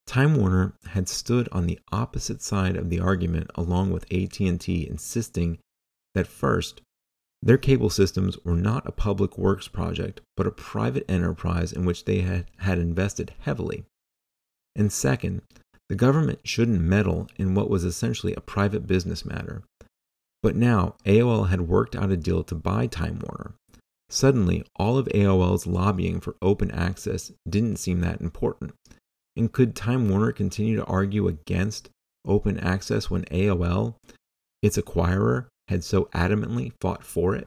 Time 0.07 0.35
Warner 0.35 0.75
had 0.87 1.09
stood 1.09 1.49
on 1.53 1.67
the 1.67 1.79
opposite 1.93 2.43
side 2.43 2.77
of 2.77 2.91
the 2.91 2.99
argument 2.99 3.51
along 3.55 3.93
with 3.93 4.13
AT&T 4.13 4.89
insisting 4.89 5.59
that 6.15 6.27
first, 6.27 6.81
their 7.43 7.59
cable 7.59 7.91
systems 7.91 8.37
were 8.45 8.57
not 8.57 8.87
a 8.87 8.93
public 8.93 9.39
works 9.39 9.69
project, 9.69 10.21
but 10.37 10.47
a 10.47 10.51
private 10.51 11.09
enterprise 11.09 11.73
in 11.73 11.85
which 11.85 12.05
they 12.05 12.21
had, 12.21 12.47
had 12.59 12.79
invested 12.79 13.35
heavily. 13.41 13.85
And 14.75 14.93
second, 14.93 15.43
the 15.89 15.95
government 15.95 16.41
shouldn't 16.45 16.81
meddle 16.81 17.29
in 17.37 17.55
what 17.55 17.71
was 17.71 17.85
essentially 17.85 18.35
a 18.35 18.41
private 18.41 18.87
business 18.87 19.25
matter. 19.25 19.63
But 20.43 20.57
now, 20.57 20.97
AOL 21.05 21.49
had 21.49 21.63
worked 21.63 21.95
out 21.95 22.11
a 22.11 22.17
deal 22.17 22.43
to 22.45 22.55
buy 22.55 22.87
Time 22.87 23.21
Warner. 23.21 23.55
Suddenly, 24.11 24.65
all 24.75 24.99
of 24.99 25.07
AOL's 25.15 25.69
lobbying 25.69 26.21
for 26.21 26.35
open 26.43 26.71
access 26.73 27.31
didn't 27.49 27.77
seem 27.77 28.01
that 28.01 28.21
important. 28.21 28.75
And 29.37 29.53
could 29.53 29.77
Time 29.77 30.09
Warner 30.09 30.33
continue 30.33 30.77
to 30.77 30.85
argue 30.85 31.29
against 31.29 31.91
open 32.27 32.59
access 32.59 33.09
when 33.09 33.25
AOL, 33.27 33.95
its 34.63 34.77
acquirer, 34.77 35.47
had 35.69 35.85
so 35.85 36.07
adamantly 36.07 36.73
fought 36.81 37.05
for 37.05 37.37
it? 37.37 37.47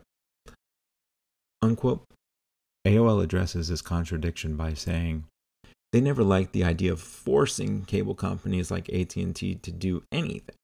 Unquote. 1.62 2.06
AOL 2.88 3.22
addresses 3.22 3.68
this 3.68 3.82
contradiction 3.82 4.56
by 4.56 4.74
saying 4.74 5.26
they 5.92 6.02
never 6.02 6.24
liked 6.24 6.54
the 6.54 6.64
idea 6.64 6.92
of 6.92 7.00
forcing 7.02 7.84
cable 7.86 8.16
companies 8.16 8.72
like 8.72 8.90
AT&T 8.90 9.56
to 9.56 9.72
do 9.72 10.04
anything. 10.12 10.56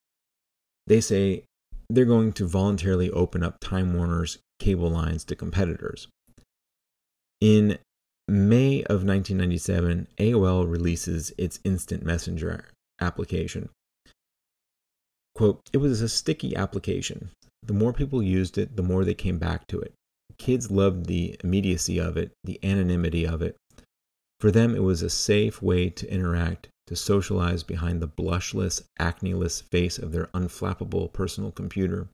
They 0.88 1.02
say 1.02 1.43
they're 1.89 2.06
going 2.06 2.34
to 2.34 2.47
voluntarily 2.47 3.12
open 3.12 3.43
up 3.43 3.60
Time 3.60 3.93
Warner's 3.93 4.39
cable 4.60 4.89
lines 4.89 5.24
to 5.26 5.36
competitors. 5.36 6.07
In 7.41 7.80
May 8.28 8.84
of 8.84 9.03
1997, 9.03 10.07
AOL 10.20 10.70
releases 10.70 11.34
its 11.38 11.60
instant 11.64 12.03
messenger 12.03 12.66
application. 13.01 13.70
Quote, 15.34 15.62
it 15.74 15.78
was 15.78 16.01
a 16.01 16.10
sticky 16.10 16.55
application. 16.55 17.30
The 17.64 17.74
more 17.74 17.93
people 17.93 18.22
used 18.22 18.57
it, 18.57 18.76
the 18.76 18.84
more 18.84 19.03
they 19.03 19.14
came 19.14 19.38
back 19.38 19.66
to 19.68 19.80
it. 19.80 19.93
Kids 20.38 20.70
loved 20.70 21.05
the 21.05 21.39
immediacy 21.43 21.97
of 21.97 22.18
it, 22.18 22.32
the 22.43 22.60
anonymity 22.64 23.26
of 23.26 23.41
it. 23.41 23.55
For 24.39 24.51
them, 24.51 24.76
it 24.76 24.84
was 24.84 25.01
a 25.01 25.10
safe 25.10 25.62
way 25.62 25.89
to 25.89 26.12
interact, 26.12 26.70
to 26.88 26.95
socialize 26.95 27.64
behind 27.64 28.01
the 28.01 28.07
blushless, 28.07 28.84
acne-less 28.97 29.62
face 29.62 29.97
of 29.97 30.12
their 30.12 30.28
unflappable 30.28 31.12
personal 31.12 31.51
computer. 31.51 32.07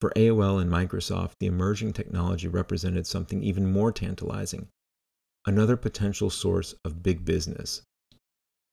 For 0.00 0.12
AOL 0.14 0.62
and 0.62 0.70
Microsoft, 0.70 1.32
the 1.40 1.46
emerging 1.46 1.92
technology 1.92 2.46
represented 2.46 3.06
something 3.06 3.42
even 3.42 3.70
more 3.70 3.90
tantalizing 3.90 4.68
another 5.46 5.76
potential 5.76 6.30
source 6.30 6.74
of 6.84 7.02
big 7.02 7.24
business. 7.24 7.82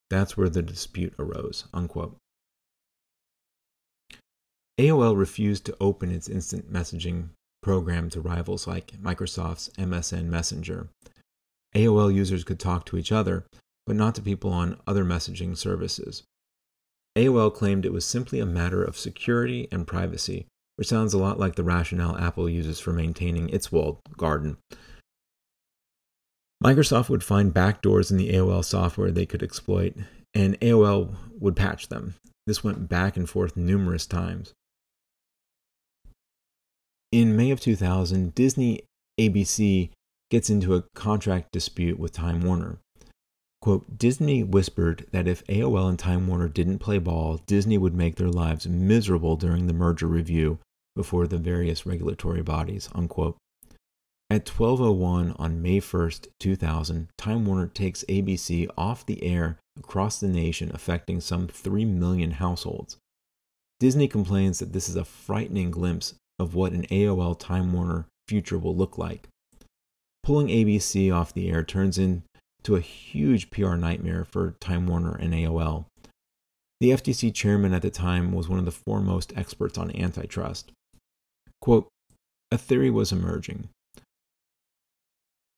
That's 0.10 0.38
where 0.38 0.50
the 0.50 0.62
dispute 0.62 1.14
arose. 1.18 1.66
Unquote. 1.74 2.18
AOL 4.78 5.18
refused 5.18 5.66
to 5.66 5.78
open 5.80 6.12
its 6.12 6.28
instant 6.28 6.72
messaging 6.72 7.30
program 7.64 8.10
to 8.10 8.22
rivals 8.22 8.68
like 8.68 9.02
Microsoft's 9.02 9.70
MSN 9.78 10.26
Messenger. 10.26 10.90
AOL 11.74 12.14
users 12.14 12.44
could 12.44 12.60
talk 12.60 12.86
to 12.86 12.98
each 12.98 13.12
other, 13.12 13.46
but 13.88 13.96
not 13.96 14.16
to 14.16 14.22
people 14.22 14.52
on 14.52 14.80
other 14.86 15.06
messaging 15.06 15.58
services. 15.58 16.24
AOL 17.18 17.54
claimed 17.54 17.86
it 17.86 17.94
was 17.94 18.06
simply 18.06 18.40
a 18.40 18.46
matter 18.46 18.84
of 18.84 18.98
security 18.98 19.68
and 19.72 19.88
privacy, 19.88 20.46
which 20.76 20.88
sounds 20.88 21.14
a 21.14 21.18
lot 21.18 21.40
like 21.40 21.56
the 21.56 21.64
rationale 21.64 22.18
Apple 22.18 22.50
uses 22.50 22.80
for 22.80 22.92
maintaining 22.92 23.50
its 23.50 23.72
walled 23.72 24.00
garden. 24.18 24.58
Microsoft 26.64 27.10
would 27.10 27.24
find 27.24 27.54
backdoors 27.54 28.12
in 28.12 28.18
the 28.18 28.32
AOL 28.32 28.64
software 28.64 29.12
they 29.12 29.26
could 29.26 29.44
exploit, 29.44 29.94
and 30.34 30.60
AOL 30.62 31.16
would 31.40 31.56
patch 31.56 31.90
them. 31.90 32.16
This 32.48 32.64
went 32.64 32.90
back 32.90 33.18
and 33.18 33.30
forth 33.30 33.58
numerous 33.58 34.06
times. 34.06 34.54
In 37.12 37.36
May 37.36 37.52
of 37.52 37.60
2000, 37.60 38.36
Disney 38.36 38.82
ABC 39.20 39.90
gets 40.30 40.50
into 40.50 40.76
a 40.76 40.84
contract 40.96 41.52
dispute 41.52 42.00
with 42.00 42.12
Time 42.12 42.42
Warner. 42.42 42.80
Quote, 43.62 43.98
Disney 43.98 44.44
whispered 44.44 45.08
that 45.12 45.28
if 45.28 45.46
AOL 45.48 45.90
and 45.90 45.98
Time 45.98 46.28
Warner 46.28 46.48
didn't 46.48 46.80
play 46.80 47.00
ball, 47.00 47.42
Disney 47.48 47.78
would 47.78 47.96
make 47.96 48.16
their 48.16 48.30
lives 48.30 48.68
miserable 48.68 49.38
during 49.38 49.68
the 49.68 49.74
merger 49.74 50.08
review 50.08 50.60
before 50.96 51.28
the 51.28 51.38
various 51.38 51.86
regulatory 51.86 52.42
bodies, 52.42 52.90
unquote. 52.94 53.38
At 54.30 54.46
12:01 54.46 55.36
on 55.38 55.62
May 55.62 55.80
1st, 55.80 56.28
2000, 56.40 57.10
Time 57.18 57.46
Warner 57.46 57.68
takes 57.68 58.04
ABC 58.10 58.68
off 58.78 59.06
the 59.06 59.24
air 59.24 59.60
across 59.78 60.20
the 60.20 60.28
nation, 60.28 60.72
affecting 60.74 61.22
some 61.22 61.48
3 61.48 61.86
million 61.86 62.32
households. 62.32 62.98
Disney 63.80 64.08
complains 64.08 64.60
that 64.60 64.74
this 64.74 64.90
is 64.90 64.96
a 64.96 65.06
frightening 65.06 65.70
glimpse 65.70 66.16
of 66.40 66.56
what 66.56 66.72
an 66.72 66.86
AOL 66.90 67.38
Time 67.38 67.72
Warner 67.74 68.08
future 68.28 68.58
will 68.58 68.76
look 68.76 68.98
like. 68.98 69.28
Pulling 70.24 70.48
ABC 70.48 71.12
off 71.12 71.34
the 71.34 71.50
air 71.50 71.64
turns 71.64 72.00
into 72.00 72.76
a 72.76 72.80
huge 72.80 73.52
PR 73.52 73.76
nightmare 73.76 74.26
for 74.26 74.56
Time 74.60 74.88
Warner 74.88 75.16
and 75.16 75.34
AOL. 75.34 75.86
The 76.80 76.90
FTC 76.90 77.34
chairman 77.34 77.74
at 77.74 77.84
the 77.84 77.92
time 77.92 78.32
was 78.32 78.50
one 78.50 78.60
of 78.60 78.66
the 78.66 78.72
foremost 78.72 79.34
experts 79.38 79.78
on 79.78 79.96
antitrust. 79.96 80.72
Quote, 81.66 81.88
a 82.52 82.60
theory 82.60 82.92
was 82.92 83.12
emerging. 83.12 83.70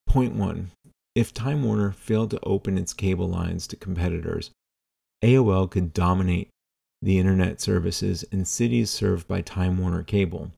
Point 0.07 0.35
one 0.35 0.71
if 1.15 1.33
Time 1.33 1.63
Warner 1.63 1.91
failed 1.91 2.31
to 2.31 2.39
open 2.43 2.77
its 2.77 2.93
cable 2.93 3.27
lines 3.27 3.67
to 3.67 3.75
competitors, 3.75 4.51
AOL 5.21 5.69
could 5.69 5.91
dominate 5.91 6.47
the 7.01 7.19
internet 7.19 7.59
services 7.59 8.23
in 8.31 8.45
cities 8.45 8.89
served 8.89 9.27
by 9.27 9.41
Time 9.41 9.77
Warner 9.77 10.01
Cable. 10.01 10.53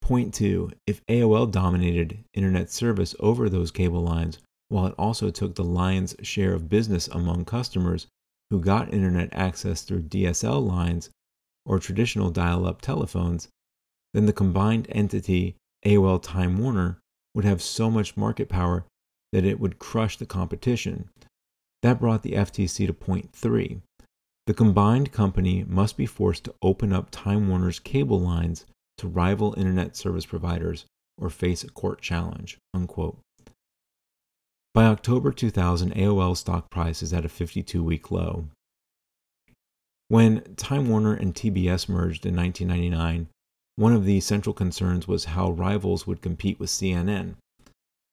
Point 0.00 0.32
two 0.32 0.70
if 0.86 1.04
AOL 1.06 1.50
dominated 1.50 2.18
internet 2.34 2.70
service 2.70 3.16
over 3.18 3.48
those 3.48 3.72
cable 3.72 4.02
lines, 4.02 4.38
while 4.68 4.86
it 4.86 4.94
also 4.96 5.28
took 5.28 5.56
the 5.56 5.64
lion's 5.64 6.14
share 6.22 6.54
of 6.54 6.68
business 6.68 7.08
among 7.08 7.46
customers 7.46 8.06
who 8.50 8.60
got 8.60 8.94
internet 8.94 9.30
access 9.32 9.82
through 9.82 10.02
DSL 10.02 10.64
lines 10.64 11.10
or 11.66 11.80
traditional 11.80 12.30
dial 12.30 12.64
up 12.64 12.80
telephones, 12.80 13.48
then 14.14 14.26
the 14.26 14.32
combined 14.32 14.86
entity 14.90 15.56
AOL 15.84 16.22
Time 16.22 16.58
Warner 16.58 16.98
would 17.34 17.44
have 17.44 17.62
so 17.62 17.90
much 17.90 18.16
market 18.16 18.48
power 18.48 18.84
that 19.32 19.44
it 19.44 19.60
would 19.60 19.78
crush 19.78 20.16
the 20.16 20.26
competition. 20.26 21.08
That 21.82 22.00
brought 22.00 22.22
the 22.22 22.32
FTC 22.32 22.86
to 22.86 22.92
point 22.92 23.32
three. 23.32 23.80
The 24.46 24.54
combined 24.54 25.12
company 25.12 25.64
must 25.68 25.96
be 25.96 26.06
forced 26.06 26.44
to 26.44 26.54
open 26.62 26.92
up 26.92 27.08
Time 27.10 27.48
Warner's 27.48 27.78
cable 27.78 28.18
lines 28.18 28.64
to 28.96 29.06
rival 29.06 29.54
internet 29.56 29.96
service 29.96 30.26
providers 30.26 30.86
or 31.18 31.30
face 31.30 31.62
a 31.62 31.70
court 31.70 32.00
challenge. 32.00 32.58
Unquote. 32.74 33.18
By 34.74 34.86
October 34.86 35.32
2000, 35.32 35.94
AOL 35.94 36.36
stock 36.36 36.70
price 36.70 37.02
is 37.02 37.12
at 37.12 37.24
a 37.24 37.28
52 37.28 37.82
week 37.82 38.10
low. 38.10 38.46
When 40.08 40.54
Time 40.56 40.88
Warner 40.88 41.14
and 41.14 41.34
TBS 41.34 41.88
merged 41.88 42.24
in 42.24 42.34
1999, 42.34 43.28
one 43.78 43.92
of 43.92 44.04
the 44.04 44.18
central 44.18 44.52
concerns 44.52 45.06
was 45.06 45.26
how 45.26 45.52
rivals 45.52 46.04
would 46.04 46.20
compete 46.20 46.58
with 46.58 46.68
CNN. 46.68 47.36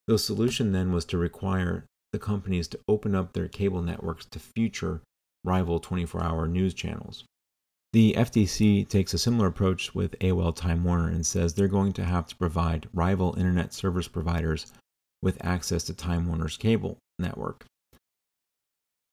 The 0.06 0.20
solution 0.20 0.74
then 0.74 0.92
was 0.92 1.06
to 1.06 1.18
require 1.18 1.86
the 2.14 2.20
companies 2.20 2.68
to 2.68 2.80
open 2.88 3.16
up 3.16 3.34
their 3.34 3.48
cable 3.48 3.82
networks 3.82 4.26
to 4.26 4.38
future 4.38 5.02
rival 5.44 5.80
24 5.80 6.22
hour 6.22 6.48
news 6.48 6.76
channels. 6.76 7.24
The 7.94 8.14
FTC 8.16 8.88
takes 8.88 9.16
a 9.16 9.18
similar 9.18 9.48
approach 9.48 9.96
with 9.96 10.20
AOL 10.20 10.56
Time 10.56 10.84
Warner 10.84 11.08
and 11.08 11.26
says 11.26 11.56
they're 11.56 11.68
going 11.68 11.94
to 11.94 12.06
have 12.06 12.28
to 12.28 12.36
provide 12.36 12.88
rival 12.94 13.34
internet 13.36 13.74
service 13.74 14.08
providers 14.08 14.72
with 15.24 15.44
access 15.44 15.84
to 15.86 15.96
Time 15.96 16.28
Warner's 16.28 16.58
cable 16.58 17.00
network. 17.18 17.66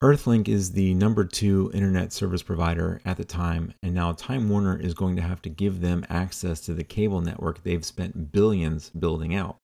Earthlink 0.02 0.48
is 0.48 0.72
the 0.72 0.94
number 0.94 1.24
two 1.24 1.70
internet 1.72 2.12
service 2.12 2.42
provider 2.42 3.00
at 3.04 3.18
the 3.18 3.24
time, 3.24 3.72
and 3.84 3.94
now 3.94 4.10
Time 4.10 4.48
Warner 4.48 4.76
is 4.76 4.94
going 4.94 5.14
to 5.14 5.22
have 5.22 5.40
to 5.42 5.48
give 5.48 5.80
them 5.80 6.04
access 6.10 6.60
to 6.62 6.74
the 6.74 6.82
cable 6.82 7.20
network 7.20 7.62
they've 7.62 7.84
spent 7.84 8.32
billions 8.32 8.90
building 8.90 9.32
out. 9.32 9.58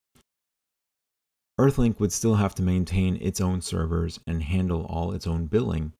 Earthlink 1.58 1.98
would 1.98 2.12
still 2.12 2.36
have 2.36 2.54
to 2.54 2.62
maintain 2.62 3.16
its 3.20 3.40
own 3.40 3.60
servers 3.60 4.20
and 4.28 4.44
handle 4.44 4.86
all 4.86 5.10
its 5.10 5.26
own 5.26 5.46
billing, 5.46 5.92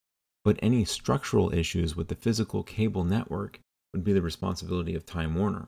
but 0.45 0.57
any 0.63 0.85
structural 0.85 1.53
issues 1.53 1.97
with 1.97 2.07
the 2.07 2.15
physical 2.15 2.63
cable 2.63 3.03
network 3.03 3.59
would 3.93 4.05
be 4.05 4.13
the 4.13 4.23
responsibility 4.23 4.95
of 4.95 5.05
Time 5.05 5.35
Warner. 5.35 5.67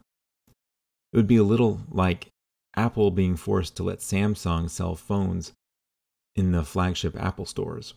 It 1.13 1.17
would 1.17 1.27
be 1.27 1.39
a 1.39 1.43
little 1.43 1.81
like 1.91 2.29
Apple 2.77 3.11
being 3.11 3.35
forced 3.35 3.77
to 3.79 3.83
let 3.83 3.99
Samsung 3.99 4.71
sell 4.71 4.95
phones 4.95 5.55
in 6.37 6.53
the 6.53 6.63
flagship 6.63 7.17
Apple 7.21 7.47
stores. 7.47 7.95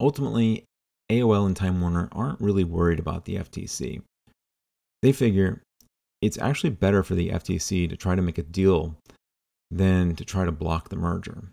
Ultimately, 0.00 0.64
AOL 1.10 1.46
and 1.46 1.56
Time 1.56 1.80
Warner 1.80 2.08
aren't 2.12 2.40
really 2.40 2.64
worried 2.64 2.98
about 2.98 3.26
the 3.26 3.36
FTC. 3.36 4.00
They 5.02 5.12
figure 5.12 5.60
it's 6.22 6.38
actually 6.38 6.70
better 6.70 7.02
for 7.02 7.14
the 7.14 7.30
FTC 7.30 7.88
to 7.88 7.96
try 7.96 8.14
to 8.14 8.22
make 8.22 8.38
a 8.38 8.42
deal 8.42 8.96
than 9.70 10.16
to 10.16 10.24
try 10.24 10.44
to 10.44 10.52
block 10.52 10.88
the 10.88 10.96
merger. 10.96 11.48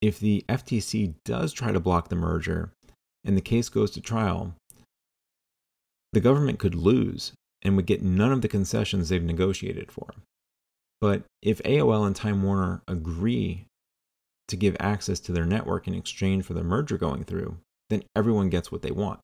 If 0.00 0.20
the 0.20 0.44
FTC 0.48 1.14
does 1.24 1.52
try 1.52 1.72
to 1.72 1.80
block 1.80 2.08
the 2.08 2.16
merger 2.16 2.72
and 3.24 3.36
the 3.36 3.42
case 3.42 3.68
goes 3.68 3.90
to 3.92 4.00
trial, 4.00 4.54
the 6.12 6.20
government 6.20 6.58
could 6.58 6.74
lose 6.74 7.32
and 7.62 7.76
would 7.76 7.86
get 7.86 8.02
none 8.02 8.32
of 8.32 8.42
the 8.42 8.48
concessions 8.48 9.08
they've 9.08 9.22
negotiated 9.22 9.90
for. 9.90 10.10
But 11.00 11.24
if 11.42 11.62
AOL 11.62 12.06
and 12.06 12.16
Time 12.16 12.42
Warner 12.42 12.82
agree 12.88 13.66
to 14.48 14.56
give 14.56 14.76
access 14.80 15.20
to 15.20 15.32
their 15.32 15.44
network 15.44 15.86
in 15.86 15.94
exchange 15.94 16.44
for 16.44 16.54
the 16.54 16.62
merger 16.62 16.96
going 16.96 17.24
through, 17.24 17.58
then 17.90 18.02
everyone 18.16 18.50
gets 18.50 18.70
what 18.70 18.82
they 18.82 18.90
want. 18.90 19.20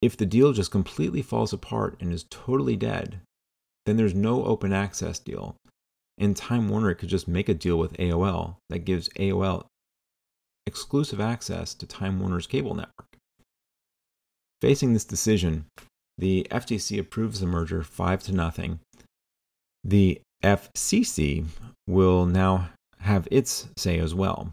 If 0.00 0.16
the 0.16 0.26
deal 0.26 0.52
just 0.52 0.70
completely 0.70 1.22
falls 1.22 1.52
apart 1.52 1.96
and 2.00 2.12
is 2.12 2.26
totally 2.30 2.76
dead, 2.76 3.20
then 3.84 3.96
there's 3.96 4.14
no 4.14 4.44
open 4.44 4.72
access 4.72 5.18
deal, 5.18 5.56
and 6.18 6.36
Time 6.36 6.68
Warner 6.68 6.94
could 6.94 7.08
just 7.08 7.26
make 7.26 7.48
a 7.48 7.54
deal 7.54 7.78
with 7.78 7.96
AOL 7.96 8.56
that 8.68 8.80
gives 8.80 9.08
AOL 9.10 9.64
exclusive 10.66 11.20
access 11.20 11.74
to 11.74 11.86
Time 11.86 12.20
Warner's 12.20 12.46
cable 12.46 12.74
network. 12.74 13.06
Facing 14.60 14.92
this 14.92 15.04
decision, 15.04 15.64
the 16.18 16.46
FTC 16.50 16.98
approves 16.98 17.40
the 17.40 17.46
merger 17.46 17.82
5 17.82 18.22
to 18.24 18.32
nothing. 18.32 18.80
The 19.84 20.20
FCC 20.44 21.46
will 21.86 22.26
now 22.26 22.70
have 23.00 23.26
its 23.30 23.68
say 23.76 23.98
as 23.98 24.14
well. 24.14 24.52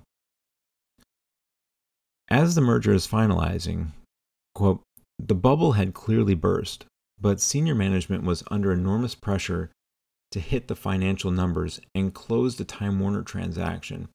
As 2.30 2.56
the 2.56 2.62
merger 2.62 2.94
is 2.94 3.08
finalizing, 3.08 3.92
quote, 4.56 4.82
the 5.20 5.36
bubble 5.36 5.74
had 5.74 5.94
clearly 5.94 6.34
burst, 6.34 6.86
but 7.20 7.40
senior 7.40 7.76
management 7.76 8.24
was 8.24 8.44
under 8.50 8.72
enormous 8.72 9.16
pressure 9.16 9.72
to 10.32 10.40
hit 10.40 10.68
the 10.68 10.76
financial 10.76 11.32
numbers 11.32 11.80
and 11.94 12.14
close 12.14 12.56
the 12.56 12.66
Time 12.66 13.00
Warner 13.00 13.22
transaction, 13.22 14.10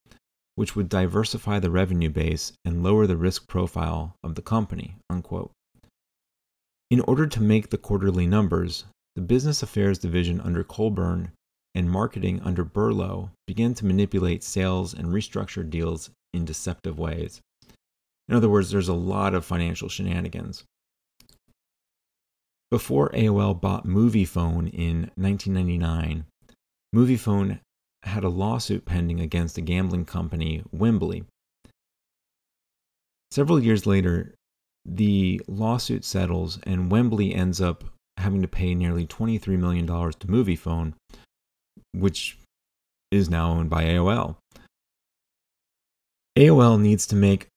which 0.57 0.75
would 0.75 0.89
diversify 0.89 1.59
the 1.59 1.71
revenue 1.71 2.11
base 2.11 2.53
and 2.65 2.83
lower 2.83 3.07
the 3.07 3.17
risk 3.17 3.49
profile 3.49 4.17
of 4.23 4.35
the 4.35 4.43
company. 4.43 4.97
Unquote. 5.09 5.53
In 6.91 7.01
order 7.03 7.27
to 7.29 7.41
make 7.41 7.71
the 7.71 7.79
quarterly 7.79 8.27
numbers, 8.27 8.85
the 9.15 9.23
business 9.23 9.63
affairs 9.63 9.99
division 9.99 10.41
under 10.41 10.65
Colburn 10.65 11.31
and 11.75 11.89
marketing 11.89 12.41
under 12.41 12.65
Berlow 12.65 13.31
began 13.47 13.75
to 13.75 13.87
manipulate 13.87 14.43
sales 14.43 14.93
and 14.93 15.09
restructure 15.09 15.69
deals 15.69 16.11
in 16.35 16.45
deceptive 16.45 16.99
ways. 16.99 17.41
In 18.31 18.37
other 18.37 18.49
words, 18.49 18.71
there's 18.71 18.89
a 18.89 18.95
lot 18.95 19.35
of 19.35 19.45
financial 19.45 19.89
shenanigans. 19.89 20.63
Before 22.71 23.11
AOL 23.11 23.61
bought 23.61 23.85
Moviefone 23.85 24.73
in 24.73 25.11
1999, 25.17 26.27
Moviefone 26.95 27.59
had 28.05 28.23
a 28.23 28.29
lawsuit 28.29 28.85
pending 28.85 29.19
against 29.19 29.59
a 29.59 29.61
gambling 29.61 30.05
company, 30.05 30.63
Wembley. 30.71 31.25
Several 33.33 33.61
years 33.61 33.85
later, 33.85 34.37
the 34.85 35.43
lawsuit 35.49 36.05
settles, 36.05 36.61
and 36.63 36.89
Wembley 36.89 37.35
ends 37.35 37.61
up 37.61 37.83
having 38.17 38.43
to 38.43 38.49
pay 38.49 38.77
nearly 38.77 39.09
$23 39.09 39.59
million 39.59 39.87
to 39.89 40.27
Moviefone, 40.29 40.93
which 41.93 42.39
is 43.11 43.29
now 43.29 43.51
owned 43.51 43.71
by 43.71 43.87
AOL. 43.87 44.37
AOL 46.39 46.81
needs 46.81 47.09
to 47.09 47.17
make 47.17 47.50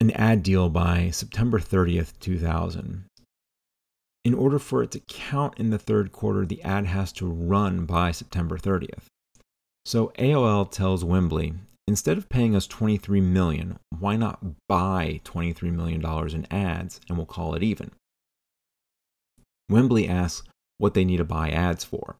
an 0.00 0.10
ad 0.12 0.42
deal 0.42 0.68
by 0.68 1.10
September 1.10 1.58
30th, 1.58 2.18
2000 2.20 3.04
in 4.24 4.34
order 4.34 4.58
for 4.58 4.82
it 4.82 4.90
to 4.92 5.00
count 5.00 5.58
in 5.58 5.70
the 5.70 5.78
third 5.78 6.12
quarter, 6.12 6.44
the 6.44 6.62
ad 6.62 6.86
has 6.86 7.12
to 7.12 7.26
run 7.26 7.86
by 7.86 8.10
September 8.10 8.58
30th. 8.58 9.04
So 9.86 10.12
AOL 10.18 10.70
tells 10.70 11.04
Wembley, 11.04 11.54
instead 11.88 12.18
of 12.18 12.28
paying 12.28 12.54
us 12.54 12.66
23 12.66 13.20
million, 13.20 13.78
why 13.98 14.16
not 14.16 14.40
buy 14.68 15.20
23 15.24 15.70
million 15.70 16.00
dollars 16.00 16.34
in 16.34 16.46
ads 16.52 17.00
and 17.08 17.16
we'll 17.16 17.26
call 17.26 17.54
it 17.54 17.62
even. 17.62 17.92
Wembley 19.70 20.08
asks 20.08 20.46
what 20.78 20.94
they 20.94 21.04
need 21.04 21.18
to 21.18 21.24
buy 21.24 21.50
ads 21.50 21.84
for, 21.84 22.16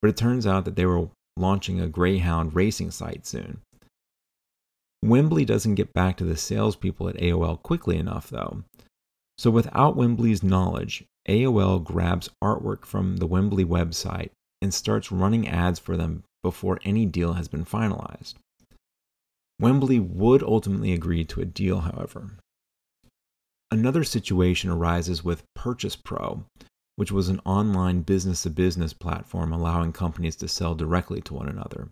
but 0.00 0.08
it 0.08 0.16
turns 0.16 0.46
out 0.46 0.64
that 0.64 0.76
they 0.76 0.86
were 0.86 1.08
launching 1.36 1.80
a 1.80 1.88
Greyhound 1.88 2.54
racing 2.54 2.90
site 2.90 3.26
soon. 3.26 3.60
Wembley 5.08 5.44
doesn't 5.44 5.74
get 5.74 5.92
back 5.92 6.16
to 6.16 6.24
the 6.24 6.36
salespeople 6.36 7.08
at 7.08 7.16
AOL 7.16 7.62
quickly 7.62 7.96
enough, 7.96 8.30
though. 8.30 8.62
So, 9.38 9.50
without 9.50 9.96
Wembley's 9.96 10.42
knowledge, 10.42 11.04
AOL 11.28 11.82
grabs 11.82 12.30
artwork 12.42 12.84
from 12.84 13.18
the 13.18 13.26
Wembley 13.26 13.64
website 13.64 14.30
and 14.62 14.72
starts 14.72 15.12
running 15.12 15.46
ads 15.46 15.78
for 15.78 15.96
them 15.96 16.22
before 16.42 16.80
any 16.84 17.04
deal 17.04 17.34
has 17.34 17.48
been 17.48 17.64
finalized. 17.64 18.34
Wembley 19.58 19.98
would 19.98 20.42
ultimately 20.42 20.92
agree 20.92 21.24
to 21.24 21.40
a 21.40 21.46
deal, 21.46 21.80
however. 21.80 22.30
Another 23.70 24.04
situation 24.04 24.70
arises 24.70 25.24
with 25.24 25.44
Purchase 25.54 25.96
Pro, 25.96 26.44
which 26.94 27.10
was 27.10 27.28
an 27.28 27.40
online 27.44 28.02
business 28.02 28.42
to 28.42 28.50
business 28.50 28.92
platform 28.92 29.52
allowing 29.52 29.92
companies 29.92 30.36
to 30.36 30.48
sell 30.48 30.74
directly 30.74 31.20
to 31.22 31.34
one 31.34 31.48
another. 31.48 31.88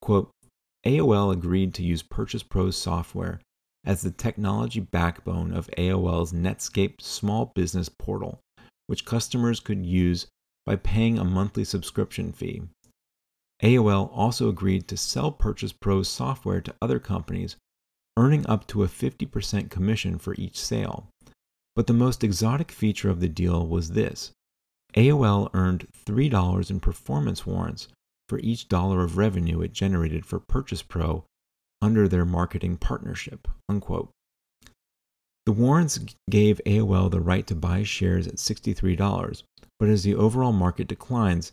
Quote, 0.00 0.30
AOL 0.84 1.32
agreed 1.32 1.74
to 1.74 1.82
use 1.82 2.02
Purchase 2.02 2.42
Pro's 2.42 2.76
software 2.76 3.40
as 3.84 4.02
the 4.02 4.10
technology 4.10 4.80
backbone 4.80 5.52
of 5.52 5.70
AOL's 5.78 6.32
Netscape 6.32 7.00
small 7.00 7.52
business 7.54 7.88
portal, 7.88 8.40
which 8.86 9.04
customers 9.04 9.60
could 9.60 9.86
use 9.86 10.26
by 10.66 10.76
paying 10.76 11.18
a 11.18 11.24
monthly 11.24 11.64
subscription 11.64 12.32
fee. 12.32 12.62
AOL 13.62 14.10
also 14.12 14.48
agreed 14.48 14.88
to 14.88 14.96
sell 14.96 15.30
Purchase 15.30 15.72
Pro's 15.72 16.08
software 16.08 16.60
to 16.60 16.74
other 16.82 16.98
companies, 16.98 17.56
earning 18.16 18.44
up 18.46 18.66
to 18.66 18.82
a 18.82 18.88
50% 18.88 19.70
commission 19.70 20.18
for 20.18 20.34
each 20.34 20.58
sale. 20.58 21.08
But 21.76 21.86
the 21.86 21.92
most 21.92 22.22
exotic 22.22 22.72
feature 22.72 23.08
of 23.08 23.20
the 23.20 23.28
deal 23.28 23.66
was 23.66 23.90
this 23.90 24.32
AOL 24.94 25.48
earned 25.54 25.86
$3 26.06 26.70
in 26.70 26.80
performance 26.80 27.46
warrants 27.46 27.88
for 28.32 28.38
each 28.38 28.66
dollar 28.66 29.04
of 29.04 29.18
revenue 29.18 29.60
it 29.60 29.74
generated 29.74 30.24
for 30.24 30.40
Purchase 30.40 30.80
Pro 30.80 31.26
under 31.82 32.08
their 32.08 32.24
marketing 32.24 32.78
partnership. 32.78 33.46
Unquote. 33.68 34.08
The 35.44 35.52
warrants 35.52 36.00
gave 36.30 36.58
AOL 36.64 37.10
the 37.10 37.20
right 37.20 37.46
to 37.46 37.54
buy 37.54 37.82
shares 37.82 38.26
at 38.26 38.36
$63, 38.36 39.42
but 39.78 39.90
as 39.90 40.02
the 40.02 40.14
overall 40.14 40.52
market 40.52 40.88
declines, 40.88 41.52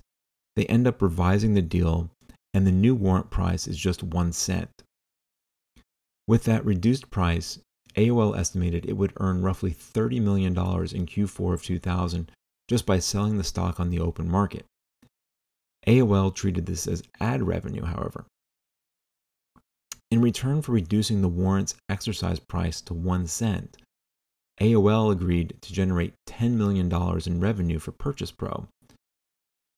they 0.56 0.68
end 0.68 0.88
up 0.88 1.02
revising 1.02 1.54
the 1.54 1.62
deal 1.62 2.12
and 2.54 2.66
the 2.66 2.72
new 2.72 2.96
warrant 2.96 3.30
price 3.30 3.68
is 3.68 3.76
just 3.76 4.02
one 4.02 4.32
cent. 4.32 4.70
With 6.30 6.46
that 6.46 6.64
reduced 6.64 7.10
price, 7.10 7.60
AOL 7.98 8.38
estimated 8.38 8.86
it 8.86 8.96
would 8.96 9.12
earn 9.18 9.42
roughly 9.42 9.72
$30 9.74 10.22
million 10.22 10.54
in 10.54 11.06
Q4 11.06 11.54
of 11.54 11.62
2000 11.62 12.32
just 12.70 12.86
by 12.86 13.00
selling 13.00 13.38
the 13.38 13.44
stock 13.44 13.82
on 13.82 13.90
the 13.90 14.00
open 14.00 14.32
market. 14.32 14.66
AOL 15.88 16.34
treated 16.34 16.66
this 16.66 16.88
as 16.88 17.04
ad 17.20 17.42
revenue, 17.42 17.86
however. 17.86 18.26
In 20.12 20.22
return 20.22 20.62
for 20.62 20.72
reducing 20.72 21.22
the 21.22 21.28
warrant's 21.30 21.76
exercise 21.88 22.40
price 22.40 22.82
to 22.82 22.94
one 22.94 23.28
cent, 23.28 23.78
AOL 24.60 25.12
agreed 25.12 25.56
to 25.62 25.74
generate 25.74 26.16
$10 26.28 26.54
million 26.54 26.92
in 27.26 27.40
revenue 27.40 27.80
for 27.80 27.92
Purchase 27.92 28.32
Pro. 28.32 28.68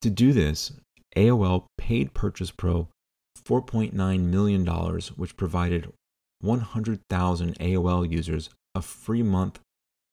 To 0.02 0.10
do 0.10 0.34
this, 0.34 0.74
AOL 1.16 1.66
paid 1.78 2.14
Purchase 2.14 2.52
Pro 2.52 2.88
$4.9 3.46 4.20
million, 4.22 4.66
which 5.16 5.38
provided 5.38 5.92
100,000 6.42 7.60
AOL 7.60 8.12
users 8.12 8.50
a 8.74 8.82
free 8.82 9.24
month 9.24 9.60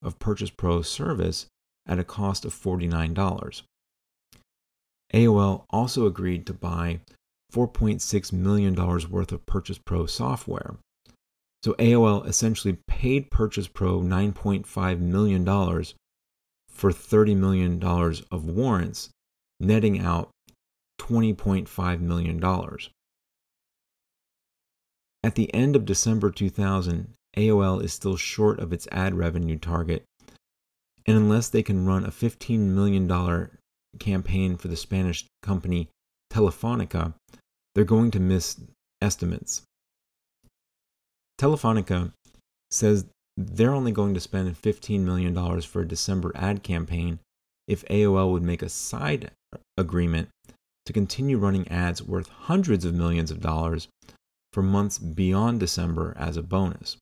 of 0.03 0.19
Purchase 0.19 0.51
Pro 0.51 0.83
service 0.83 1.47
at 1.87 1.99
a 1.99 2.05
cost 2.05 2.45
of 2.45 2.55
$49. 2.55 3.63
AOL 5.15 5.65
also 5.71 6.07
agreed 6.07 6.47
to 6.47 6.55
buy 6.55 7.01
$4.6 7.53 8.33
million 8.33 8.75
worth 8.75 9.33
of 9.33 9.47
Purchase 9.47 9.79
Pro 9.79 10.07
software. 10.07 10.77
So 11.65 11.73
AOL 11.75 12.27
essentially 12.27 12.79
paid 12.87 13.31
Purchase 13.31 13.67
Pro 13.67 14.01
$9.5 14.01 15.01
million 15.01 15.45
for 16.69 16.93
$30 16.93 17.37
million 17.37 17.83
of 17.83 18.45
warrants, 18.45 19.11
netting 19.59 19.99
out 19.99 20.31
$20.5 21.01 22.01
million. 22.01 22.45
At 25.25 25.35
the 25.35 25.53
end 25.53 25.75
of 25.75 25.85
December 25.85 26.31
2000, 26.31 27.13
AOL 27.37 27.83
is 27.83 27.93
still 27.93 28.17
short 28.17 28.61
of 28.61 28.73
its 28.73 28.87
ad 28.93 29.15
revenue 29.15 29.59
target, 29.59 30.05
and 31.07 31.17
unless 31.17 31.49
they 31.49 31.63
can 31.63 31.87
run 31.87 32.05
a 32.05 32.11
$15 32.11 32.59
million 32.61 33.09
campaign 33.99 34.57
for 34.57 34.69
the 34.69 34.77
Spanish 34.77 35.25
company 35.43 35.89
Telefonica, 36.33 37.15
they're 37.75 37.85
going 37.85 38.11
to 38.13 38.21
miss 38.21 38.61
estimates. 39.01 39.63
Telefonica 41.41 42.13
says 42.71 43.07
they're 43.37 43.75
only 43.75 43.93
going 43.93 44.15
to 44.15 44.21
spend 44.21 44.61
$15 44.61 45.01
million 45.01 45.61
for 45.63 45.83
a 45.83 45.89
December 45.89 46.33
ad 46.35 46.63
campaign 46.63 47.21
if 47.67 47.85
AOL 47.87 48.33
would 48.33 48.43
make 48.43 48.63
a 48.63 48.69
side 48.69 49.31
agreement 49.77 50.29
to 50.87 50.93
continue 50.93 51.39
running 51.39 51.69
ads 51.69 52.03
worth 52.03 52.29
hundreds 52.29 52.85
of 52.85 52.95
millions 52.95 53.31
of 53.31 53.41
dollars 53.41 53.89
for 54.53 54.63
months 54.63 54.99
beyond 54.99 55.61
December 55.61 56.15
as 56.19 56.37
a 56.37 56.43
bonus. 56.43 56.97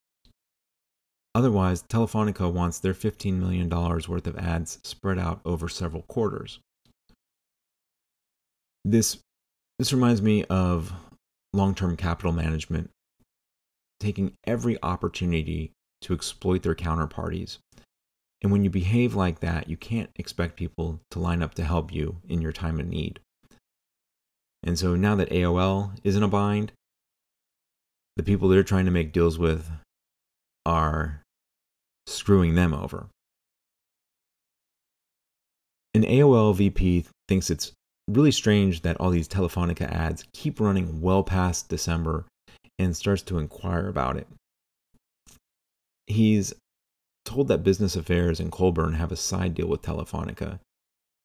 Otherwise, 1.35 1.83
Telefonica 1.85 2.51
wants 2.51 2.79
their 2.79 2.95
$15 2.95 3.35
million 3.35 3.69
worth 3.69 4.27
of 4.27 4.37
ads 4.37 4.79
spread 4.83 5.19
out 5.19 5.41
over 5.45 5.69
several 5.69 6.03
quarters. 6.03 6.59
This, 8.89 9.19
this 9.81 9.93
reminds 9.93 10.23
me 10.23 10.45
of 10.45 10.93
long 11.53 11.75
term 11.75 11.97
capital 11.97 12.31
management, 12.31 12.91
taking 13.99 14.35
every 14.47 14.79
opportunity 14.81 15.73
to 16.03 16.15
exploit 16.15 16.63
their 16.63 16.77
counterparties. 16.77 17.59
And 18.43 18.53
when 18.53 18.63
you 18.63 18.71
behave 18.71 19.17
like 19.17 19.41
that, 19.41 19.69
you 19.69 19.77
can't 19.77 20.11
expect 20.15 20.55
people 20.55 21.01
to 21.11 21.19
line 21.19 21.43
up 21.43 21.55
to 21.55 21.65
help 21.65 21.93
you 21.93 22.19
in 22.29 22.41
your 22.41 22.53
time 22.53 22.79
of 22.79 22.87
need. 22.87 23.19
And 24.63 24.79
so 24.79 24.95
now 24.95 25.17
that 25.17 25.31
AOL 25.31 25.91
is 26.05 26.15
in 26.15 26.23
a 26.23 26.29
bind, 26.29 26.71
the 28.15 28.23
people 28.23 28.49
they're 28.49 28.63
trying 28.63 28.85
to 28.85 28.93
make 28.93 29.13
deals 29.13 29.37
with 29.37 29.69
are 30.65 31.23
screwing 32.07 32.55
them 32.55 32.73
over. 32.73 33.09
An 35.93 36.03
AOL 36.03 36.55
VP 36.55 37.07
thinks 37.27 37.51
it's 37.51 37.73
really 38.09 38.31
strange 38.31 38.83
that 38.83 38.97
all 38.99 39.11
these 39.11 39.29
Telefonica 39.29 39.91
ads 39.91 40.25
keep 40.33 40.61
running 40.61 41.01
well 41.01 41.23
past 41.23 41.69
December 41.69 42.25
and 42.79 42.97
starts 42.97 43.23
to 43.23 43.39
inquire 43.39 43.89
about 43.89 44.17
it. 44.17 44.29
He's 46.07 46.55
told 47.25 47.49
that 47.49 47.65
Business 47.65 47.97
Affairs 47.97 48.39
and 48.39 48.53
Colburn 48.53 48.95
have 48.95 49.11
a 49.11 49.17
side 49.17 49.55
deal 49.55 49.67
with 49.67 49.83
Telefonica, 49.83 50.61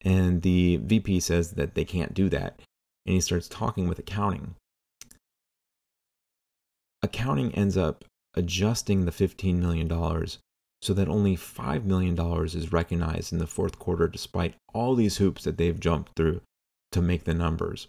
and 0.01 0.41
the 0.41 0.77
VP 0.77 1.19
says 1.19 1.51
that 1.51 1.75
they 1.75 1.85
can't 1.85 2.13
do 2.13 2.29
that, 2.29 2.59
and 3.05 3.13
he 3.13 3.21
starts 3.21 3.47
talking 3.47 3.87
with 3.87 3.99
accounting 3.99 4.55
accounting 7.03 7.53
ends 7.55 7.77
up 7.77 8.05
adjusting 8.35 9.05
the 9.05 9.11
$15 9.11 9.55
million 9.55 9.89
so 10.81 10.93
that 10.93 11.07
only 11.07 11.35
$5 11.35 11.83
million 11.83 12.19
is 12.45 12.71
recognized 12.71 13.33
in 13.33 13.39
the 13.39 13.47
fourth 13.47 13.77
quarter, 13.77 14.07
despite 14.07 14.55
all 14.73 14.95
these 14.95 15.17
hoops 15.17 15.43
that 15.43 15.57
they've 15.57 15.79
jumped 15.79 16.11
through 16.15 16.41
to 16.91 17.01
make 17.01 17.23
the 17.23 17.33
numbers. 17.33 17.87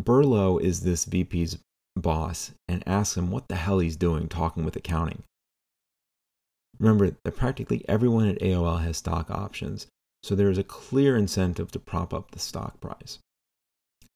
Berlow 0.00 0.60
is 0.60 0.80
this 0.80 1.04
VP's 1.04 1.58
boss 1.96 2.52
and 2.68 2.82
asks 2.86 3.16
him 3.16 3.30
what 3.30 3.48
the 3.48 3.56
hell 3.56 3.78
he's 3.78 3.96
doing 3.96 4.28
talking 4.28 4.64
with 4.64 4.76
accounting. 4.76 5.22
Remember 6.78 7.16
that 7.24 7.36
practically 7.36 7.84
everyone 7.88 8.28
at 8.28 8.40
AOL 8.40 8.82
has 8.82 8.96
stock 8.96 9.30
options, 9.30 9.86
so 10.22 10.34
there 10.34 10.50
is 10.50 10.58
a 10.58 10.64
clear 10.64 11.16
incentive 11.16 11.70
to 11.72 11.78
prop 11.78 12.14
up 12.14 12.30
the 12.30 12.38
stock 12.38 12.80
price. 12.80 13.18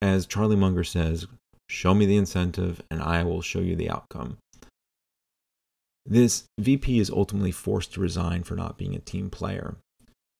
As 0.00 0.26
Charlie 0.26 0.56
Munger 0.56 0.84
says, 0.84 1.26
Show 1.68 1.94
me 1.94 2.06
the 2.06 2.16
incentive, 2.16 2.80
and 2.90 3.02
I 3.02 3.24
will 3.24 3.42
show 3.42 3.58
you 3.58 3.74
the 3.74 3.90
outcome. 3.90 4.38
This 6.04 6.44
VP 6.58 7.00
is 7.00 7.10
ultimately 7.10 7.50
forced 7.50 7.92
to 7.94 8.00
resign 8.00 8.44
for 8.44 8.54
not 8.54 8.78
being 8.78 8.94
a 8.94 9.00
team 9.00 9.30
player. 9.30 9.76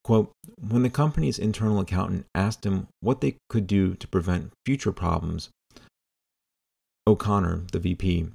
Quote 0.07 0.31
When 0.65 0.83
the 0.83 0.89
company's 0.89 1.37
internal 1.37 1.81
accountant 1.81 2.27
asked 2.33 2.65
him 2.65 2.87
what 3.01 3.19
they 3.19 3.35
could 3.49 3.67
do 3.67 3.93
to 3.95 4.07
prevent 4.07 4.53
future 4.65 4.93
problems, 4.93 5.49
O'Connor, 7.05 7.63
the 7.73 7.79
VP, 7.79 8.27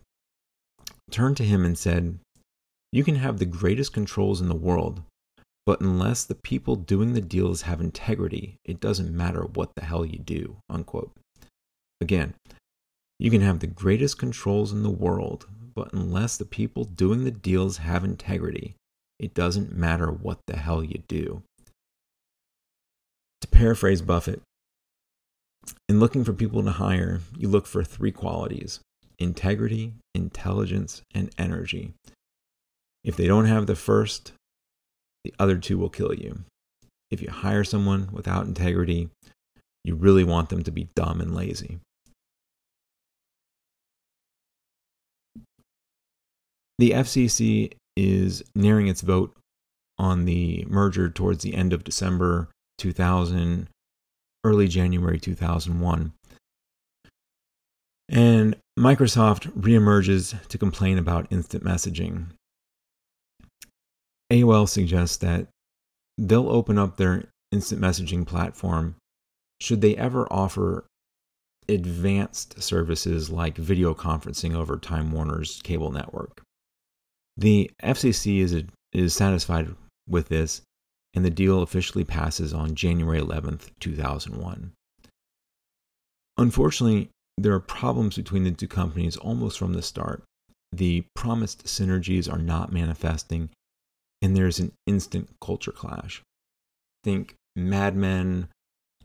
turned 1.11 1.39
to 1.39 1.45
him 1.45 1.65
and 1.65 1.79
said, 1.79 2.19
You 2.93 3.03
can 3.03 3.15
have 3.15 3.39
the 3.39 3.47
greatest 3.47 3.95
controls 3.95 4.43
in 4.43 4.51
the 4.51 4.55
world, 4.55 5.01
but 5.65 5.81
unless 5.81 6.25
the 6.25 6.35
people 6.35 6.77
doing 6.77 7.15
the 7.15 7.23
deals 7.23 7.63
have 7.63 7.81
integrity, 7.81 8.57
it 8.67 8.79
doesn't 8.79 9.17
matter 9.17 9.41
what 9.41 9.75
the 9.75 9.87
hell 9.87 10.05
you 10.05 10.19
do. 10.19 10.59
Unquote. 10.69 11.13
Again, 12.03 12.35
you 13.19 13.31
can 13.31 13.41
have 13.41 13.61
the 13.61 13.67
greatest 13.67 14.19
controls 14.19 14.73
in 14.73 14.83
the 14.83 14.91
world, 14.91 15.47
but 15.75 15.91
unless 15.95 16.37
the 16.37 16.45
people 16.45 16.85
doing 16.85 17.25
the 17.25 17.31
deals 17.31 17.79
have 17.79 18.05
integrity, 18.05 18.75
it 19.19 19.33
doesn't 19.33 19.73
matter 19.75 20.13
what 20.13 20.41
the 20.47 20.59
hell 20.59 20.85
you 20.85 21.03
do. 21.09 21.43
To 23.43 23.49
paraphrase 23.49 24.03
Buffett, 24.03 24.41
in 25.89 26.01
looking 26.01 26.25
for 26.25 26.33
people 26.33 26.63
to 26.63 26.71
hire, 26.71 27.21
you 27.37 27.49
look 27.49 27.67
for 27.67 27.85
three 27.85 28.13
qualities 28.13 28.81
integrity, 29.19 29.93
intelligence, 30.15 31.03
and 31.15 31.31
energy. 31.39 31.93
If 33.05 33.17
they 33.17 33.27
don't 33.27 33.45
have 33.45 33.67
the 33.67 33.77
first, 33.77 34.33
the 35.25 35.35
other 35.39 35.59
two 35.59 35.79
will 35.79 35.91
kill 35.91 36.15
you. 36.15 36.41
If 37.11 37.21
you 37.21 37.31
hire 37.31 37.63
someone 37.63 38.09
without 38.13 38.47
integrity, 38.47 39.11
you 39.85 39.95
really 39.95 40.25
want 40.25 40.49
them 40.49 40.63
to 40.63 40.71
be 40.71 40.89
dumb 40.95 41.21
and 41.21 41.35
lazy. 41.35 41.79
The 46.79 46.91
FCC 46.91 47.75
is 47.97 48.43
nearing 48.55 48.89
its 48.89 49.03
vote 49.03 49.37
on 49.99 50.25
the 50.25 50.65
merger 50.69 51.09
towards 51.09 51.43
the 51.43 51.55
end 51.55 51.73
of 51.73 51.85
December 51.85 52.49
2000, 52.83 53.69
early 54.43 54.67
January 54.67 55.21
2001. 55.21 56.13
And 58.09 58.57
Microsoft 58.77 59.49
reemerges 59.53 60.37
to 60.49 60.59
complain 60.59 60.99
about 60.99 61.31
instant 61.31 61.63
messaging. 61.63 62.27
AOL 64.33 64.69
suggests 64.69 65.17
that 65.19 65.47
they'll 66.19 66.49
open 66.49 66.77
up 66.77 66.97
their 66.97 67.27
instant 67.53 67.81
messaging 67.81 68.27
platform 68.27 68.97
should 69.61 69.81
they 69.81 69.97
ever 69.97 70.27
offer 70.33 70.85
advanced 71.69 72.61
services 72.61 73.31
like 73.31 73.57
video 73.57 73.95
conferencing 73.95 74.57
over 74.57 74.77
Time 74.77 75.13
Warner's 75.13 75.61
cable 75.63 75.93
network. 75.93 76.43
The 77.37 77.71
FCC 77.81 78.41
is, 78.41 78.65
is 78.93 79.15
satisfied 79.15 79.69
with 80.09 80.29
this, 80.29 80.63
and 81.15 81.25
the 81.25 81.31
deal 81.31 81.63
officially 81.63 82.05
passes 82.05 82.53
on 82.53 82.75
January 82.75 83.21
11th, 83.21 83.71
2001. 83.81 84.73
Unfortunately, 86.39 87.11
there 87.37 87.53
are 87.53 87.61
problems 87.61 88.17
between 88.17 88.45
the 88.45 88.51
two 88.51 88.69
companies 88.69 89.17
almost 89.17 89.59
from 89.59 89.75
the 89.75 89.83
start. 89.83 90.23
The 90.73 91.05
promised 91.15 91.65
synergies 91.65 92.33
are 92.33 92.39
not 92.39 92.73
manifesting, 92.73 93.51
and 94.23 94.37
there's 94.37 94.59
an 94.59 94.73
instant 94.87 95.29
culture 95.41 95.73
clash. 95.73 96.23
Think 97.05 97.35
Mad 97.55 97.97
Men 97.97 98.49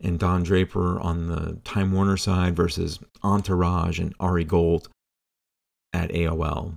and 0.01 0.19
Don 0.19 0.43
Draper 0.43 0.99
on 0.99 1.27
the 1.27 1.57
Time 1.63 1.91
Warner 1.91 2.17
side 2.17 2.55
versus 2.55 2.99
Entourage 3.23 3.99
and 3.99 4.13
Ari 4.19 4.45
Gold 4.45 4.89
at 5.93 6.11
AOL. 6.11 6.75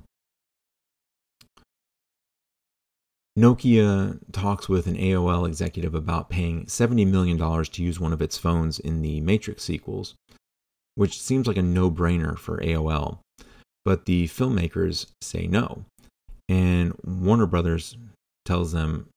Nokia 3.38 4.18
talks 4.32 4.68
with 4.68 4.86
an 4.86 4.96
AOL 4.96 5.46
executive 5.46 5.94
about 5.94 6.30
paying 6.30 6.66
$70 6.66 7.06
million 7.06 7.38
to 7.38 7.82
use 7.82 8.00
one 8.00 8.12
of 8.12 8.20
its 8.20 8.36
phones 8.36 8.78
in 8.78 9.02
the 9.02 9.20
Matrix 9.20 9.62
sequels, 9.62 10.14
which 10.96 11.20
seems 11.20 11.46
like 11.46 11.56
a 11.56 11.62
no 11.62 11.90
brainer 11.90 12.36
for 12.36 12.58
AOL. 12.58 13.20
But 13.84 14.06
the 14.06 14.26
filmmakers 14.26 15.06
say 15.22 15.46
no. 15.46 15.84
And 16.48 16.94
Warner 17.04 17.46
Brothers 17.46 17.96
tells 18.44 18.72
them 18.72 19.08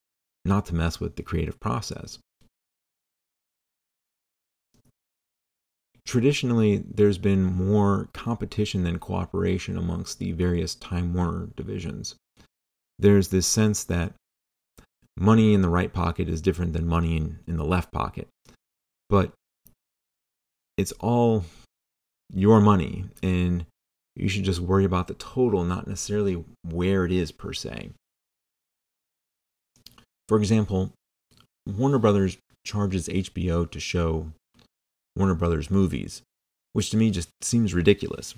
not 0.46 0.68
to 0.68 0.76
mess 0.76 1.00
with 1.00 1.16
the 1.16 1.24
creative 1.24 1.60
process. 1.60 2.20
Traditionally, 6.06 6.84
there's 6.86 7.18
been 7.18 7.44
more 7.44 8.10
competition 8.14 8.84
than 8.84 9.00
cooperation 9.00 9.78
amongst 9.78 10.20
the 10.20 10.34
various 10.34 10.76
Time 10.76 11.14
Warner 11.14 11.50
divisions. 11.56 12.16
There's 13.00 13.30
this 13.30 13.48
sense 13.48 13.84
that 13.86 14.14
money 15.18 15.54
in 15.54 15.62
the 15.62 15.70
right 15.70 15.92
pocket 15.92 16.30
is 16.30 16.42
different 16.42 16.74
than 16.74 16.88
money 16.88 17.18
in, 17.18 17.40
in 17.48 17.58
the 17.58 17.66
left 17.66 17.92
pocket. 17.92 18.28
But 19.10 19.32
it's 20.78 20.92
all 20.94 21.46
your 22.32 22.60
money, 22.60 23.06
and 23.22 23.66
you 24.16 24.28
should 24.28 24.44
just 24.44 24.60
worry 24.60 24.86
about 24.86 25.08
the 25.08 25.14
total, 25.16 25.64
not 25.64 25.88
necessarily 25.88 26.44
where 26.64 27.06
it 27.06 27.12
is 27.12 27.32
per 27.32 27.54
se. 27.54 27.92
For 30.28 30.38
example, 30.38 30.92
Warner 31.68 32.00
Brothers 32.00 32.38
charges 32.66 33.08
HBO 33.08 33.70
to 33.70 33.80
show 33.80 34.32
Warner 35.16 35.36
Brothers 35.36 35.70
movies, 35.70 36.22
which 36.74 36.90
to 36.92 36.98
me 36.98 37.12
just 37.12 37.30
seems 37.42 37.74
ridiculous. 37.74 38.34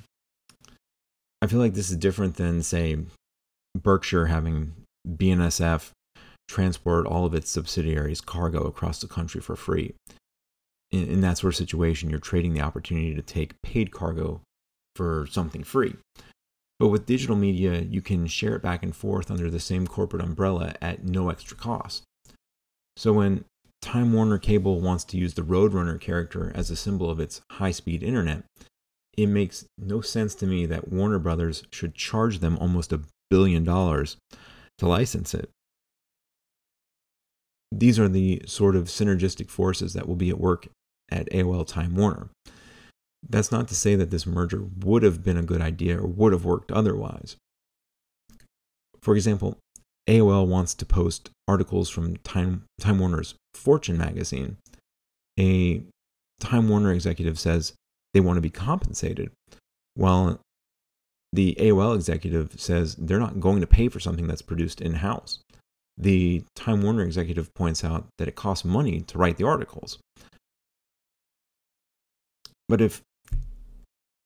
I 1.41 1.47
feel 1.47 1.59
like 1.59 1.73
this 1.73 1.91
is 1.91 1.97
different 1.97 2.35
than, 2.35 2.63
say, 2.63 2.97
Berkshire 3.75 4.27
having 4.27 4.73
BNSF 5.07 5.91
transport 6.47 7.05
all 7.05 7.25
of 7.25 7.33
its 7.33 7.49
subsidiaries 7.49 8.21
cargo 8.21 8.63
across 8.63 9.01
the 9.01 9.07
country 9.07 9.41
for 9.41 9.55
free. 9.55 9.93
In, 10.91 11.07
in, 11.07 11.21
that 11.21 11.39
sort 11.39 11.53
of 11.53 11.57
situation, 11.57 12.09
you're 12.09 12.19
trading 12.19 12.53
the 12.53 12.61
opportunity 12.61 13.13
to 13.13 13.21
take 13.21 13.61
paid 13.61 13.91
cargo 13.91 14.41
for 14.95 15.27
something 15.29 15.63
free. 15.63 15.95
But 16.79 16.89
with 16.89 17.05
digital 17.05 17.35
media, 17.35 17.81
you 17.81 18.01
can 18.01 18.27
share 18.27 18.55
it 18.55 18.61
back 18.61 18.83
and 18.83 18.95
forth 18.95 19.31
under 19.31 19.49
the 19.49 19.59
same 19.59 19.87
corporate 19.87 20.23
umbrella 20.23 20.75
at 20.81 21.03
no 21.03 21.29
extra 21.29 21.57
cost. 21.57 22.03
So 22.97 23.13
when 23.13 23.45
Time 23.81 24.13
Warner 24.13 24.37
Cable 24.37 24.81
wants 24.81 25.03
to 25.05 25.17
use 25.17 25.33
the 25.33 25.41
Roadrunner 25.41 25.99
character 25.99 26.51
as 26.55 26.69
a 26.69 26.75
symbol 26.75 27.09
of 27.09 27.19
its 27.19 27.41
high 27.53 27.71
speed 27.71 28.03
internet, 28.03 28.43
it 29.17 29.27
makes 29.27 29.65
no 29.77 30.01
sense 30.01 30.35
to 30.35 30.45
me 30.45 30.65
that 30.65 30.91
Warner 30.91 31.19
Brothers 31.19 31.63
should 31.71 31.95
charge 31.95 32.39
them 32.39 32.57
almost 32.57 32.91
a 32.91 33.01
billion 33.29 33.63
dollars 33.63 34.17
to 34.77 34.87
license 34.87 35.33
it. 35.33 35.49
These 37.71 37.99
are 37.99 38.07
the 38.07 38.41
sort 38.45 38.75
of 38.75 38.85
synergistic 38.85 39.49
forces 39.49 39.93
that 39.93 40.07
will 40.07 40.15
be 40.15 40.29
at 40.29 40.39
work 40.39 40.67
at 41.09 41.29
AOL 41.31 41.67
Time 41.67 41.95
Warner. 41.95 42.29
That's 43.27 43.51
not 43.51 43.67
to 43.69 43.75
say 43.75 43.95
that 43.95 44.11
this 44.11 44.25
merger 44.25 44.63
would 44.79 45.03
have 45.03 45.23
been 45.23 45.37
a 45.37 45.43
good 45.43 45.61
idea 45.61 45.97
or 45.97 46.07
would 46.07 46.31
have 46.31 46.45
worked 46.45 46.71
otherwise. 46.71 47.35
For 49.01 49.15
example, 49.15 49.57
AOL 50.07 50.47
wants 50.47 50.73
to 50.75 50.85
post 50.85 51.31
articles 51.47 51.89
from 51.89 52.17
Time, 52.17 52.63
Time 52.79 52.99
Warner's 52.99 53.35
Fortune 53.53 53.97
magazine. 53.97 54.57
A 55.39 55.83
Time 56.39 56.69
Warner 56.69 56.91
executive 56.91 57.39
says 57.39 57.73
they 58.13 58.19
want 58.19 58.37
to 58.37 58.41
be 58.41 58.49
compensated, 58.49 59.31
while 59.95 60.39
the 61.35 61.55
AOL 61.59 61.95
executive 61.95 62.59
says 62.59 62.95
they're 62.95 63.19
not 63.19 63.39
going 63.39 63.61
to 63.61 63.67
pay 63.67 63.89
for 63.89 63.99
something 63.99 64.27
that's 64.27 64.41
produced 64.41 64.81
in 64.81 64.95
house. 64.95 65.39
The 65.97 66.43
Time 66.55 66.81
Warner 66.81 67.03
executive 67.03 67.53
points 67.53 67.83
out 67.83 68.07
that 68.17 68.27
it 68.27 68.35
costs 68.35 68.65
money 68.65 69.01
to 69.01 69.17
write 69.17 69.37
the 69.37 69.45
articles. 69.45 69.97
But 72.67 72.81
if 72.81 73.01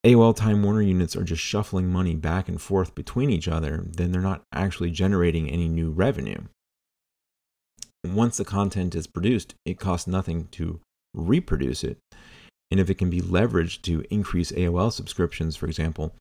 AOL 0.05 0.35
Time 0.35 0.63
Warner 0.63 0.81
units 0.81 1.15
are 1.15 1.23
just 1.23 1.41
shuffling 1.41 1.91
money 1.91 2.15
back 2.15 2.47
and 2.47 2.61
forth 2.61 2.95
between 2.95 3.29
each 3.29 3.47
other, 3.47 3.83
then 3.85 4.11
they're 4.11 4.21
not 4.21 4.43
actually 4.53 4.91
generating 4.91 5.49
any 5.49 5.67
new 5.67 5.91
revenue. 5.91 6.43
Once 8.05 8.37
the 8.37 8.45
content 8.45 8.95
is 8.95 9.07
produced, 9.07 9.55
it 9.65 9.79
costs 9.79 10.07
nothing 10.07 10.47
to 10.51 10.79
reproduce 11.13 11.83
it. 11.83 11.97
And 12.71 12.79
if 12.79 12.89
it 12.89 12.97
can 12.97 13.09
be 13.09 13.19
leveraged 13.19 13.81
to 13.83 14.05
increase 14.09 14.51
AOL 14.51 14.93
subscriptions, 14.93 15.55
for 15.55 15.65
example, 15.65 16.13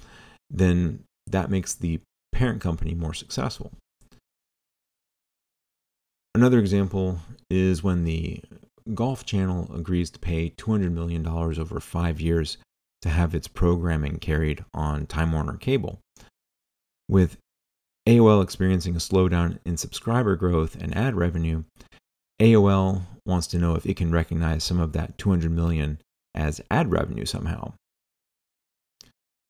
then 0.51 1.05
that 1.26 1.51
makes 1.51 1.74
the 1.74 2.01
parent 2.32 2.61
company 2.61 2.94
more 2.94 3.14
successful. 3.14 3.72
Another 6.34 6.59
example 6.59 7.20
is 7.51 7.82
when 7.82 8.05
the 8.05 8.40
Golf 8.94 9.26
Channel 9.26 9.70
agrees 9.74 10.11
to 10.11 10.18
pay 10.18 10.51
$200 10.51 10.92
million 10.92 11.26
over 11.26 11.80
five 11.80 12.20
years 12.20 12.59
to 13.03 13.09
have 13.09 13.34
its 13.34 13.49
programming 13.49 14.18
carried 14.18 14.64
on 14.72 15.07
Time 15.07 15.32
Warner 15.32 15.57
Cable. 15.57 15.99
With 17.09 17.38
AOL 18.07 18.42
experiencing 18.42 18.94
a 18.94 18.99
slowdown 18.99 19.59
in 19.64 19.76
subscriber 19.76 20.36
growth 20.36 20.76
and 20.80 20.96
ad 20.96 21.14
revenue, 21.14 21.64
AOL 22.40 23.03
wants 23.26 23.46
to 23.49 23.59
know 23.59 23.74
if 23.74 23.84
it 23.84 23.96
can 23.96 24.11
recognize 24.11 24.64
some 24.64 24.80
of 24.80 24.92
that 24.92 25.18
200 25.18 25.51
million 25.51 25.99
as 26.34 26.61
ad 26.70 26.90
revenue 26.90 27.24
somehow. 27.24 27.72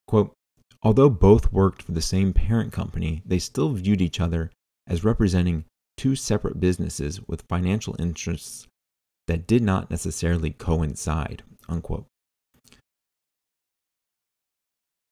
Quote, 0.07 0.33
although 0.81 1.09
both 1.09 1.51
worked 1.51 1.81
for 1.81 1.91
the 1.91 2.01
same 2.01 2.33
parent 2.33 2.71
company, 2.71 3.21
they 3.25 3.39
still 3.39 3.73
viewed 3.73 4.01
each 4.01 4.19
other 4.19 4.51
as 4.87 5.03
representing 5.03 5.65
two 5.97 6.15
separate 6.15 6.59
businesses 6.59 7.19
with 7.27 7.43
financial 7.49 7.95
interests 7.99 8.67
that 9.27 9.45
did 9.45 9.61
not 9.61 9.91
necessarily 9.91 10.51
coincide. 10.51 11.43
Unquote. 11.67 12.05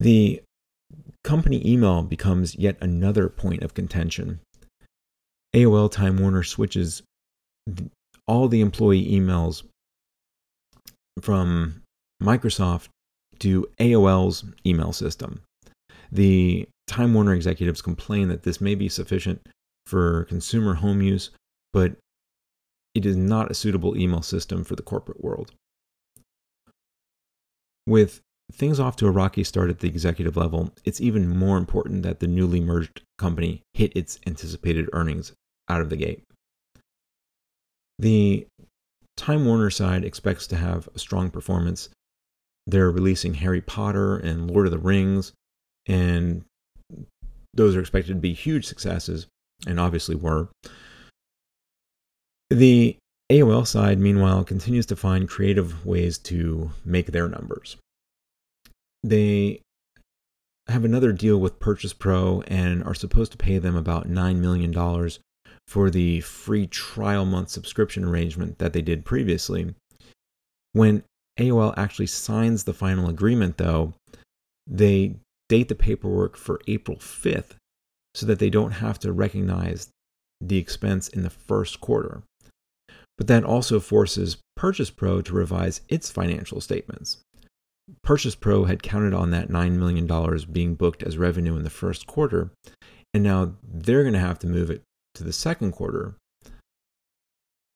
The 0.00 0.42
company 1.22 1.62
email 1.66 2.02
becomes 2.02 2.56
yet 2.56 2.76
another 2.80 3.28
point 3.28 3.62
of 3.62 3.74
contention. 3.74 4.40
AOL 5.54 5.90
Time 5.90 6.18
Warner 6.18 6.42
switches 6.42 7.02
all 8.26 8.48
the 8.48 8.60
employee 8.60 9.10
emails 9.10 9.62
from 11.20 11.82
Microsoft 12.22 12.88
to 13.40 13.68
AOL's 13.78 14.44
email 14.66 14.92
system. 14.92 15.42
The 16.10 16.68
Time 16.86 17.14
Warner 17.14 17.34
executives 17.34 17.82
complain 17.82 18.28
that 18.28 18.42
this 18.42 18.60
may 18.60 18.74
be 18.74 18.88
sufficient 18.88 19.46
for 19.86 20.24
consumer 20.24 20.74
home 20.74 21.02
use, 21.02 21.30
but 21.72 21.96
it 22.94 23.04
is 23.04 23.16
not 23.16 23.50
a 23.50 23.54
suitable 23.54 23.96
email 23.96 24.22
system 24.22 24.64
for 24.64 24.74
the 24.74 24.82
corporate 24.82 25.22
world. 25.22 25.52
With 27.86 28.20
things 28.52 28.80
off 28.80 28.96
to 28.96 29.06
a 29.06 29.10
rocky 29.10 29.44
start 29.44 29.70
at 29.70 29.80
the 29.80 29.88
executive 29.88 30.36
level, 30.36 30.72
it's 30.84 31.00
even 31.00 31.28
more 31.28 31.58
important 31.58 32.02
that 32.02 32.20
the 32.20 32.26
newly 32.26 32.60
merged 32.60 33.02
company 33.18 33.62
hit 33.74 33.94
its 33.96 34.18
anticipated 34.26 34.88
earnings 34.92 35.32
out 35.68 35.80
of 35.80 35.90
the 35.90 35.96
gate. 35.96 36.22
The 37.98 38.46
Time 39.16 39.44
Warner 39.44 39.70
side 39.70 40.04
expects 40.04 40.46
to 40.46 40.56
have 40.56 40.88
a 40.94 40.98
strong 40.98 41.30
performance. 41.30 41.88
They're 42.66 42.90
releasing 42.90 43.34
Harry 43.34 43.60
Potter 43.60 44.16
and 44.16 44.50
Lord 44.50 44.66
of 44.66 44.72
the 44.72 44.78
Rings, 44.78 45.32
and 45.88 46.44
those 47.54 47.74
are 47.74 47.80
expected 47.80 48.14
to 48.14 48.20
be 48.20 48.34
huge 48.34 48.66
successes, 48.66 49.26
and 49.66 49.80
obviously 49.80 50.14
were. 50.14 50.48
The 52.50 52.96
AOL 53.30 53.66
side, 53.66 53.98
meanwhile, 53.98 54.44
continues 54.44 54.86
to 54.86 54.96
find 54.96 55.28
creative 55.28 55.84
ways 55.84 56.18
to 56.18 56.70
make 56.84 57.08
their 57.08 57.28
numbers. 57.28 57.76
They 59.02 59.60
have 60.68 60.84
another 60.84 61.12
deal 61.12 61.38
with 61.38 61.60
Purchase 61.60 61.92
Pro 61.92 62.42
and 62.46 62.84
are 62.84 62.94
supposed 62.94 63.32
to 63.32 63.38
pay 63.38 63.58
them 63.58 63.76
about 63.76 64.08
$9 64.08 64.36
million 64.36 65.10
for 65.66 65.90
the 65.90 66.20
free 66.20 66.66
trial 66.66 67.24
month 67.24 67.50
subscription 67.50 68.04
arrangement 68.04 68.58
that 68.58 68.72
they 68.72 68.82
did 68.82 69.04
previously. 69.04 69.74
When 70.72 71.02
AOL 71.38 71.74
actually 71.76 72.06
signs 72.06 72.64
the 72.64 72.74
final 72.74 73.08
agreement, 73.08 73.58
though, 73.58 73.94
they 74.66 75.16
date 75.48 75.68
the 75.68 75.74
paperwork 75.74 76.36
for 76.36 76.60
April 76.66 76.98
5th 76.98 77.54
so 78.14 78.26
that 78.26 78.38
they 78.38 78.50
don't 78.50 78.72
have 78.72 78.98
to 79.00 79.12
recognize 79.12 79.90
the 80.40 80.58
expense 80.58 81.08
in 81.08 81.22
the 81.22 81.30
first 81.30 81.80
quarter. 81.80 82.22
But 83.16 83.26
that 83.26 83.44
also 83.44 83.80
forces 83.80 84.38
Purchase 84.56 84.90
Pro 84.90 85.22
to 85.22 85.32
revise 85.32 85.80
its 85.88 86.10
financial 86.10 86.60
statements. 86.60 87.18
Purchase 88.02 88.34
Pro 88.34 88.64
had 88.64 88.82
counted 88.82 89.14
on 89.14 89.30
that 89.30 89.48
$9 89.48 89.72
million 89.72 90.46
being 90.52 90.74
booked 90.74 91.02
as 91.02 91.16
revenue 91.16 91.56
in 91.56 91.64
the 91.64 91.70
first 91.70 92.06
quarter, 92.06 92.50
and 93.14 93.22
now 93.22 93.54
they're 93.62 94.02
going 94.02 94.14
to 94.14 94.20
have 94.20 94.38
to 94.40 94.46
move 94.46 94.70
it 94.70 94.82
to 95.14 95.24
the 95.24 95.32
second 95.32 95.72
quarter. 95.72 96.14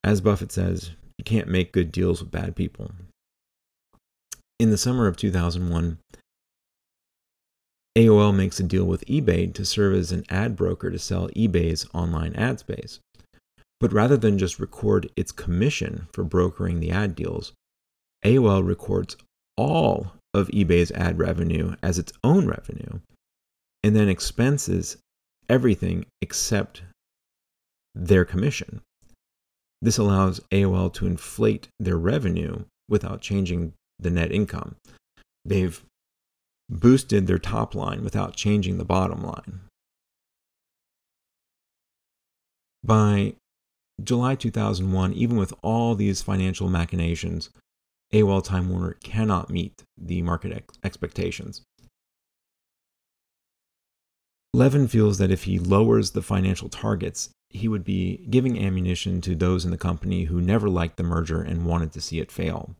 As 0.04 0.20
Buffett 0.20 0.52
says, 0.52 0.90
you 1.18 1.24
can't 1.24 1.48
make 1.48 1.72
good 1.72 1.92
deals 1.92 2.20
with 2.20 2.30
bad 2.30 2.54
people. 2.54 2.92
In 4.58 4.70
the 4.70 4.78
summer 4.78 5.06
of 5.06 5.16
2001, 5.16 5.98
AOL 7.96 8.34
makes 8.34 8.58
a 8.58 8.62
deal 8.62 8.84
with 8.84 9.04
eBay 9.06 9.52
to 9.52 9.64
serve 9.64 9.94
as 9.94 10.12
an 10.12 10.24
ad 10.30 10.56
broker 10.56 10.90
to 10.90 10.98
sell 10.98 11.28
eBay's 11.30 11.86
online 11.92 12.34
ad 12.34 12.58
space. 12.58 13.00
But 13.80 13.92
rather 13.92 14.16
than 14.16 14.38
just 14.38 14.58
record 14.58 15.10
its 15.16 15.32
commission 15.32 16.06
for 16.12 16.24
brokering 16.24 16.80
the 16.80 16.90
ad 16.90 17.14
deals, 17.14 17.52
AOL 18.24 18.66
records 18.66 19.16
all 19.56 20.12
of 20.32 20.48
eBay's 20.48 20.90
ad 20.92 21.18
revenue 21.18 21.74
as 21.82 21.98
its 21.98 22.12
own 22.24 22.46
revenue 22.46 23.00
and 23.82 23.94
then 23.94 24.08
expenses 24.08 24.96
everything 25.48 26.06
except 26.20 26.82
their 27.94 28.24
commission. 28.24 28.80
This 29.82 29.98
allows 29.98 30.40
AOL 30.52 30.92
to 30.94 31.06
inflate 31.06 31.68
their 31.78 31.98
revenue 31.98 32.64
without 32.88 33.20
changing 33.20 33.74
the 33.98 34.10
net 34.10 34.32
income. 34.32 34.76
They've 35.44 35.82
boosted 36.72 37.26
their 37.26 37.38
top 37.38 37.74
line 37.74 38.02
without 38.02 38.36
changing 38.36 38.78
the 38.78 38.84
bottom 38.84 39.22
line. 39.22 39.60
By 42.82 43.34
July 44.02 44.34
2001, 44.34 45.12
even 45.12 45.36
with 45.36 45.52
all 45.62 45.94
these 45.94 46.22
financial 46.22 46.68
machinations, 46.68 47.50
AOL 48.12 48.42
Time 48.42 48.68
Warner 48.68 48.96
cannot 49.02 49.50
meet 49.50 49.82
the 49.96 50.22
market 50.22 50.52
ex- 50.52 50.78
expectations. 50.82 51.62
Levin 54.54 54.88
feels 54.88 55.18
that 55.18 55.30
if 55.30 55.44
he 55.44 55.58
lowers 55.58 56.10
the 56.10 56.20
financial 56.20 56.68
targets, 56.68 57.30
he 57.48 57.68
would 57.68 57.84
be 57.84 58.26
giving 58.28 58.62
ammunition 58.62 59.20
to 59.22 59.34
those 59.34 59.64
in 59.64 59.70
the 59.70 59.78
company 59.78 60.24
who 60.24 60.40
never 60.40 60.68
liked 60.68 60.96
the 60.96 61.02
merger 61.02 61.40
and 61.40 61.64
wanted 61.64 61.92
to 61.92 62.00
see 62.00 62.18
it 62.18 62.32
fail. 62.32 62.74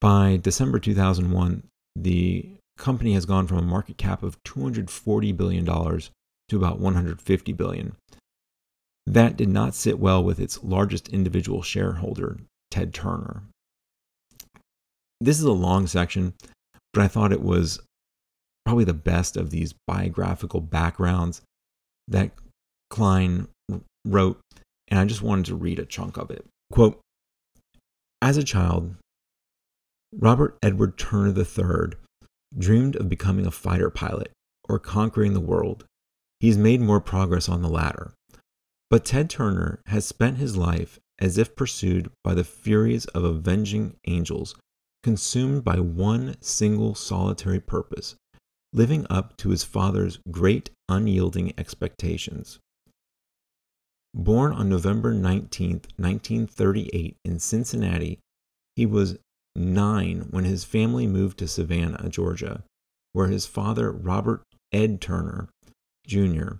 By 0.00 0.38
December 0.40 0.78
2001, 0.78 1.64
the 1.96 2.48
company 2.76 3.14
has 3.14 3.26
gone 3.26 3.46
from 3.46 3.58
a 3.58 3.62
market 3.62 3.96
cap 3.98 4.22
of 4.22 4.42
$240 4.44 5.36
billion 5.36 5.64
to 5.64 6.56
about 6.56 6.78
150 6.78 7.52
billion, 7.52 7.96
that 9.06 9.36
did 9.36 9.48
not 9.48 9.74
sit 9.74 9.98
well 9.98 10.22
with 10.22 10.40
its 10.40 10.62
largest 10.62 11.08
individual 11.08 11.62
shareholder, 11.62 12.38
Ted 12.70 12.94
Turner. 12.94 13.42
This 15.20 15.38
is 15.38 15.44
a 15.44 15.52
long 15.52 15.86
section, 15.86 16.34
but 16.92 17.02
I 17.02 17.08
thought 17.08 17.32
it 17.32 17.42
was 17.42 17.80
probably 18.64 18.84
the 18.84 18.94
best 18.94 19.36
of 19.36 19.50
these 19.50 19.74
biographical 19.86 20.60
backgrounds 20.60 21.42
that 22.08 22.32
Klein 22.90 23.48
wrote, 24.04 24.40
and 24.88 24.98
I 24.98 25.04
just 25.04 25.22
wanted 25.22 25.46
to 25.46 25.54
read 25.54 25.78
a 25.78 25.84
chunk 25.84 26.16
of 26.16 26.30
it. 26.30 26.46
Quote 26.72 27.00
As 28.22 28.36
a 28.36 28.44
child, 28.44 28.94
Robert 30.16 30.56
Edward 30.62 30.96
Turner 30.96 31.38
III 31.38 31.98
dreamed 32.56 32.96
of 32.96 33.08
becoming 33.08 33.46
a 33.46 33.50
fighter 33.50 33.90
pilot 33.90 34.32
or 34.68 34.78
conquering 34.78 35.34
the 35.34 35.40
world. 35.40 35.84
He's 36.40 36.58
made 36.58 36.80
more 36.80 37.00
progress 37.00 37.48
on 37.48 37.62
the 37.62 37.68
latter. 37.68 38.12
But 38.90 39.04
Ted 39.04 39.30
Turner 39.30 39.80
has 39.86 40.04
spent 40.04 40.38
his 40.38 40.56
life 40.56 40.98
as 41.18 41.38
if 41.38 41.56
pursued 41.56 42.10
by 42.22 42.34
the 42.34 42.44
furies 42.44 43.06
of 43.06 43.24
avenging 43.24 43.96
angels, 44.06 44.54
consumed 45.02 45.64
by 45.64 45.78
one 45.78 46.36
single 46.40 46.94
solitary 46.94 47.60
purpose 47.60 48.16
living 48.74 49.06
up 49.08 49.36
to 49.36 49.50
his 49.50 49.62
father's 49.62 50.18
great 50.30 50.68
unyielding 50.88 51.54
expectations. 51.56 52.58
Born 54.12 54.52
on 54.52 54.68
November 54.68 55.14
19, 55.14 55.82
1938, 55.96 57.16
in 57.24 57.38
Cincinnati, 57.38 58.18
he 58.74 58.84
was 58.84 59.16
nine 59.56 60.26
when 60.30 60.44
his 60.44 60.64
family 60.64 61.06
moved 61.06 61.38
to 61.38 61.48
Savannah, 61.48 62.08
Georgia, 62.08 62.64
where 63.12 63.28
his 63.28 63.46
father, 63.46 63.92
Robert 63.92 64.42
Ed 64.72 65.00
Turner 65.00 65.48
Jr., 66.06 66.54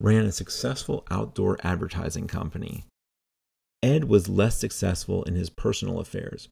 ran 0.00 0.24
a 0.24 0.32
successful 0.32 1.04
outdoor 1.10 1.58
advertising 1.64 2.26
company. 2.26 2.84
Ed 3.82 4.04
was 4.04 4.28
less 4.28 4.58
successful 4.58 5.22
in 5.24 5.34
his 5.34 5.50
personal 5.50 5.98
affairs. 5.98 6.48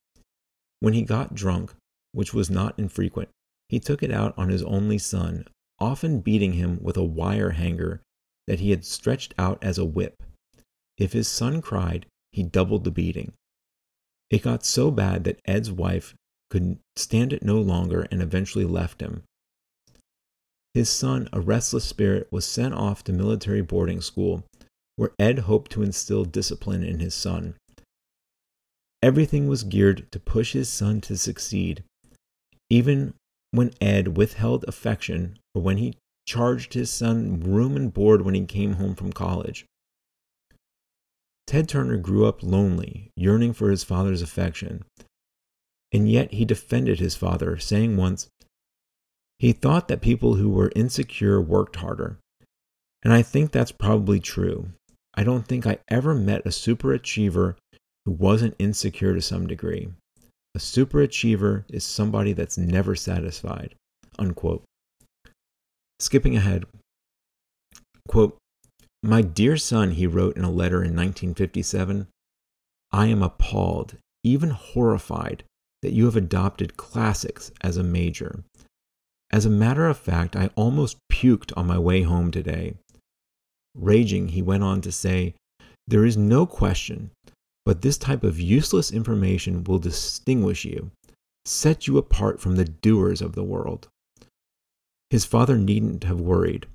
When 0.81 0.95
he 0.95 1.03
got 1.03 1.35
drunk, 1.35 1.75
which 2.13 2.33
was 2.35 2.51
not 2.51 2.79
infrequent, 2.79 3.29
he 3.69 3.81
took 3.81 4.03
it 4.03 4.11
out 4.11 4.35
on 4.37 4.49
his 4.49 4.63
only 4.63 4.99
son, 4.99 5.47
often 5.79 6.21
beating 6.21 6.53
him 6.53 6.79
with 6.81 6.97
a 6.97 7.05
wire 7.05 7.51
hanger 7.51 8.01
that 8.47 8.61
he 8.61 8.71
had 8.71 8.85
stretched 8.85 9.35
out 9.39 9.59
as 9.63 9.79
a 9.79 9.85
whip. 9.85 10.23
If 10.99 11.13
his 11.13 11.29
son 11.29 11.61
cried, 11.61 12.07
he 12.33 12.43
doubled 12.43 12.85
the 12.85 12.91
beating. 12.91 13.33
It 14.31 14.43
got 14.43 14.65
so 14.65 14.91
bad 14.91 15.25
that 15.25 15.41
Ed's 15.45 15.71
wife 15.71 16.15
could 16.51 16.79
stand 16.97 17.33
it 17.33 17.43
no 17.43 17.61
longer 17.61 18.07
and 18.11 18.23
eventually 18.23 18.65
left 18.65 19.01
him, 19.01 19.23
his 20.77 20.91
son, 20.91 21.27
a 21.33 21.41
restless 21.41 21.87
spirit, 21.87 22.29
was 22.31 22.45
sent 22.45 22.75
off 22.75 23.03
to 23.05 23.13
military 23.15 23.63
boarding 23.63 24.03
school, 24.03 24.45
where 24.97 25.13
Ed 25.19 25.39
hoped 25.39 25.73
to 25.73 25.83
instill 25.83 26.27
discipline 26.27 26.85
in 26.85 27.01
his 27.01 27.15
son. 27.15 27.55
Everything 29.03 29.49
was 29.49 29.65
geared 29.65 30.07
to 30.13 30.21
push 30.21 30.53
his 30.53 30.69
son 30.69 31.01
to 31.01 31.17
succeed. 31.17 31.83
Even 32.69 33.15
when 33.53 33.73
Ed 33.81 34.19
withheld 34.19 34.67
affection 34.69 35.39
or 35.55 35.63
when 35.63 35.79
he 35.79 35.95
charged 36.29 36.75
his 36.75 36.91
son 36.91 37.41
room 37.41 37.75
and 37.75 37.95
board 37.95 38.21
when 38.21 38.35
he 38.35 38.45
came 38.45 38.75
home 38.75 38.95
from 38.95 39.15
college. 39.15 39.65
Ted 41.47 41.69
Turner 41.69 41.97
grew 41.97 42.27
up 42.27 42.43
lonely, 42.43 43.11
yearning 43.17 43.53
for 43.53 43.71
his 43.71 43.85
father's 43.85 44.23
affection. 44.23 44.85
And 45.93 46.11
yet 46.11 46.33
he 46.33 46.45
defended 46.45 46.99
his 46.99 47.15
father, 47.15 47.57
saying 47.59 47.97
once, 47.97 48.29
he 49.39 49.53
thought 49.53 49.89
that 49.89 50.01
people 50.01 50.35
who 50.35 50.49
were 50.49 50.73
insecure 50.75 51.41
worked 51.41 51.77
harder. 51.77 52.19
And 53.05 53.13
I 53.13 53.23
think 53.23 53.53
that's 53.53 53.73
probably 53.73 54.19
true. 54.19 54.71
I 55.15 55.23
don't 55.25 55.47
think 55.47 55.67
I 55.67 55.79
ever 55.89 56.15
met 56.15 56.47
a 56.47 56.51
superachiever 56.51 57.57
who 58.05 58.13
wasn't 58.13 58.57
insecure 58.59 59.15
to 59.15 59.23
some 59.23 59.47
degree. 59.47 59.89
A 60.55 60.59
superachiever 60.59 61.65
is 61.69 61.85
somebody 61.85 62.33
that's 62.33 62.59
never 62.59 62.95
satisfied. 62.97 63.75
Unquote. 64.19 64.65
Skipping 66.01 66.37
ahead. 66.37 66.65
Quote, 68.09 68.37
My 69.07 69.23
dear 69.23 69.57
son, 69.57 69.93
he 69.93 70.09
wrote 70.09 70.37
in 70.37 70.43
a 70.43 70.51
letter 70.51 70.79
in 70.79 70.97
1957, 70.97 72.09
I 72.91 73.07
am 73.07 73.23
appalled, 73.23 73.95
even 74.25 74.51
horrified, 74.51 75.45
that 75.83 75.93
you 75.93 76.07
have 76.07 76.17
adopted 76.17 76.77
classics 76.77 77.53
as 77.61 77.77
a 77.77 77.85
major. 77.85 78.43
As 79.31 79.47
a 79.47 79.51
matter 79.51 79.87
of 79.87 79.97
fact, 79.97 80.35
I 80.35 80.51
almost 80.57 80.99
puked 81.09 81.53
on 81.57 81.69
my 81.69 81.79
way 81.79 82.03
home 82.03 82.33
today. 82.33 82.75
Raging, 83.77 84.29
he 84.29 84.43
went 84.43 84.65
on 84.65 84.81
to 84.81 84.91
say, 84.91 85.35
There 85.87 86.05
is 86.05 86.17
no 86.17 86.45
question, 86.45 87.13
but 87.65 87.83
this 87.83 87.99
type 87.99 88.25
of 88.25 88.41
useless 88.41 88.91
information 88.91 89.63
will 89.63 89.79
distinguish 89.79 90.65
you. 90.65 90.91
set 91.45 91.87
you 91.87 91.97
apart 91.97 92.41
from 92.41 92.57
the 92.57 92.65
doers 92.65 93.23
of 93.23 93.37
the 93.37 93.45
world. 93.45 93.87
His 95.11 95.25
father 95.25 95.57
needn't 95.57 96.03
have 96.03 96.21
worried. 96.21 96.67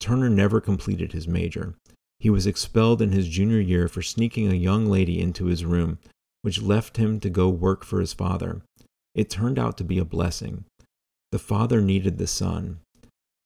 Turner 0.00 0.30
never 0.30 0.60
completed 0.60 1.12
his 1.12 1.28
major. 1.28 1.74
He 2.18 2.30
was 2.30 2.46
expelled 2.46 3.00
in 3.00 3.12
his 3.12 3.28
junior 3.28 3.60
year 3.60 3.86
for 3.86 4.02
sneaking 4.02 4.50
a 4.50 4.54
young 4.54 4.86
lady 4.86 5.20
into 5.20 5.46
his 5.46 5.64
room, 5.64 5.98
which 6.42 6.62
left 6.62 6.96
him 6.96 7.20
to 7.20 7.30
go 7.30 7.48
work 7.48 7.84
for 7.84 8.00
his 8.00 8.12
father. 8.12 8.62
It 9.14 9.30
turned 9.30 9.58
out 9.58 9.76
to 9.78 9.84
be 9.84 9.98
a 9.98 10.04
blessing. 10.04 10.64
The 11.32 11.38
father 11.38 11.80
needed 11.80 12.18
the 12.18 12.26
son. 12.26 12.80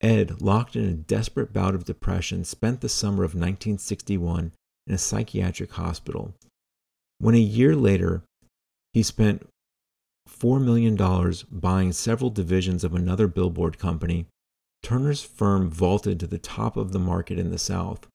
Ed, 0.01 0.41
locked 0.41 0.77
in 0.77 0.85
a 0.85 0.93
desperate 0.93 1.53
bout 1.53 1.75
of 1.75 1.85
depression, 1.85 2.45
spent 2.45 2.81
the 2.81 2.89
summer 2.89 3.25
of 3.25 3.35
1961 3.35 4.53
in 4.87 4.95
a 4.95 4.99
psychiatric 4.99 5.73
hospital. 5.73 6.35
When 7.19 7.35
a 7.35 7.39
year 7.39 7.75
later, 7.75 8.23
he 8.93 9.03
spent 9.03 9.47
$4 10.29 10.63
million 10.63 10.97
buying 11.51 11.93
several 11.93 12.31
divisions 12.31 12.85
of 12.85 12.95
another 12.95 13.27
billboard 13.29 13.79
company, 13.79 14.27
Turner's 14.85 15.22
firm 15.22 15.70
vaulted 15.70 16.20
to 16.20 16.26
the 16.26 16.39
top 16.39 16.76
of 16.76 16.93
the 16.93 16.99
market 16.99 17.39
in 17.39 17.51
the 17.51 17.59
South. 17.59 18.07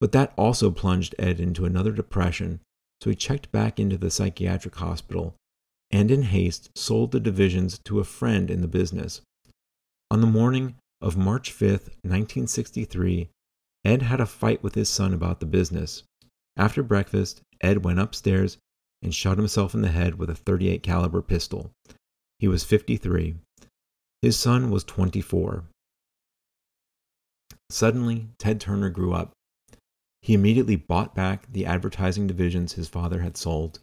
But 0.00 0.12
that 0.12 0.32
also 0.36 0.70
plunged 0.70 1.14
Ed 1.18 1.38
into 1.38 1.66
another 1.66 1.92
depression, 1.92 2.60
so 3.02 3.10
he 3.10 3.16
checked 3.16 3.52
back 3.52 3.78
into 3.78 3.98
the 3.98 4.10
psychiatric 4.10 4.74
hospital 4.76 5.34
and 5.90 6.10
in 6.10 6.22
haste 6.22 6.70
sold 6.74 7.12
the 7.12 7.20
divisions 7.20 7.78
to 7.84 8.00
a 8.00 8.04
friend 8.04 8.50
in 8.50 8.62
the 8.62 8.66
business. 8.66 9.20
On 10.10 10.22
the 10.22 10.26
morning 10.26 10.74
of 11.02 11.18
March 11.18 11.52
5, 11.52 11.70
1963, 12.02 13.28
Ed 13.84 14.02
had 14.02 14.20
a 14.20 14.26
fight 14.26 14.62
with 14.62 14.74
his 14.74 14.88
son 14.88 15.12
about 15.12 15.40
the 15.40 15.46
business. 15.46 16.02
After 16.56 16.82
breakfast, 16.82 17.42
Ed 17.60 17.84
went 17.84 18.00
upstairs 18.00 18.56
and 19.02 19.14
shot 19.14 19.36
himself 19.36 19.74
in 19.74 19.82
the 19.82 19.88
head 19.88 20.18
with 20.18 20.30
a 20.30 20.34
38 20.34 20.82
caliber 20.82 21.20
pistol. 21.20 21.70
He 22.38 22.48
was 22.48 22.64
53. 22.64 23.36
His 24.22 24.38
son 24.38 24.70
was 24.70 24.82
24. 24.84 25.64
Suddenly, 27.74 28.28
Ted 28.38 28.60
Turner 28.60 28.88
grew 28.88 29.14
up. 29.14 29.32
He 30.22 30.32
immediately 30.32 30.76
bought 30.76 31.12
back 31.12 31.50
the 31.50 31.66
advertising 31.66 32.28
divisions 32.28 32.74
his 32.74 32.86
father 32.86 33.22
had 33.22 33.36
sold. 33.36 33.80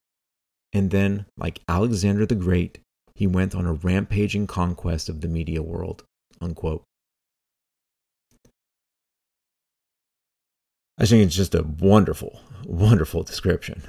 And 0.71 0.91
then, 0.91 1.25
like 1.35 1.59
Alexander 1.67 2.25
the 2.25 2.35
Great, 2.35 2.79
he 3.15 3.27
went 3.27 3.53
on 3.53 3.65
a 3.65 3.73
rampaging 3.73 4.47
conquest 4.47 5.09
of 5.09 5.19
the 5.19 5.27
media 5.27 5.61
world. 5.61 6.05
Unquote. 6.39 6.83
I 10.97 11.05
think 11.05 11.25
it's 11.25 11.35
just 11.35 11.53
a 11.53 11.63
wonderful, 11.63 12.39
wonderful 12.65 13.23
description. 13.23 13.83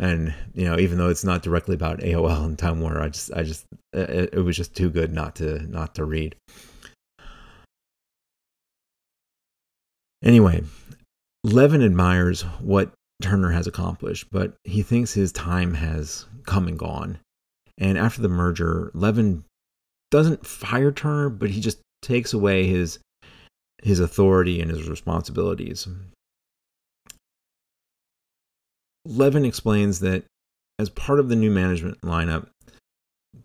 And 0.00 0.34
you 0.54 0.64
know, 0.64 0.76
even 0.76 0.98
though 0.98 1.08
it's 1.08 1.22
not 1.22 1.44
directly 1.44 1.76
about 1.76 2.00
AOL 2.00 2.46
and 2.46 2.58
Time 2.58 2.80
Warner, 2.80 3.00
I 3.00 3.10
just, 3.10 3.32
I 3.32 3.44
just, 3.44 3.64
it, 3.92 4.30
it 4.32 4.40
was 4.40 4.56
just 4.56 4.74
too 4.74 4.90
good 4.90 5.12
not 5.12 5.36
to, 5.36 5.60
not 5.68 5.94
to 5.94 6.04
read. 6.04 6.34
Anyway, 10.22 10.62
Levin 11.44 11.82
admires 11.82 12.42
what 12.60 12.92
Turner 13.22 13.50
has 13.50 13.66
accomplished, 13.66 14.26
but 14.30 14.54
he 14.64 14.82
thinks 14.82 15.12
his 15.12 15.32
time 15.32 15.74
has 15.74 16.26
come 16.46 16.68
and 16.68 16.78
gone. 16.78 17.18
And 17.78 17.96
after 17.96 18.20
the 18.20 18.28
merger, 18.28 18.90
Levin 18.92 19.44
doesn't 20.10 20.46
fire 20.46 20.92
Turner, 20.92 21.30
but 21.30 21.50
he 21.50 21.60
just 21.60 21.80
takes 22.02 22.32
away 22.32 22.66
his 22.66 22.98
his 23.82 24.00
authority 24.00 24.60
and 24.60 24.70
his 24.70 24.88
responsibilities. 24.88 25.88
Levin 29.06 29.46
explains 29.46 30.00
that 30.00 30.24
as 30.78 30.90
part 30.90 31.18
of 31.18 31.30
the 31.30 31.36
new 31.36 31.50
management 31.50 31.98
lineup, 32.02 32.48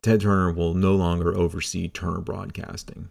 Ted 0.02 0.22
Turner 0.22 0.52
will 0.52 0.74
no 0.74 0.94
longer 0.94 1.36
oversee 1.36 1.88
Turner 1.88 2.20
Broadcasting. 2.20 3.10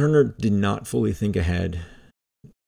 Turner 0.00 0.24
did 0.24 0.54
not 0.54 0.86
fully 0.86 1.12
think 1.12 1.36
ahead 1.36 1.82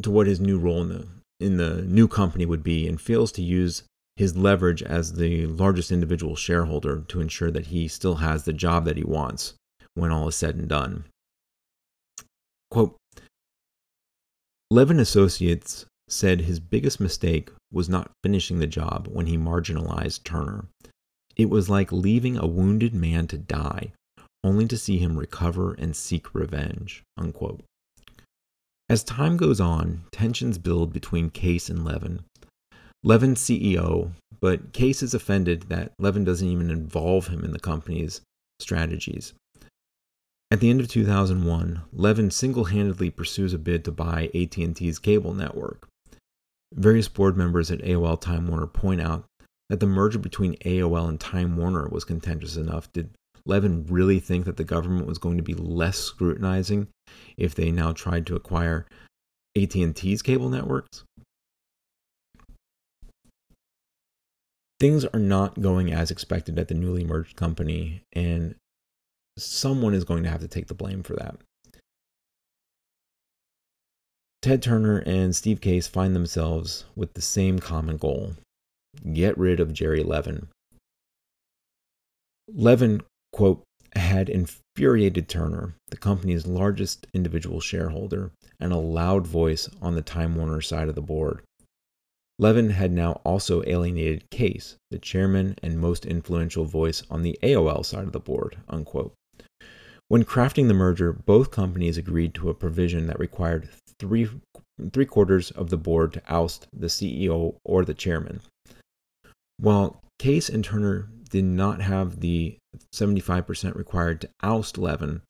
to 0.03 0.11
what 0.11 0.27
his 0.27 0.39
new 0.39 0.59
role 0.59 0.83
in 0.83 0.89
the 0.91 1.07
in 1.41 1.57
the 1.57 1.81
new 1.81 2.07
company 2.07 2.45
would 2.45 2.63
be 2.63 2.87
and 2.87 3.01
fails 3.01 3.33
to 3.33 3.41
use 3.41 3.85
his 4.17 4.37
leverage 4.37 4.83
as 4.83 5.15
the 5.15 5.47
largest 5.47 5.91
individual 5.91 6.37
shareholder 6.37 7.01
to 7.09 7.23
ensure 7.23 7.51
that 7.51 7.69
he 7.69 7.89
still 7.89 8.17
has 8.17 8.45
the 8.45 8.53
job 8.53 8.85
that 8.85 8.99
he 8.99 9.03
wants 9.03 9.55
when 9.95 10.13
all 10.13 10.29
is 10.29 10.37
said 10.37 10.57
and 10.57 10.69
done. 10.69 11.05
Quote 12.71 12.97
Levin 14.71 15.01
Associates 15.01 15.87
said 16.11 16.43
his 16.43 16.61
biggest 16.61 17.01
mistake 17.01 17.49
was 17.73 17.89
not 17.89 18.11
finishing 18.23 18.59
the 18.59 18.67
job 18.67 19.09
when 19.11 19.25
he 19.25 19.39
marginalized 19.39 20.23
Turner. 20.23 20.67
It 21.35 21.49
was 21.49 21.71
like 21.71 21.93
leaving 21.93 22.37
a 22.37 22.47
wounded 22.47 22.93
man 22.93 23.27
to 23.29 23.39
die, 23.39 23.93
only 24.45 24.67
to 24.67 24.77
see 24.77 24.99
him 24.99 25.17
recover 25.17 25.75
and 25.75 25.95
seek 25.97 26.35
revenge. 26.35 27.03
Unquote. 27.17 27.63
As 28.89 29.05
time 29.05 29.37
goes 29.37 29.61
on, 29.61 30.03
tensions 30.11 30.59
build 30.59 30.93
between 30.93 31.31
Case 31.31 31.69
and 31.69 31.85
Levin. 31.85 32.25
Levin's 33.05 33.41
CEO, 33.41 34.13
but 34.41 34.73
Case 34.73 35.03
is 35.03 35.15
offended 35.15 35.63
that 35.69 35.93
Levin 35.99 36.25
doesn't 36.25 36.49
even 36.49 36.71
involve 36.71 37.29
him 37.29 37.45
in 37.45 37.53
the 37.53 37.59
company's 37.59 38.21
strategies. 38.61 39.33
At 40.51 40.61
the 40.61 40.69
end 40.69 40.81
of 40.81 40.89
2001, 40.89 41.81
Levin 41.93 42.31
single-handedly 42.31 43.11
pursues 43.11 43.55
a 43.55 43.59
bid 43.59 43.85
to 43.87 43.93
buy 43.93 44.31
AT&T's 44.35 44.99
cable 44.99 45.33
network. 45.33 45.89
Various 46.75 47.09
board 47.09 47.37
members 47.37 47.71
at 47.71 47.81
AOL 47.81 48.21
Time 48.21 48.47
Warner 48.47 48.67
point 48.67 49.01
out 49.01 49.25
that 49.71 49.81
the 49.81 49.87
merger 49.87 50.19
between 50.19 50.57
AOL 50.57 51.09
and 51.09 51.19
Time 51.19 51.57
Warner 51.57 51.89
was 51.89 52.05
contentious 52.05 52.57
enough. 52.57 52.93
Did 52.93 53.11
Levin 53.45 53.87
really 53.87 54.21
think 54.21 54.45
that 54.45 54.57
the 54.57 54.65
government 54.65 55.07
was 55.07 55.19
going 55.19 55.37
to 55.37 55.43
be 55.43 55.55
less 55.55 55.99
scrutinizing 55.99 56.89
if 57.37 57.55
they 57.55 57.71
now 57.71 57.93
tried 57.93 58.27
to 58.27 58.37
acquire 58.37 58.87
AT&T's 59.57 60.23
cable 60.23 60.49
networks? 60.49 61.05
Things 64.79 65.05
are 65.05 65.21
not 65.21 65.61
going 65.61 65.93
as 65.93 66.11
expected 66.11 66.59
at 66.59 66.69
the 66.69 66.75
newly 66.75 67.05
merged 67.05 67.37
company 67.37 68.03
and 68.13 68.55
someone 69.39 69.95
is 69.95 70.05
going 70.05 70.25
to 70.25 70.31
have 70.31 70.41
to 70.41 70.49
take 70.49 70.67
the 70.67 70.75
blame 70.75 71.03
for 71.03 71.15
that. 71.15 71.37
Ted 74.43 74.61
Turner 74.61 74.99
and 75.07 75.37
Steve 75.37 75.61
Case 75.61 75.87
find 75.87 76.17
themselves 76.17 76.85
with 76.97 77.15
the 77.15 77.23
same 77.23 77.61
common 77.61 77.97
goal 77.97 78.33
get 79.13 79.37
rid 79.39 79.61
of 79.61 79.73
Jerry 79.73 80.03
Levin. 80.03 80.49
Levin, 82.53 83.03
quote, 83.33 83.63
had 83.95 84.29
infuriated 84.29 85.29
Turner, 85.29 85.75
the 85.89 85.97
company's 85.97 86.47
largest 86.47 87.07
individual 87.13 87.61
shareholder, 87.61 88.31
and 88.59 88.73
a 88.73 88.79
loud 88.79 89.27
voice 89.27 89.69
on 89.81 89.95
the 89.95 90.03
Time 90.03 90.37
Warner 90.37 90.61
side 90.61 90.89
of 90.89 90.95
the 90.95 91.03
board. 91.03 91.43
Levin 92.39 92.71
had 92.71 92.91
now 92.91 93.21
also 93.25 93.63
alienated 93.67 94.31
Case, 94.31 94.77
the 94.91 94.99
chairman 94.99 95.57
and 95.63 95.79
most 95.79 96.07
influential 96.07 96.65
voice 96.65 97.03
on 97.11 97.23
the 97.23 97.39
AOL 97.43 97.85
side 97.85 98.05
of 98.05 98.13
the 98.13 98.21
board. 98.21 98.57
Unquote. 98.69 99.13
When 100.09 100.25
crafting 100.25 100.69
the 100.69 100.75
merger, 100.75 101.13
both 101.13 101.51
companies 101.51 101.97
agreed 101.97 102.35
to 102.35 102.51
a 102.51 102.55
provision 102.55 103.07
that 103.07 103.19
required 103.19 103.69
three, 103.99 104.29
three 104.93 105.07
quarters 105.07 105.51
of 105.53 105.71
the 105.71 105.77
board 105.77 106.13
to 106.15 106.23
oust 106.29 106.67
the 106.73 106.89
CEO 106.89 107.57
or 107.65 107.85
the 107.85 107.95
chairman. 107.95 108.41
While 109.59 110.03
Case 110.19 110.49
and 110.49 110.65
Turner 110.65 111.09
did 111.31 111.45
not 111.45 111.81
have 111.81 112.21
the 112.21 112.59
75% 112.95 113.75
required 113.75 114.21
to 114.23 114.31
oust 114.43 114.79
Levin, 114.79 115.23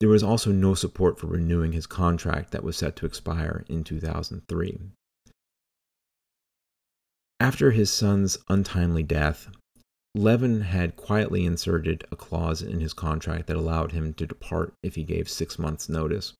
there 0.00 0.08
was 0.08 0.22
also 0.22 0.50
no 0.50 0.74
support 0.74 1.18
for 1.18 1.26
renewing 1.26 1.72
his 1.72 1.86
contract 1.86 2.52
that 2.52 2.64
was 2.64 2.76
set 2.76 2.96
to 2.96 3.06
expire 3.06 3.64
in 3.68 3.84
2003. 3.84 4.78
After 7.38 7.70
his 7.70 7.90
son's 7.90 8.38
untimely 8.48 9.02
death, 9.02 9.48
Levin 10.14 10.62
had 10.62 10.96
quietly 10.96 11.44
inserted 11.44 12.04
a 12.10 12.16
clause 12.16 12.62
in 12.62 12.80
his 12.80 12.92
contract 12.92 13.46
that 13.46 13.56
allowed 13.56 13.92
him 13.92 14.12
to 14.14 14.26
depart 14.26 14.72
if 14.82 14.94
he 14.94 15.04
gave 15.04 15.28
six 15.28 15.58
months' 15.58 15.88
notice. 15.88 16.32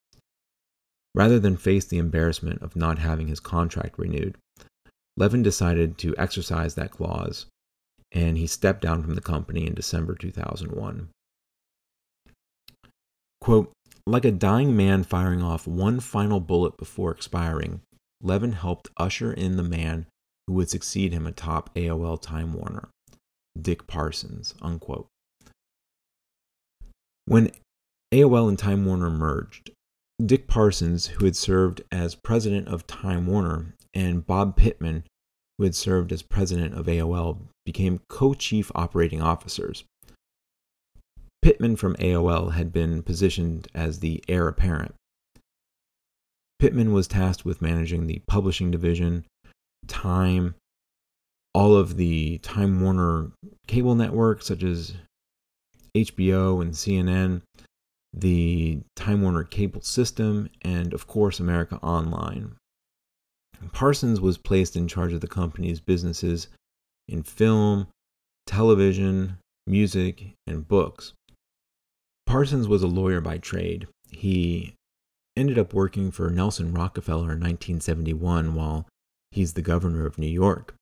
Rather 1.14 1.38
than 1.38 1.56
face 1.56 1.84
the 1.84 1.98
embarrassment 1.98 2.62
of 2.62 2.76
not 2.76 2.98
having 2.98 3.28
his 3.28 3.40
contract 3.40 3.98
renewed, 3.98 4.36
Levin 5.16 5.42
decided 5.42 5.98
to 5.98 6.16
exercise 6.16 6.74
that 6.74 6.90
clause, 6.90 7.46
and 8.12 8.36
he 8.36 8.46
stepped 8.46 8.82
down 8.82 9.02
from 9.02 9.14
the 9.14 9.20
company 9.20 9.66
in 9.66 9.74
December 9.74 10.14
2001. 10.14 11.08
Quote, 13.40 13.72
like 14.06 14.24
a 14.24 14.30
dying 14.30 14.76
man 14.76 15.04
firing 15.04 15.42
off 15.42 15.66
one 15.66 16.00
final 16.00 16.40
bullet 16.40 16.76
before 16.76 17.10
expiring, 17.10 17.80
Levin 18.22 18.52
helped 18.52 18.90
usher 18.96 19.32
in 19.32 19.56
the 19.56 19.62
man 19.62 20.06
who 20.46 20.54
would 20.54 20.68
succeed 20.68 21.12
him 21.12 21.26
atop 21.26 21.74
AOL 21.74 22.20
Time 22.20 22.52
Warner, 22.52 22.88
Dick 23.60 23.86
Parsons. 23.86 24.54
Unquote. 24.60 25.06
When 27.24 27.52
AOL 28.12 28.48
and 28.48 28.58
Time 28.58 28.84
Warner 28.84 29.10
merged, 29.10 29.70
Dick 30.24 30.48
Parsons, 30.48 31.06
who 31.06 31.24
had 31.24 31.36
served 31.36 31.82
as 31.92 32.14
president 32.14 32.68
of 32.68 32.86
Time 32.86 33.26
Warner, 33.26 33.74
and 33.94 34.26
Bob 34.26 34.56
Pittman, 34.56 35.04
who 35.60 35.64
had 35.64 35.74
served 35.74 36.10
as 36.10 36.22
president 36.22 36.72
of 36.72 36.86
AOL, 36.86 37.36
became 37.66 38.00
co 38.08 38.32
chief 38.32 38.72
operating 38.74 39.20
officers. 39.20 39.84
Pittman 41.42 41.76
from 41.76 41.96
AOL 41.96 42.52
had 42.52 42.72
been 42.72 43.02
positioned 43.02 43.68
as 43.74 44.00
the 44.00 44.24
heir 44.26 44.48
apparent. 44.48 44.94
Pittman 46.58 46.94
was 46.94 47.06
tasked 47.06 47.44
with 47.44 47.60
managing 47.60 48.06
the 48.06 48.22
publishing 48.26 48.70
division, 48.70 49.26
Time, 49.86 50.54
all 51.52 51.76
of 51.76 51.98
the 51.98 52.38
Time 52.38 52.80
Warner 52.80 53.30
cable 53.66 53.94
networks, 53.94 54.46
such 54.46 54.62
as 54.62 54.94
HBO 55.94 56.62
and 56.62 56.72
CNN, 56.72 57.42
the 58.14 58.80
Time 58.96 59.20
Warner 59.20 59.44
cable 59.44 59.82
system, 59.82 60.48
and 60.62 60.94
of 60.94 61.06
course, 61.06 61.38
America 61.38 61.78
Online. 61.82 62.56
Parsons 63.72 64.20
was 64.20 64.38
placed 64.38 64.76
in 64.76 64.88
charge 64.88 65.12
of 65.12 65.20
the 65.20 65.26
company's 65.26 65.80
businesses 65.80 66.48
in 67.08 67.22
film, 67.22 67.88
television, 68.46 69.38
music, 69.66 70.34
and 70.46 70.66
books. 70.66 71.12
Parsons 72.26 72.68
was 72.68 72.82
a 72.82 72.88
lawyer 72.88 73.20
by 73.20 73.38
trade. 73.38 73.86
He 74.08 74.74
ended 75.36 75.58
up 75.58 75.74
working 75.74 76.10
for 76.10 76.30
Nelson 76.30 76.72
Rockefeller 76.72 77.32
in 77.32 77.40
1971 77.40 78.54
while 78.54 78.86
he's 79.30 79.54
the 79.54 79.62
governor 79.62 80.06
of 80.06 80.18
New 80.18 80.26
York. 80.26 80.74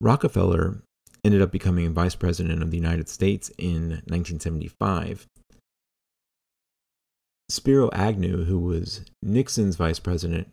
Rockefeller 0.00 0.82
ended 1.24 1.42
up 1.42 1.52
becoming 1.52 1.92
vice 1.92 2.14
president 2.14 2.62
of 2.62 2.70
the 2.70 2.76
United 2.76 3.08
States 3.08 3.50
in 3.58 4.02
1975. 4.06 5.26
Spiro 7.48 7.90
Agnew, 7.92 8.44
who 8.44 8.58
was 8.60 9.04
Nixon's 9.22 9.76
vice 9.76 9.98
president, 9.98 10.48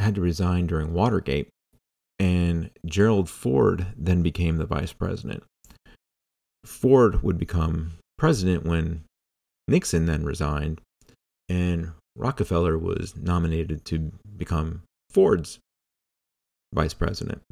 had 0.00 0.14
to 0.16 0.20
resign 0.20 0.66
during 0.66 0.92
Watergate, 0.92 1.48
and 2.18 2.70
Gerald 2.84 3.28
Ford 3.28 3.86
then 3.96 4.22
became 4.22 4.56
the 4.56 4.66
vice 4.66 4.92
president. 4.92 5.42
Ford 6.64 7.22
would 7.22 7.38
become 7.38 7.92
president 8.18 8.64
when 8.64 9.04
Nixon 9.68 10.06
then 10.06 10.24
resigned, 10.24 10.80
and 11.48 11.92
Rockefeller 12.16 12.76
was 12.76 13.16
nominated 13.16 13.84
to 13.86 14.12
become 14.36 14.82
Ford's 15.10 15.58
vice 16.74 16.94
president. 16.94 17.42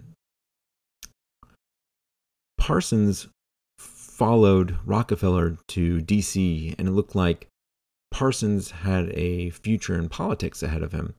Parsons 2.59 3.29
followed 3.79 4.77
Rockefeller 4.85 5.57
to 5.69 6.01
DC, 6.01 6.75
and 6.79 6.89
it 6.89 6.91
looked 6.91 7.15
like 7.15 7.47
Parsons 8.11 8.73
had 8.73 9.11
a 9.11 9.51
future 9.51 9.97
in 9.97 10.09
politics 10.09 10.63
ahead 10.63 10.83
of 10.83 10.93
him. 10.93 11.15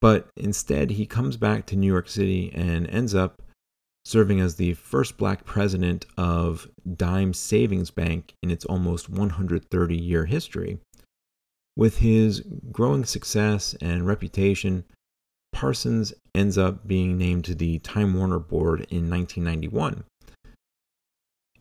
But 0.00 0.28
instead, 0.36 0.90
he 0.90 1.06
comes 1.06 1.36
back 1.36 1.66
to 1.66 1.76
New 1.76 1.86
York 1.86 2.08
City 2.08 2.52
and 2.54 2.88
ends 2.88 3.14
up 3.14 3.42
serving 4.04 4.40
as 4.40 4.54
the 4.54 4.74
first 4.74 5.18
black 5.18 5.44
president 5.44 6.06
of 6.16 6.68
Dime 6.96 7.34
Savings 7.34 7.90
Bank 7.90 8.32
in 8.42 8.50
its 8.50 8.64
almost 8.64 9.08
130 9.08 9.96
year 9.96 10.24
history. 10.24 10.78
With 11.76 11.98
his 11.98 12.42
growing 12.72 13.04
success 13.04 13.74
and 13.80 14.06
reputation, 14.06 14.84
Parsons 15.52 16.12
ends 16.34 16.56
up 16.56 16.86
being 16.86 17.18
named 17.18 17.44
to 17.46 17.54
the 17.54 17.78
Time 17.80 18.14
Warner 18.14 18.38
board 18.38 18.86
in 18.90 19.10
1991. 19.10 20.04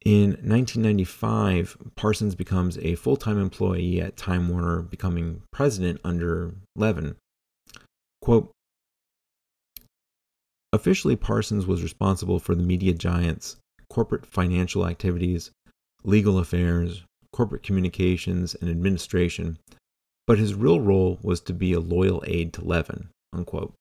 In 0.06 0.30
1995, 0.30 1.78
Parsons 1.96 2.36
becomes 2.36 2.78
a 2.78 2.96
full 2.96 3.18
time 3.18 3.40
employee 3.40 4.00
at 4.00 4.16
Time 4.16 4.48
Warner, 4.48 4.82
becoming 4.82 5.42
president 5.52 6.00
under 6.04 6.56
Levin. 6.76 7.16
Quote 8.28 8.52
Officially, 10.74 11.16
Parsons 11.16 11.66
was 11.66 11.82
responsible 11.82 12.40
for 12.40 12.56
the 12.56 12.62
media 12.62 12.92
giant's 12.92 13.56
corporate 13.90 14.26
financial 14.26 14.86
activities, 14.86 15.52
legal 16.04 16.38
affairs, 16.38 17.06
corporate 17.32 17.64
communications, 17.64 18.54
and 18.54 18.70
administration, 18.70 19.58
but 20.26 20.40
his 20.40 20.54
real 20.54 20.82
role 20.82 21.18
was 21.22 21.40
to 21.40 21.54
be 21.54 21.72
a 21.72 21.80
loyal 21.80 22.22
aide 22.28 22.52
to 22.52 22.66
Levin. 22.66 23.08
Unquote. 23.32 23.74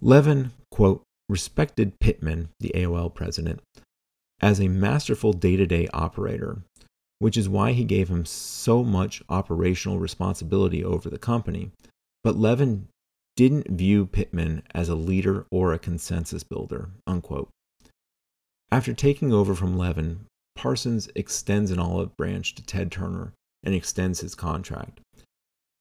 Levin, 0.00 0.50
quote, 0.72 1.04
respected 1.28 2.00
Pittman, 2.00 2.48
the 2.58 2.72
AOL 2.74 3.14
president, 3.14 3.60
as 4.40 4.60
a 4.60 4.66
masterful 4.66 5.32
day 5.32 5.54
to 5.54 5.64
day 5.64 5.86
operator, 5.92 6.64
which 7.20 7.36
is 7.36 7.48
why 7.48 7.70
he 7.70 7.84
gave 7.84 8.08
him 8.08 8.24
so 8.24 8.82
much 8.82 9.22
operational 9.28 10.00
responsibility 10.00 10.82
over 10.82 11.08
the 11.08 11.16
company 11.16 11.70
but 12.22 12.36
Levin 12.36 12.88
didn't 13.36 13.70
view 13.70 14.06
Pittman 14.06 14.62
as 14.74 14.88
a 14.88 14.94
leader 14.94 15.46
or 15.50 15.72
a 15.72 15.78
consensus 15.78 16.42
builder. 16.42 16.90
Unquote. 17.06 17.48
After 18.70 18.92
taking 18.92 19.32
over 19.32 19.54
from 19.54 19.78
Levin, 19.78 20.26
Parsons 20.54 21.08
extends 21.14 21.70
an 21.70 21.78
olive 21.78 22.16
branch 22.16 22.54
to 22.54 22.62
Ted 22.62 22.92
Turner 22.92 23.32
and 23.62 23.74
extends 23.74 24.20
his 24.20 24.34
contract. 24.34 25.00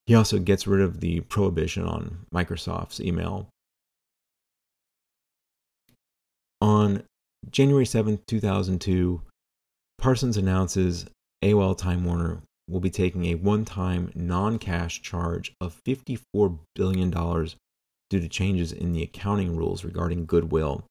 He 0.06 0.16
also 0.16 0.40
gets 0.40 0.66
rid 0.66 0.82
of 0.82 1.02
the 1.02 1.20
prohibition 1.22 1.84
on 1.84 2.26
Microsoft's 2.34 3.00
email. 3.00 3.48
On 6.62 7.04
January 7.52 7.86
7, 7.86 8.20
2002, 8.28 9.22
Parsons 9.98 10.38
announces 10.38 11.06
AOL 11.44 11.78
Time 11.78 12.06
Warner 12.06 12.42
will 12.70 12.80
be 12.80 12.90
taking 12.90 13.26
a 13.26 13.36
one 13.36 13.66
time 13.66 14.12
non 14.16 14.60
cash 14.60 15.02
charge 15.02 15.54
of 15.60 15.82
$54 15.84 16.60
billion 16.76 17.10
due 17.10 18.20
to 18.20 18.28
changes 18.28 18.72
in 18.72 18.94
the 18.94 19.04
accounting 19.04 19.56
rules 19.56 19.84
regarding 19.84 20.26
goodwill. 20.26 20.86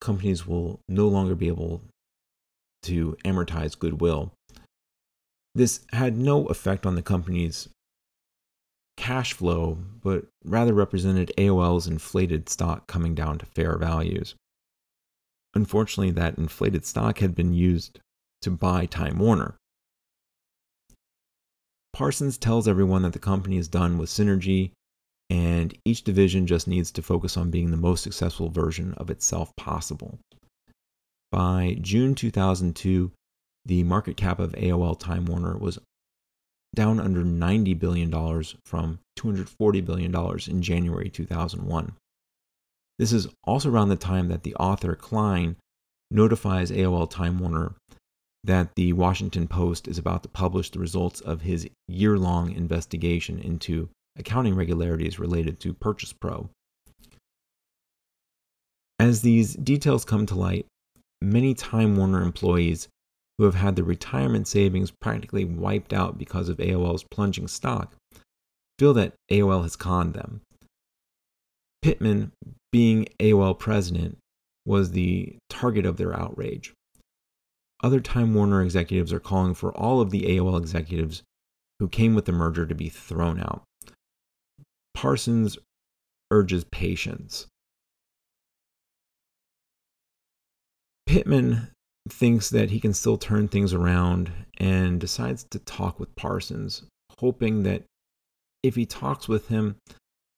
Companies 0.00 0.46
will 0.46 0.80
no 0.88 1.08
longer 1.08 1.34
be 1.34 1.48
able 1.48 1.82
to 2.82 3.16
amortize 3.24 3.78
goodwill. 3.78 4.32
This 5.54 5.80
had 5.92 6.16
no 6.16 6.46
effect 6.46 6.84
on 6.84 6.96
the 6.96 7.02
company's 7.02 7.68
cash 8.96 9.32
flow, 9.32 9.78
but 10.02 10.26
rather 10.44 10.72
represented 10.72 11.32
AOL's 11.38 11.86
inflated 11.86 12.48
stock 12.48 12.86
coming 12.86 13.14
down 13.14 13.38
to 13.38 13.46
fair 13.46 13.76
values. 13.78 14.34
Unfortunately, 15.54 16.10
that 16.10 16.36
inflated 16.36 16.84
stock 16.84 17.18
had 17.18 17.34
been 17.34 17.54
used 17.54 18.00
to 18.42 18.50
buy 18.50 18.86
Time 18.86 19.18
Warner. 19.18 19.54
Parsons 21.94 22.36
tells 22.36 22.66
everyone 22.66 23.02
that 23.02 23.12
the 23.12 23.20
company 23.20 23.56
is 23.56 23.68
done 23.68 23.98
with 23.98 24.10
synergy 24.10 24.72
and 25.30 25.72
each 25.84 26.02
division 26.02 26.44
just 26.44 26.66
needs 26.66 26.90
to 26.90 27.02
focus 27.02 27.36
on 27.36 27.52
being 27.52 27.70
the 27.70 27.76
most 27.76 28.02
successful 28.02 28.50
version 28.50 28.94
of 28.94 29.10
itself 29.10 29.54
possible. 29.56 30.18
By 31.30 31.78
June 31.80 32.16
2002, 32.16 33.12
the 33.64 33.84
market 33.84 34.16
cap 34.16 34.40
of 34.40 34.52
AOL 34.52 34.98
Time 34.98 35.24
Warner 35.24 35.56
was 35.56 35.78
down 36.74 36.98
under 36.98 37.22
$90 37.22 37.78
billion 37.78 38.10
from 38.66 38.98
$240 39.16 39.84
billion 39.86 40.40
in 40.48 40.62
January 40.62 41.08
2001. 41.08 41.92
This 42.98 43.12
is 43.12 43.28
also 43.44 43.70
around 43.70 43.90
the 43.90 43.96
time 43.96 44.28
that 44.28 44.42
the 44.42 44.56
author 44.56 44.96
Klein 44.96 45.54
notifies 46.10 46.72
AOL 46.72 47.08
Time 47.08 47.38
Warner 47.38 47.74
that 48.44 48.74
the 48.76 48.92
Washington 48.92 49.48
Post 49.48 49.88
is 49.88 49.98
about 49.98 50.22
to 50.22 50.28
publish 50.28 50.70
the 50.70 50.78
results 50.78 51.20
of 51.20 51.40
his 51.40 51.68
year 51.88 52.18
long 52.18 52.52
investigation 52.52 53.38
into 53.40 53.88
accounting 54.16 54.54
regularities 54.54 55.18
related 55.18 55.58
to 55.60 55.72
Purchase 55.72 56.12
Pro. 56.12 56.48
As 59.00 59.22
these 59.22 59.54
details 59.54 60.04
come 60.04 60.26
to 60.26 60.34
light, 60.34 60.66
many 61.20 61.54
Time 61.54 61.96
Warner 61.96 62.22
employees 62.22 62.88
who 63.38 63.44
have 63.44 63.56
had 63.56 63.74
their 63.74 63.84
retirement 63.84 64.46
savings 64.46 64.92
practically 64.92 65.44
wiped 65.44 65.92
out 65.92 66.18
because 66.18 66.48
of 66.48 66.58
AOL's 66.58 67.04
plunging 67.10 67.48
stock 67.48 67.94
feel 68.78 68.94
that 68.94 69.14
AOL 69.30 69.62
has 69.62 69.76
conned 69.76 70.14
them. 70.14 70.40
Pittman, 71.82 72.32
being 72.72 73.06
AOL 73.20 73.58
president, 73.58 74.18
was 74.64 74.92
the 74.92 75.36
target 75.50 75.86
of 75.86 75.96
their 75.96 76.18
outrage. 76.18 76.72
Other 77.82 78.00
Time 78.00 78.34
Warner 78.34 78.62
executives 78.62 79.12
are 79.12 79.20
calling 79.20 79.54
for 79.54 79.76
all 79.76 80.00
of 80.00 80.10
the 80.10 80.22
AOL 80.22 80.58
executives 80.58 81.22
who 81.78 81.88
came 81.88 82.14
with 82.14 82.24
the 82.24 82.32
merger 82.32 82.66
to 82.66 82.74
be 82.74 82.88
thrown 82.88 83.40
out. 83.40 83.62
Parsons 84.94 85.58
urges 86.30 86.64
patience. 86.64 87.46
Pittman 91.06 91.68
thinks 92.08 92.50
that 92.50 92.70
he 92.70 92.80
can 92.80 92.94
still 92.94 93.18
turn 93.18 93.48
things 93.48 93.72
around 93.72 94.32
and 94.58 95.00
decides 95.00 95.44
to 95.50 95.58
talk 95.58 96.00
with 96.00 96.14
Parsons, 96.16 96.84
hoping 97.18 97.62
that 97.64 97.84
if 98.62 98.74
he 98.74 98.86
talks 98.86 99.28
with 99.28 99.48
him, 99.48 99.76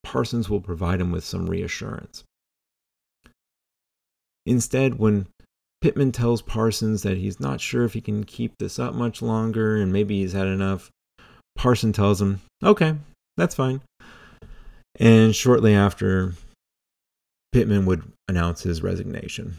Parsons 0.02 0.48
will 0.48 0.60
provide 0.60 1.00
him 1.00 1.12
with 1.12 1.24
some 1.24 1.48
reassurance. 1.48 2.24
Instead, 4.44 4.98
when 4.98 5.26
Pittman 5.86 6.10
tells 6.10 6.42
Parsons 6.42 7.04
that 7.04 7.16
he's 7.16 7.38
not 7.38 7.60
sure 7.60 7.84
if 7.84 7.92
he 7.92 8.00
can 8.00 8.24
keep 8.24 8.58
this 8.58 8.80
up 8.80 8.92
much 8.92 9.22
longer 9.22 9.76
and 9.76 9.92
maybe 9.92 10.20
he's 10.20 10.32
had 10.32 10.48
enough. 10.48 10.90
Parson 11.54 11.92
tells 11.92 12.20
him, 12.20 12.40
okay, 12.60 12.96
that's 13.36 13.54
fine. 13.54 13.80
And 14.98 15.32
shortly 15.32 15.76
after, 15.76 16.32
Pittman 17.52 17.86
would 17.86 18.02
announce 18.26 18.64
his 18.64 18.82
resignation. 18.82 19.58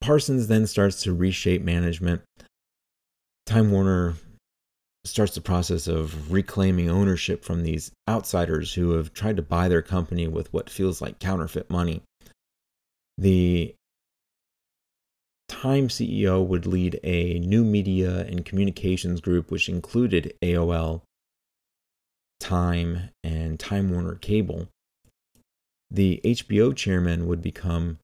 Parsons 0.00 0.46
then 0.46 0.68
starts 0.68 1.02
to 1.02 1.12
reshape 1.12 1.62
management. 1.62 2.22
Time 3.46 3.72
Warner 3.72 4.14
starts 5.04 5.34
the 5.34 5.40
process 5.40 5.88
of 5.88 6.30
reclaiming 6.30 6.88
ownership 6.88 7.44
from 7.44 7.64
these 7.64 7.90
outsiders 8.08 8.74
who 8.74 8.92
have 8.92 9.12
tried 9.12 9.34
to 9.34 9.42
buy 9.42 9.66
their 9.66 9.82
company 9.82 10.28
with 10.28 10.52
what 10.52 10.70
feels 10.70 11.02
like 11.02 11.18
counterfeit 11.18 11.68
money. 11.68 12.00
The 13.18 13.74
Time 15.48 15.88
CEO 15.88 16.46
would 16.46 16.66
lead 16.66 17.00
a 17.02 17.38
new 17.38 17.64
media 17.64 18.26
and 18.26 18.44
communications 18.44 19.20
group, 19.20 19.50
which 19.50 19.68
included 19.68 20.34
AOL, 20.42 21.02
Time, 22.40 23.10
and 23.24 23.58
Time 23.58 23.90
Warner 23.90 24.16
Cable. 24.16 24.68
The 25.90 26.20
HBO 26.24 26.76
chairman 26.76 27.26
would 27.26 27.40
become 27.40 27.98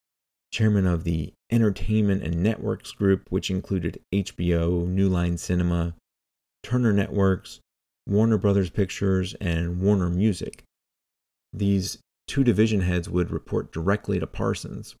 chairman 0.51 0.87
of 0.87 1.03
the 1.03 1.33
Entertainment 1.51 2.23
and 2.23 2.41
Networks 2.41 2.91
Group, 2.91 3.27
which 3.29 3.51
included 3.51 3.99
HBO, 4.13 4.87
New 4.87 5.09
Line 5.09 5.37
Cinema, 5.37 5.93
Turner 6.63 6.93
Networks, 6.93 7.59
Warner 8.07 8.37
Brothers 8.37 8.69
Pictures, 8.69 9.35
and 9.35 9.79
Warner 9.79 10.09
Music. 10.09 10.63
These 11.51 11.99
two 12.27 12.43
division 12.43 12.81
heads 12.81 13.09
would 13.09 13.31
report 13.31 13.71
directly 13.71 14.19
to 14.19 14.25
Parsons. 14.25 14.95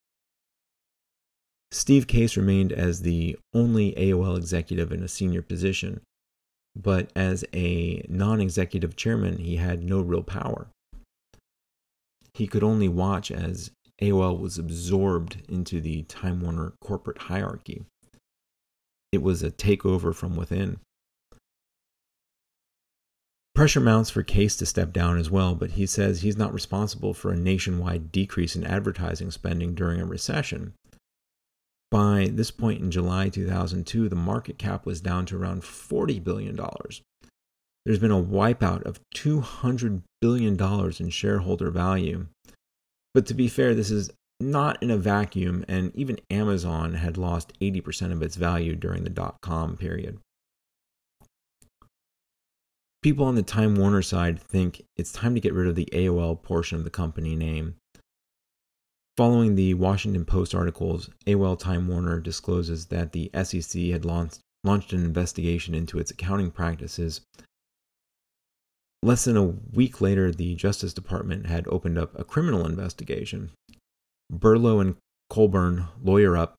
Steve 1.73 2.05
Case 2.05 2.37
remained 2.37 2.71
as 2.71 3.01
the 3.01 3.35
only 3.51 3.93
AOL 3.93 4.37
executive 4.37 4.91
in 4.91 5.01
a 5.01 5.07
senior 5.07 5.41
position, 5.41 6.01
but 6.75 7.11
as 7.15 7.43
a 7.51 8.05
non 8.07 8.39
executive 8.39 8.95
chairman, 8.95 9.39
he 9.39 9.55
had 9.55 9.83
no 9.83 9.99
real 9.99 10.21
power. 10.21 10.67
He 12.35 12.45
could 12.45 12.63
only 12.63 12.87
watch 12.87 13.31
as 13.31 13.71
AOL 13.99 14.39
was 14.39 14.59
absorbed 14.59 15.37
into 15.49 15.81
the 15.81 16.03
Time 16.03 16.41
Warner 16.41 16.73
corporate 16.79 17.23
hierarchy. 17.23 17.85
It 19.11 19.23
was 19.23 19.41
a 19.41 19.49
takeover 19.49 20.13
from 20.13 20.35
within. 20.35 20.79
Pressure 23.55 23.79
mounts 23.79 24.11
for 24.11 24.21
Case 24.21 24.55
to 24.57 24.67
step 24.67 24.93
down 24.93 25.17
as 25.17 25.31
well, 25.31 25.55
but 25.55 25.71
he 25.71 25.87
says 25.87 26.21
he's 26.21 26.37
not 26.37 26.53
responsible 26.53 27.15
for 27.15 27.31
a 27.31 27.37
nationwide 27.37 28.11
decrease 28.11 28.55
in 28.55 28.63
advertising 28.63 29.31
spending 29.31 29.73
during 29.73 29.99
a 29.99 30.05
recession. 30.05 30.73
By 31.93 32.31
this 32.33 32.49
point 32.49 32.81
in 32.81 32.89
July 32.89 33.29
2002, 33.29 34.09
the 34.09 34.15
market 34.15 34.57
cap 34.57 34.83
was 34.83 34.99
down 34.99 35.27
to 35.27 35.37
around 35.37 35.61
$40 35.61 36.23
billion. 36.23 36.59
There's 37.85 37.99
been 37.99 38.09
a 38.09 38.19
wipeout 38.19 38.81
of 38.81 38.99
$200 39.15 40.01
billion 40.19 40.59
in 40.99 41.09
shareholder 41.11 41.69
value. 41.69 42.25
But 43.13 43.27
to 43.27 43.35
be 43.35 43.47
fair, 43.47 43.75
this 43.75 43.91
is 43.91 44.09
not 44.39 44.81
in 44.81 44.89
a 44.89 44.97
vacuum, 44.97 45.63
and 45.67 45.95
even 45.95 46.17
Amazon 46.31 46.95
had 46.95 47.15
lost 47.15 47.53
80% 47.61 48.11
of 48.11 48.23
its 48.23 48.37
value 48.37 48.75
during 48.75 49.03
the 49.03 49.11
dot 49.11 49.35
com 49.43 49.77
period. 49.77 50.17
People 53.03 53.27
on 53.27 53.35
the 53.35 53.43
Time 53.43 53.75
Warner 53.75 54.01
side 54.01 54.41
think 54.41 54.81
it's 54.97 55.11
time 55.11 55.35
to 55.35 55.41
get 55.41 55.53
rid 55.53 55.67
of 55.67 55.75
the 55.75 55.89
AOL 55.93 56.41
portion 56.41 56.79
of 56.79 56.85
the 56.85 56.89
company 56.89 57.35
name. 57.35 57.75
Following 59.15 59.55
the 59.55 59.75
Washington 59.75 60.25
Post 60.25 60.55
articles, 60.55 61.09
AOL 61.27 61.59
Time 61.59 61.87
Warner 61.87 62.19
discloses 62.19 62.87
that 62.87 63.11
the 63.11 63.29
SEC 63.43 63.79
had 63.83 64.05
launched, 64.05 64.39
launched 64.63 64.91
an 64.91 65.03
investigation 65.03 65.75
into 65.75 65.99
its 65.99 66.09
accounting 66.09 66.49
practices. 66.49 67.21
Less 69.03 69.25
than 69.25 69.37
a 69.37 69.43
week 69.43 70.01
later, 70.01 70.31
the 70.31 70.55
Justice 70.55 70.93
Department 70.93 71.45
had 71.45 71.67
opened 71.67 71.99
up 71.99 72.17
a 72.17 72.23
criminal 72.23 72.65
investigation. 72.65 73.51
Berlow 74.31 74.79
and 74.81 74.95
Colburn 75.29 75.85
lawyer 76.01 76.35
up. 76.35 76.55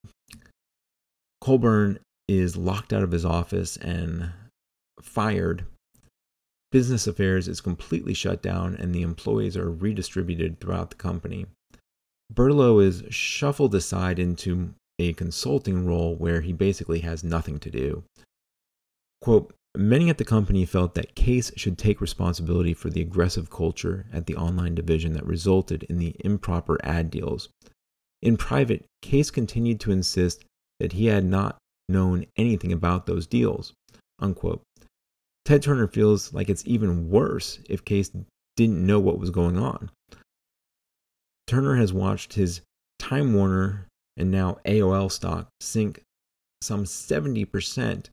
Colburn 1.41 1.99
is 2.29 2.57
locked 2.57 2.93
out 2.93 3.03
of 3.03 3.11
his 3.13 3.25
office 3.25 3.77
and 3.79 4.31
fired 5.01 5.67
business 6.71 7.07
affairs 7.07 7.47
is 7.47 7.61
completely 7.61 8.15
shut 8.15 8.43
down 8.43 8.75
and 8.75 8.93
the 8.93 9.03
employees 9.03 9.57
are 9.57 9.71
redistributed 9.71 10.59
throughout 10.59 10.91
the 10.91 10.97
company. 10.97 11.47
Berlow 12.35 12.83
is 12.83 13.05
shuffled 13.11 13.75
aside 13.75 14.19
into 14.19 14.75
a 14.99 15.13
consulting 15.13 15.87
role 15.87 16.17
where 16.17 16.41
he 16.41 16.53
basically 16.53 17.01
has 17.01 17.23
nothing 17.23 17.59
to 17.61 17.71
do. 17.71 18.05
Quote, 19.21 19.55
Many 19.77 20.09
at 20.09 20.19
the 20.19 20.25
company 20.25 20.65
felt 20.65 20.95
that 20.95 21.17
Case 21.17 21.51
should 21.57 21.77
take 21.77 22.01
responsibility 22.01 22.75
for 22.75 22.91
the 22.91 23.01
aggressive 23.01 23.51
culture 23.51 24.07
at 24.13 24.27
the 24.27 24.37
online 24.37 24.77
division 24.77 25.15
that 25.15 25.27
resulted 25.27 25.83
in 25.85 25.99
the 25.99 26.15
improper 26.21 26.79
ad 26.85 27.11
deals. 27.11 27.49
In 28.23 28.37
private, 28.37 28.85
Case 29.03 29.33
continued 29.33 29.81
to 29.81 29.91
insist 29.91 30.45
that 30.79 30.93
he 30.93 31.07
had 31.07 31.25
not 31.25 31.57
known 31.89 32.27
anything 32.37 32.73
about 32.73 33.07
those 33.07 33.27
deals. 33.27 33.73
Unquote. 34.21 34.63
Ted 35.45 35.63
Turner 35.63 35.89
feels 35.89 36.33
like 36.33 36.49
it's 36.49 36.67
even 36.67 37.11
worse 37.11 37.59
if 37.69 37.85
Case 37.85 38.13
didn't 38.57 38.87
know 38.87 39.01
what 39.01 39.19
was 39.19 39.31
going 39.31 39.59
on. 39.59 39.91
Turner 41.47 41.77
has 41.77 41.93
watched 41.93 42.35
his 42.35 42.63
Time 42.99 43.35
Warner 43.35 43.87
and 44.17 44.31
now 44.31 44.59
AOL 44.65 45.11
stock 45.11 45.49
sink 45.61 46.03
some 46.63 46.85
70%, 46.85 48.07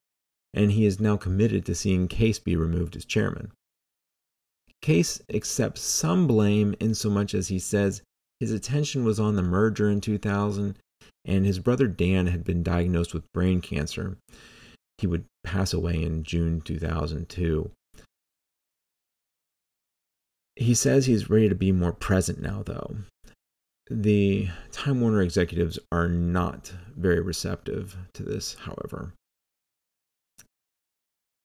and 0.53 0.71
he 0.71 0.85
is 0.85 0.99
now 0.99 1.15
committed 1.15 1.65
to 1.65 1.75
seeing 1.75 2.07
Case 2.07 2.39
be 2.39 2.55
removed 2.55 2.95
as 2.95 3.05
chairman. 3.05 3.51
Case 4.81 5.21
accepts 5.33 5.81
some 5.81 6.27
blame 6.27 6.75
in 6.79 6.93
so 6.95 7.09
much 7.09 7.33
as 7.33 7.47
he 7.47 7.59
says 7.59 8.01
his 8.39 8.51
attention 8.51 9.05
was 9.05 9.19
on 9.19 9.35
the 9.35 9.43
merger 9.43 9.89
in 9.89 10.01
2000 10.01 10.77
and 11.25 11.45
his 11.45 11.59
brother 11.59 11.87
Dan 11.87 12.27
had 12.27 12.43
been 12.43 12.63
diagnosed 12.63 13.13
with 13.13 13.31
brain 13.31 13.61
cancer 13.61 14.17
he 15.01 15.07
would 15.07 15.25
pass 15.43 15.73
away 15.73 16.01
in 16.01 16.23
June 16.23 16.61
2002. 16.61 17.71
He 20.55 20.75
says 20.75 21.05
he's 21.07 21.29
ready 21.29 21.49
to 21.49 21.55
be 21.55 21.71
more 21.71 21.91
present 21.91 22.39
now, 22.39 22.61
though. 22.63 22.97
The 23.93 24.47
Time 24.71 25.01
Warner 25.01 25.21
executives 25.21 25.77
are 25.91 26.07
not 26.07 26.73
very 26.95 27.19
receptive 27.19 27.97
to 28.13 28.23
this, 28.23 28.53
however. 28.61 29.11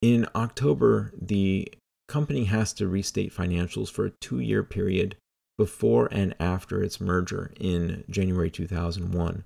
In 0.01 0.29
October, 0.33 1.13
the 1.21 1.69
company 2.07 2.45
has 2.45 2.73
to 2.75 2.87
restate 2.87 3.35
financials 3.35 3.91
for 3.91 4.07
a 4.07 4.13
two 4.21 4.39
year 4.39 4.63
period 4.63 5.17
before 5.59 6.09
and 6.13 6.37
after 6.39 6.85
its 6.85 7.01
merger 7.01 7.51
in 7.59 8.05
January 8.09 8.49
2001 8.49 9.43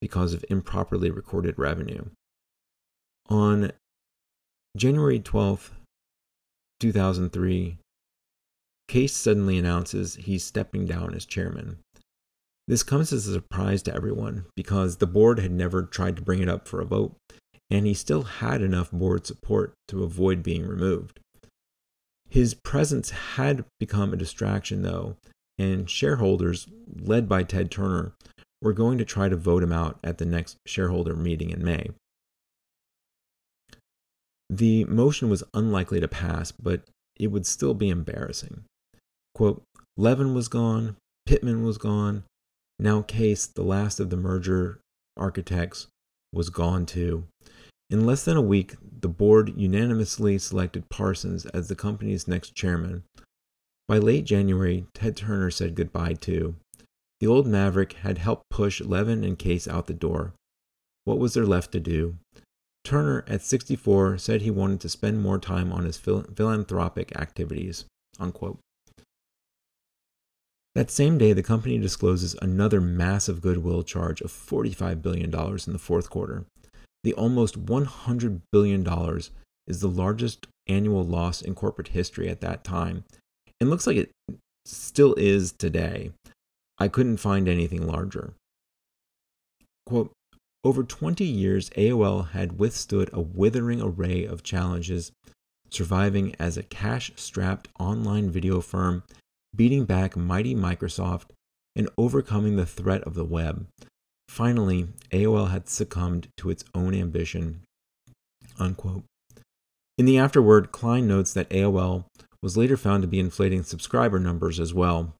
because 0.00 0.32
of 0.32 0.44
improperly 0.48 1.10
recorded 1.10 1.58
revenue. 1.58 2.04
On 3.28 3.72
January 4.76 5.18
12th, 5.18 5.70
2003, 6.78 7.78
Case 8.86 9.16
suddenly 9.16 9.58
announces 9.58 10.14
he's 10.14 10.44
stepping 10.44 10.86
down 10.86 11.14
as 11.14 11.26
chairman. 11.26 11.78
This 12.66 12.82
comes 12.82 13.12
as 13.12 13.26
a 13.26 13.34
surprise 13.34 13.82
to 13.82 13.94
everyone 13.94 14.46
because 14.56 14.96
the 14.96 15.06
board 15.06 15.38
had 15.38 15.52
never 15.52 15.82
tried 15.82 16.16
to 16.16 16.22
bring 16.22 16.40
it 16.40 16.48
up 16.48 16.66
for 16.66 16.80
a 16.80 16.86
vote, 16.86 17.14
and 17.70 17.86
he 17.86 17.94
still 17.94 18.22
had 18.22 18.62
enough 18.62 18.90
board 18.90 19.26
support 19.26 19.74
to 19.88 20.02
avoid 20.02 20.42
being 20.42 20.66
removed. 20.66 21.20
His 22.28 22.54
presence 22.54 23.10
had 23.10 23.64
become 23.78 24.12
a 24.12 24.16
distraction, 24.16 24.82
though, 24.82 25.16
and 25.58 25.88
shareholders, 25.88 26.66
led 26.98 27.28
by 27.28 27.42
Ted 27.42 27.70
Turner, 27.70 28.14
were 28.62 28.72
going 28.72 28.96
to 28.98 29.04
try 29.04 29.28
to 29.28 29.36
vote 29.36 29.62
him 29.62 29.72
out 29.72 29.98
at 30.02 30.18
the 30.18 30.24
next 30.24 30.56
shareholder 30.66 31.14
meeting 31.14 31.50
in 31.50 31.62
May. 31.62 31.90
The 34.48 34.84
motion 34.84 35.28
was 35.28 35.44
unlikely 35.52 36.00
to 36.00 36.08
pass, 36.08 36.50
but 36.50 36.82
it 37.16 37.28
would 37.28 37.46
still 37.46 37.74
be 37.74 37.90
embarrassing. 37.90 38.64
Quote, 39.34 39.62
Levin 39.96 40.34
was 40.34 40.48
gone, 40.48 40.96
Pittman 41.26 41.64
was 41.64 41.78
gone, 41.78 42.24
now 42.84 43.00
Case, 43.00 43.46
the 43.46 43.62
last 43.62 43.98
of 43.98 44.10
the 44.10 44.16
merger 44.16 44.78
architects, 45.16 45.86
was 46.34 46.50
gone 46.50 46.84
too. 46.84 47.24
In 47.88 48.04
less 48.04 48.24
than 48.24 48.36
a 48.36 48.42
week, 48.42 48.74
the 49.00 49.08
board 49.08 49.54
unanimously 49.56 50.38
selected 50.38 50.90
Parsons 50.90 51.46
as 51.46 51.68
the 51.68 51.74
company's 51.74 52.28
next 52.28 52.54
chairman. 52.54 53.04
By 53.88 53.98
late 53.98 54.26
January, 54.26 54.86
Ted 54.92 55.16
Turner 55.16 55.50
said 55.50 55.74
goodbye 55.74 56.14
too. 56.14 56.56
The 57.20 57.26
old 57.26 57.46
maverick 57.46 57.94
had 57.94 58.18
helped 58.18 58.50
push 58.50 58.82
Levin 58.82 59.24
and 59.24 59.38
Case 59.38 59.66
out 59.66 59.86
the 59.86 59.94
door. 59.94 60.34
What 61.04 61.18
was 61.18 61.32
there 61.32 61.46
left 61.46 61.72
to 61.72 61.80
do? 61.80 62.16
Turner, 62.84 63.24
at 63.26 63.40
64, 63.40 64.18
said 64.18 64.42
he 64.42 64.50
wanted 64.50 64.80
to 64.80 64.90
spend 64.90 65.22
more 65.22 65.38
time 65.38 65.72
on 65.72 65.84
his 65.84 65.96
phil- 65.96 66.26
philanthropic 66.36 67.16
activities. 67.18 67.86
Unquote. 68.20 68.58
That 70.74 70.90
same 70.90 71.18
day, 71.18 71.32
the 71.32 71.42
company 71.42 71.78
discloses 71.78 72.34
another 72.42 72.80
massive 72.80 73.40
goodwill 73.40 73.84
charge 73.84 74.20
of 74.20 74.32
$45 74.32 75.02
billion 75.02 75.26
in 75.26 75.72
the 75.72 75.78
fourth 75.78 76.10
quarter. 76.10 76.46
The 77.04 77.14
almost 77.14 77.64
$100 77.64 78.40
billion 78.50 79.20
is 79.68 79.80
the 79.80 79.88
largest 79.88 80.48
annual 80.66 81.04
loss 81.04 81.42
in 81.42 81.54
corporate 81.54 81.88
history 81.88 82.28
at 82.28 82.40
that 82.40 82.64
time, 82.64 83.04
and 83.60 83.70
looks 83.70 83.86
like 83.86 83.96
it 83.96 84.10
still 84.66 85.14
is 85.14 85.52
today. 85.52 86.10
I 86.78 86.88
couldn't 86.88 87.18
find 87.18 87.48
anything 87.48 87.86
larger. 87.86 88.32
Quote, 89.86 90.12
over 90.64 90.82
20 90.82 91.24
years, 91.24 91.70
AOL 91.70 92.30
had 92.30 92.58
withstood 92.58 93.10
a 93.12 93.20
withering 93.20 93.80
array 93.80 94.24
of 94.24 94.42
challenges, 94.42 95.12
surviving 95.70 96.34
as 96.38 96.56
a 96.56 96.62
cash 96.62 97.12
strapped 97.16 97.68
online 97.78 98.30
video 98.30 98.60
firm, 98.60 99.04
beating 99.54 99.84
back 99.84 100.16
mighty 100.16 100.54
Microsoft, 100.54 101.30
and 101.76 101.88
overcoming 101.98 102.56
the 102.56 102.66
threat 102.66 103.02
of 103.02 103.14
the 103.14 103.24
web. 103.24 103.66
Finally, 104.28 104.88
AOL 105.10 105.50
had 105.50 105.68
succumbed 105.68 106.28
to 106.36 106.50
its 106.50 106.64
own 106.74 106.94
ambition. 106.94 107.60
Unquote. 108.58 109.04
In 109.98 110.06
the 110.06 110.18
afterword, 110.18 110.72
Klein 110.72 111.06
notes 111.06 111.32
that 111.34 111.48
AOL 111.50 112.04
was 112.42 112.56
later 112.56 112.76
found 112.76 113.02
to 113.02 113.08
be 113.08 113.20
inflating 113.20 113.62
subscriber 113.62 114.18
numbers 114.18 114.58
as 114.60 114.74
well. 114.74 115.14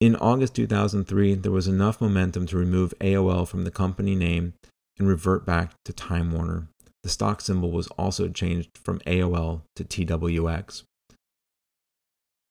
In 0.00 0.16
August 0.16 0.54
2003, 0.54 1.34
there 1.34 1.52
was 1.52 1.68
enough 1.68 2.00
momentum 2.00 2.46
to 2.46 2.56
remove 2.56 2.94
AOL 3.00 3.46
from 3.46 3.64
the 3.64 3.70
company 3.70 4.14
name 4.14 4.54
and 4.98 5.08
revert 5.08 5.44
back 5.44 5.72
to 5.84 5.92
Time 5.92 6.32
Warner. 6.32 6.68
The 7.02 7.08
stock 7.08 7.40
symbol 7.40 7.70
was 7.70 7.86
also 7.98 8.28
changed 8.28 8.70
from 8.76 9.00
AOL 9.00 9.62
to 9.76 9.84
TWX. 9.84 10.84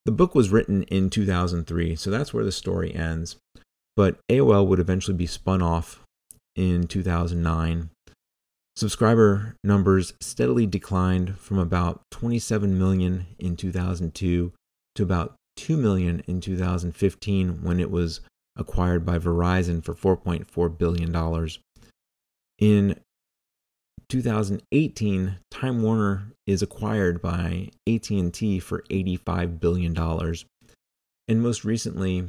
The 0.05 0.11
book 0.11 0.33
was 0.33 0.49
written 0.49 0.83
in 0.83 1.09
2003, 1.09 1.95
so 1.95 2.09
that's 2.09 2.33
where 2.33 2.45
the 2.45 2.51
story 2.51 2.93
ends. 2.93 3.35
But 3.95 4.19
AOL 4.29 4.67
would 4.67 4.79
eventually 4.79 5.17
be 5.17 5.27
spun 5.27 5.61
off 5.61 6.01
in 6.55 6.87
2009 6.87 7.89
Subscriber 8.79 9.57
numbers 9.61 10.13
steadily 10.21 10.65
declined 10.65 11.37
from 11.37 11.59
about 11.59 11.99
27 12.11 12.79
million 12.79 13.25
in 13.37 13.57
2002 13.57 14.53
to 14.95 15.03
about 15.03 15.35
2 15.57 15.75
million 15.75 16.23
in 16.27 16.39
2015 16.39 17.61
when 17.61 17.81
it 17.81 17.91
was 17.91 18.21
acquired 18.55 19.05
by 19.05 19.19
Verizon 19.19 19.83
for 19.83 19.93
4.4 19.93 20.77
billion 20.77 21.11
dollars. 21.11 21.59
In 22.57 22.97
2018, 24.09 25.37
Time 25.51 25.81
Warner 25.83 26.31
is 26.47 26.61
acquired 26.61 27.21
by 27.21 27.69
AT&T 27.87 28.59
for 28.59 28.83
85 28.89 29.59
billion 29.59 29.93
dollars. 29.93 30.45
And 31.27 31.43
most 31.43 31.63
recently, 31.63 32.27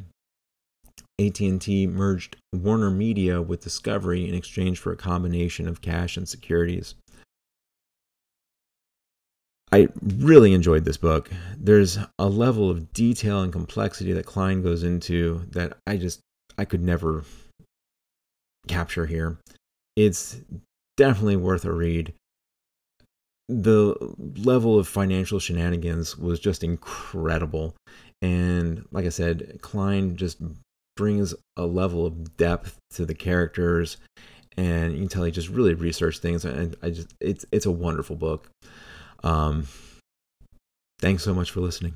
AT&T 1.18 1.86
merged 1.86 2.36
Warner 2.52 2.90
Media 2.90 3.40
with 3.40 3.62
Discovery 3.62 4.28
in 4.28 4.34
exchange 4.34 4.78
for 4.78 4.92
a 4.92 4.96
combination 4.96 5.66
of 5.66 5.80
cash 5.80 6.18
and 6.18 6.28
securities. 6.28 6.94
I 9.72 9.88
really 10.02 10.52
enjoyed 10.52 10.84
this 10.84 10.96
book. 10.96 11.30
There's 11.56 11.98
a 12.18 12.28
level 12.28 12.68
of 12.68 12.92
detail 12.92 13.42
and 13.42 13.52
complexity 13.52 14.12
that 14.12 14.26
Klein 14.26 14.62
goes 14.62 14.82
into 14.82 15.46
that 15.52 15.78
I 15.86 15.96
just 15.96 16.20
I 16.58 16.64
could 16.64 16.82
never 16.82 17.24
capture 18.66 19.06
here. 19.06 19.38
It's 19.96 20.40
definitely 21.00 21.36
worth 21.36 21.64
a 21.64 21.72
read. 21.72 22.12
The 23.48 23.96
level 24.36 24.78
of 24.78 24.86
financial 24.86 25.40
shenanigans 25.40 26.18
was 26.18 26.38
just 26.38 26.62
incredible. 26.62 27.74
And 28.20 28.84
like 28.92 29.06
I 29.06 29.08
said, 29.08 29.60
Klein 29.62 30.16
just 30.16 30.42
brings 30.98 31.34
a 31.56 31.64
level 31.64 32.04
of 32.04 32.36
depth 32.36 32.76
to 32.90 33.06
the 33.06 33.14
characters 33.14 33.96
and 34.58 34.92
you 34.92 34.98
can 34.98 35.08
tell 35.08 35.24
he 35.24 35.30
just 35.30 35.48
really 35.48 35.72
researched 35.72 36.20
things 36.20 36.44
and 36.44 36.76
i 36.82 36.90
just 36.90 37.14
it's 37.20 37.46
it's 37.52 37.64
a 37.64 37.70
wonderful 37.70 38.16
book 38.16 38.50
um 39.22 39.66
thanks 40.98 41.22
so 41.22 41.32
much 41.32 41.52
for 41.52 41.60
listening 41.60 41.94